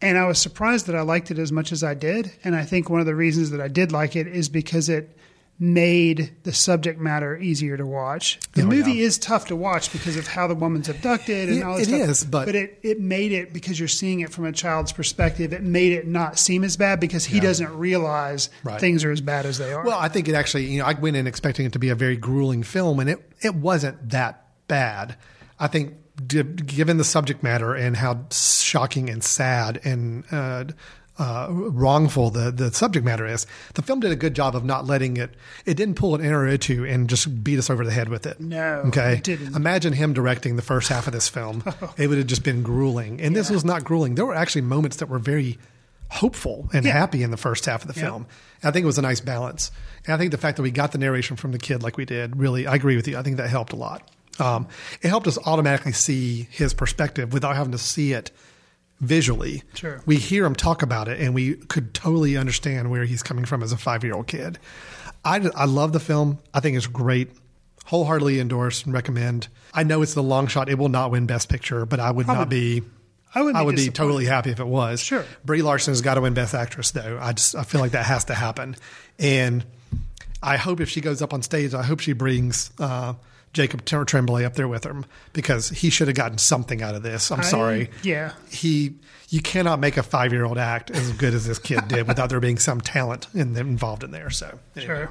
And 0.00 0.18
I 0.18 0.26
was 0.26 0.38
surprised 0.38 0.86
that 0.86 0.94
I 0.94 1.00
liked 1.00 1.30
it 1.30 1.38
as 1.38 1.50
much 1.50 1.72
as 1.72 1.82
I 1.82 1.94
did. 1.94 2.30
And 2.44 2.54
I 2.54 2.64
think 2.64 2.90
one 2.90 3.00
of 3.00 3.06
the 3.06 3.14
reasons 3.14 3.50
that 3.50 3.60
I 3.60 3.68
did 3.68 3.90
like 3.90 4.14
it 4.14 4.26
is 4.26 4.48
because 4.48 4.88
it 4.88 5.16
made 5.62 6.32
the 6.42 6.52
subject 6.52 7.00
matter 7.00 7.36
easier 7.38 7.76
to 7.76 7.86
watch. 7.86 8.40
The 8.54 8.62
Oh, 8.62 8.66
movie 8.66 8.94
yeah. 8.94 9.04
is 9.04 9.16
tough 9.16 9.46
to 9.46 9.54
watch 9.54 9.92
because 9.92 10.16
of 10.16 10.26
how 10.26 10.48
the 10.48 10.56
woman's 10.56 10.88
abducted 10.88 11.48
and 11.48 11.58
It- 11.58 11.62
all 11.62 11.76
this 11.78 11.86
it 11.86 11.94
stuff. 11.98 12.08
is, 12.10 12.24
but- 12.24 12.48
it, 12.56 12.80
it 12.82 13.00
made 13.00 13.30
it 13.30 13.52
because 13.52 13.78
you're 13.78 13.86
seeing 13.86 14.20
it 14.20 14.30
from 14.30 14.44
a 14.44 14.50
child's 14.50 14.90
perspective. 14.92 15.52
It 15.52 15.62
made 15.62 15.92
it 15.92 16.08
not 16.08 16.36
seem 16.36 16.64
as 16.64 16.76
bad 16.76 16.98
because 16.98 17.24
he 17.24 17.38
doesn't 17.38 17.72
realize 17.78 18.50
Right. 18.64 18.80
things 18.80 19.04
are 19.04 19.12
as 19.12 19.20
bad 19.20 19.46
as 19.46 19.58
they 19.58 19.72
are. 19.72 19.84
well, 19.84 19.98
I 20.00 20.08
think 20.08 20.28
it 20.28 20.34
actually, 20.34 20.64
you 20.66 20.80
know, 20.80 20.84
I 20.84 20.94
went 20.94 21.14
in 21.14 21.28
expecting 21.28 21.64
it 21.64 21.72
to 21.74 21.78
be 21.78 21.90
a 21.90 21.94
very 21.94 22.16
grueling 22.16 22.64
film, 22.64 22.98
and 22.98 23.08
it, 23.08 23.20
it 23.40 23.54
wasn't 23.54 24.10
that 24.10 24.44
bad. 24.66 25.14
I 25.60 25.68
think, 25.68 25.94
given 26.26 26.96
the 26.96 27.04
subject 27.04 27.42
matter 27.44 27.72
and 27.74 27.96
how 27.96 28.26
shocking 28.32 29.08
and 29.08 29.22
sad 29.22 29.80
and 29.84 30.24
uh, 30.32 30.64
uh, 31.18 31.46
wrongful 31.50 32.30
the, 32.30 32.50
the 32.50 32.72
subject 32.72 33.04
matter 33.04 33.26
is, 33.26 33.46
the 33.74 33.82
film 33.82 34.00
did 34.00 34.10
a 34.12 34.16
good 34.16 34.34
job 34.34 34.56
of 34.56 34.64
not 34.64 34.86
letting 34.86 35.16
it, 35.18 35.30
it 35.66 35.74
didn't 35.76 35.94
pull 35.96 36.14
an 36.14 36.20
Inarritu 36.22 36.90
and 36.90 37.08
just 37.08 37.44
beat 37.44 37.58
us 37.58 37.68
over 37.70 37.84
the 37.84 37.90
head 37.90 38.08
with 38.08 38.26
it. 38.26 38.40
No, 38.40 38.82
Okay. 38.86 39.14
it 39.14 39.24
didn't. 39.24 39.54
Imagine 39.54 39.92
him 39.92 40.12
directing 40.14 40.56
the 40.56 40.62
first 40.62 40.88
half 40.88 41.06
of 41.06 41.12
this 41.12 41.28
film. 41.28 41.62
it 41.98 42.08
would 42.08 42.18
have 42.18 42.26
just 42.26 42.42
been 42.44 42.62
grueling. 42.62 43.20
And 43.20 43.36
this 43.36 43.50
was 43.50 43.64
not 43.64 43.84
grueling. 43.84 44.14
There 44.14 44.26
were 44.26 44.34
actually 44.34 44.62
moments 44.62 44.96
that 44.98 45.08
were 45.08 45.18
very 45.18 45.58
hopeful 46.10 46.68
and 46.72 46.84
Yeah. 46.84 46.92
happy 46.92 47.22
in 47.22 47.30
the 47.30 47.36
first 47.36 47.64
half 47.66 47.82
of 47.86 47.92
the 47.92 47.98
Yeah. 47.98 48.06
film. 48.06 48.26
And 48.62 48.68
I 48.68 48.72
think 48.72 48.84
it 48.84 48.86
was 48.86 48.98
a 48.98 49.02
nice 49.02 49.20
balance. 49.20 49.70
And 50.06 50.14
I 50.14 50.18
think 50.18 50.30
the 50.30 50.38
fact 50.38 50.56
that 50.56 50.62
we 50.62 50.70
got 50.70 50.92
the 50.92 50.98
narration 50.98 51.36
from 51.36 51.52
the 51.52 51.58
kid 51.58 51.82
like 51.82 51.96
we 51.96 52.04
did, 52.04 52.36
really, 52.36 52.66
I 52.66 52.74
agree 52.74 52.96
with 52.96 53.08
you. 53.08 53.16
I 53.18 53.22
think 53.22 53.36
that 53.38 53.48
helped 53.50 53.72
a 53.72 53.76
lot. 53.76 54.10
Um, 54.38 54.66
it 55.02 55.08
helped 55.08 55.26
us 55.26 55.38
automatically 55.44 55.92
see 55.92 56.48
his 56.50 56.72
perspective 56.74 57.32
without 57.32 57.54
having 57.56 57.72
to 57.72 57.78
see 57.78 58.12
it 58.12 58.30
visually. 59.02 59.62
Sure. 59.74 60.00
We 60.06 60.16
hear 60.16 60.46
him 60.46 60.54
talk 60.54 60.80
about 60.82 61.08
it 61.08 61.20
and 61.20 61.34
we 61.34 61.56
could 61.56 61.92
totally 61.92 62.36
understand 62.36 62.90
where 62.90 63.04
he's 63.04 63.22
coming 63.22 63.44
from 63.44 63.62
as 63.62 63.72
a 63.72 63.76
five 63.76 64.02
year 64.04 64.14
old 64.14 64.28
kid. 64.28 64.58
I, 65.24 65.50
I 65.54 65.66
love 65.66 65.92
the 65.92 66.00
film. 66.00 66.38
I 66.54 66.60
think 66.60 66.76
it's 66.76 66.86
great. 66.86 67.30
Wholeheartedly 67.84 68.40
endorse 68.40 68.84
and 68.84 68.94
recommend. 68.94 69.48
I 69.74 69.82
know 69.82 70.02
it's 70.02 70.14
the 70.14 70.22
long 70.22 70.46
shot. 70.46 70.68
It 70.68 70.78
will 70.78 70.88
not 70.88 71.10
win 71.10 71.26
Best 71.26 71.48
Picture, 71.48 71.84
but 71.84 72.00
I 72.00 72.10
would 72.10 72.28
I 72.28 72.34
not 72.34 72.48
be. 72.48 72.82
I 73.34 73.42
would 73.42 73.54
be 73.54 73.58
I 73.58 73.62
would 73.62 73.76
be 73.76 73.88
totally 73.88 74.24
happy 74.24 74.50
if 74.50 74.60
it 74.60 74.66
was. 74.66 75.00
Sure. 75.00 75.24
Brie 75.44 75.62
Larson 75.62 75.90
has 75.92 76.00
got 76.00 76.14
to 76.14 76.20
win 76.20 76.32
Best 76.32 76.54
Actress, 76.54 76.92
though. 76.92 77.18
I 77.20 77.32
just 77.32 77.56
I 77.56 77.64
feel 77.64 77.80
like 77.80 77.92
that 77.92 78.04
has 78.06 78.26
to 78.26 78.34
happen, 78.34 78.76
and 79.18 79.64
I 80.42 80.58
hope 80.58 80.80
if 80.80 80.88
she 80.88 81.00
goes 81.00 81.22
up 81.22 81.34
on 81.34 81.42
stage, 81.42 81.74
I 81.74 81.82
hope 81.82 82.00
she 82.00 82.12
brings 82.12 82.70
uh, 82.78 83.14
Jacob 83.52 83.84
Tremblay 83.84 84.44
up 84.44 84.54
there 84.54 84.68
with 84.68 84.84
him 84.84 85.04
because 85.32 85.68
he 85.68 85.90
should 85.90 86.08
have 86.08 86.16
gotten 86.16 86.38
something 86.38 86.80
out 86.82 86.94
of 86.94 87.02
this. 87.02 87.30
I'm 87.30 87.40
I- 87.40 87.44
sorry. 87.44 87.90
yeah. 88.02 88.32
he 88.50 88.94
you 89.28 89.40
cannot 89.40 89.78
make 89.80 89.96
a 89.96 90.02
five 90.02 90.32
year 90.32 90.44
old 90.44 90.58
act 90.58 90.90
as 90.90 91.10
good 91.12 91.32
as 91.34 91.46
this 91.46 91.58
kid 91.58 91.88
did 91.88 92.06
without 92.06 92.28
there 92.30 92.40
being 92.40 92.58
some 92.58 92.80
talent 92.80 93.28
in, 93.34 93.56
involved 93.56 94.04
in 94.04 94.10
there. 94.10 94.30
So 94.30 94.58
anyway. 94.76 94.86
sure. 94.94 95.10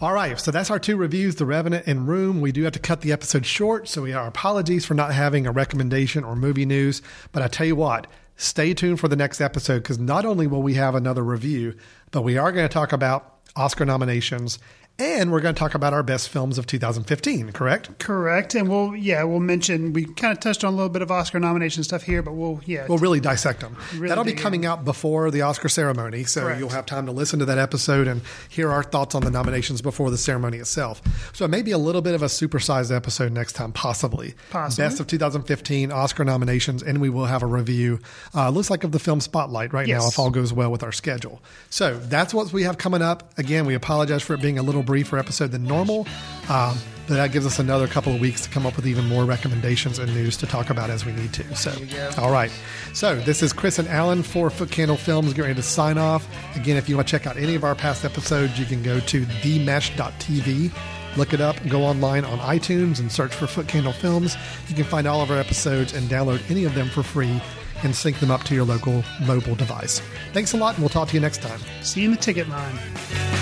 All 0.00 0.12
right, 0.12 0.38
so 0.40 0.50
that's 0.50 0.68
our 0.68 0.80
two 0.80 0.96
reviews, 0.96 1.36
The 1.36 1.46
Revenant 1.46 1.86
and 1.86 2.08
Room. 2.08 2.40
We 2.40 2.50
do 2.50 2.64
have 2.64 2.72
to 2.72 2.80
cut 2.80 3.02
the 3.02 3.12
episode 3.12 3.46
short, 3.46 3.86
so 3.88 4.02
we 4.02 4.12
are 4.12 4.26
apologies 4.26 4.84
for 4.84 4.94
not 4.94 5.14
having 5.14 5.46
a 5.46 5.52
recommendation 5.52 6.24
or 6.24 6.34
movie 6.34 6.66
news. 6.66 7.02
But 7.30 7.42
I 7.44 7.46
tell 7.46 7.66
you 7.68 7.76
what, 7.76 8.08
stay 8.36 8.74
tuned 8.74 8.98
for 8.98 9.06
the 9.06 9.14
next 9.14 9.40
episode 9.40 9.78
because 9.84 10.00
not 10.00 10.24
only 10.24 10.48
will 10.48 10.60
we 10.62 10.74
have 10.74 10.96
another 10.96 11.22
review, 11.22 11.76
but 12.10 12.22
we 12.22 12.36
are 12.36 12.50
going 12.50 12.68
to 12.68 12.72
talk 12.72 12.92
about 12.92 13.36
Oscar 13.54 13.84
nominations 13.84 14.58
and 14.98 15.32
we're 15.32 15.40
going 15.40 15.54
to 15.54 15.58
talk 15.58 15.74
about 15.74 15.92
our 15.92 16.02
best 16.02 16.28
films 16.28 16.58
of 16.58 16.66
2015, 16.66 17.52
correct? 17.52 17.98
Correct. 17.98 18.54
And 18.54 18.68
we'll, 18.68 18.94
yeah, 18.94 19.24
we'll 19.24 19.40
mention, 19.40 19.92
we 19.92 20.04
kind 20.04 20.32
of 20.32 20.40
touched 20.40 20.64
on 20.64 20.72
a 20.72 20.76
little 20.76 20.90
bit 20.90 21.02
of 21.02 21.10
Oscar 21.10 21.40
nomination 21.40 21.82
stuff 21.82 22.02
here, 22.02 22.22
but 22.22 22.32
we'll, 22.32 22.60
yeah. 22.66 22.86
We'll 22.88 22.98
really 22.98 23.18
dissect 23.20 23.60
them. 23.60 23.76
Really 23.94 24.08
That'll 24.08 24.24
be 24.24 24.34
coming 24.34 24.64
in. 24.64 24.70
out 24.70 24.84
before 24.84 25.30
the 25.30 25.42
Oscar 25.42 25.68
ceremony, 25.68 26.24
so 26.24 26.42
Correct. 26.42 26.60
you'll 26.60 26.68
have 26.68 26.86
time 26.86 27.06
to 27.06 27.12
listen 27.12 27.38
to 27.40 27.44
that 27.46 27.58
episode 27.58 28.06
and 28.06 28.20
hear 28.48 28.70
our 28.70 28.82
thoughts 28.82 29.14
on 29.14 29.22
the 29.22 29.30
nominations 29.30 29.82
before 29.82 30.10
the 30.10 30.18
ceremony 30.18 30.58
itself. 30.58 31.02
So 31.32 31.44
it 31.44 31.48
may 31.48 31.62
be 31.62 31.72
a 31.72 31.78
little 31.78 32.02
bit 32.02 32.14
of 32.14 32.22
a 32.22 32.26
supersized 32.26 32.94
episode 32.94 33.32
next 33.32 33.54
time, 33.54 33.72
possibly. 33.72 34.34
Possibly. 34.50 34.84
Best 34.84 35.00
of 35.00 35.06
2015 35.06 35.90
Oscar 35.90 36.24
nominations, 36.24 36.82
and 36.82 37.00
we 37.00 37.08
will 37.08 37.26
have 37.26 37.42
a 37.42 37.46
review. 37.46 37.98
Uh, 38.34 38.50
looks 38.50 38.70
like 38.70 38.84
of 38.84 38.92
the 38.92 38.98
film 38.98 39.20
Spotlight 39.20 39.72
right 39.72 39.88
now, 39.88 40.06
if 40.06 40.18
all 40.18 40.30
goes 40.30 40.52
well 40.52 40.70
with 40.70 40.82
our 40.82 40.92
schedule. 40.92 41.40
So 41.70 41.98
that's 41.98 42.32
what 42.34 42.52
we 42.52 42.62
have 42.64 42.78
coming 42.78 43.02
up. 43.02 43.36
Again, 43.38 43.66
we 43.66 43.74
apologize 43.74 44.22
for 44.22 44.34
it 44.34 44.40
being 44.42 44.58
a 44.58 44.62
little 44.62 44.81
briefer 44.82 45.18
episode 45.18 45.52
than 45.52 45.64
normal. 45.64 46.06
Um, 46.48 46.76
but 47.08 47.14
that 47.14 47.32
gives 47.32 47.46
us 47.46 47.58
another 47.58 47.88
couple 47.88 48.14
of 48.14 48.20
weeks 48.20 48.42
to 48.42 48.50
come 48.50 48.64
up 48.64 48.76
with 48.76 48.86
even 48.86 49.06
more 49.08 49.24
recommendations 49.24 49.98
and 49.98 50.14
news 50.14 50.36
to 50.38 50.46
talk 50.46 50.70
about 50.70 50.88
as 50.88 51.04
we 51.04 51.12
need 51.12 51.32
to. 51.34 51.56
So, 51.56 51.74
all 52.16 52.30
right. 52.30 52.50
So, 52.94 53.16
this 53.16 53.42
is 53.42 53.52
Chris 53.52 53.78
and 53.78 53.88
Alan 53.88 54.22
for 54.22 54.50
Foot 54.50 54.70
Candle 54.70 54.96
Films 54.96 55.28
getting 55.30 55.44
ready 55.44 55.54
to 55.56 55.62
sign 55.62 55.98
off. 55.98 56.26
Again, 56.56 56.76
if 56.76 56.88
you 56.88 56.96
want 56.96 57.08
to 57.08 57.10
check 57.10 57.26
out 57.26 57.36
any 57.36 57.54
of 57.54 57.64
our 57.64 57.74
past 57.74 58.04
episodes, 58.04 58.58
you 58.58 58.66
can 58.66 58.82
go 58.82 59.00
to 59.00 59.24
themesh.tv. 59.24 60.70
Look 61.16 61.34
it 61.34 61.40
up, 61.40 61.56
go 61.68 61.82
online 61.82 62.24
on 62.24 62.38
iTunes 62.38 63.00
and 63.00 63.10
search 63.10 63.34
for 63.34 63.46
Foot 63.46 63.68
Candle 63.68 63.92
Films. 63.92 64.36
You 64.68 64.74
can 64.74 64.84
find 64.84 65.06
all 65.06 65.20
of 65.20 65.30
our 65.30 65.38
episodes 65.38 65.92
and 65.92 66.08
download 66.08 66.40
any 66.50 66.64
of 66.64 66.74
them 66.74 66.88
for 66.88 67.02
free 67.02 67.42
and 67.82 67.94
sync 67.94 68.18
them 68.20 68.30
up 68.30 68.44
to 68.44 68.54
your 68.54 68.64
local 68.64 69.04
mobile 69.26 69.56
device. 69.56 70.00
Thanks 70.32 70.54
a 70.54 70.56
lot, 70.56 70.74
and 70.74 70.82
we'll 70.82 70.88
talk 70.88 71.08
to 71.08 71.14
you 71.14 71.20
next 71.20 71.42
time. 71.42 71.60
See 71.82 72.00
you 72.00 72.06
in 72.06 72.12
the 72.12 72.20
ticket 72.20 72.48
line. 72.48 73.41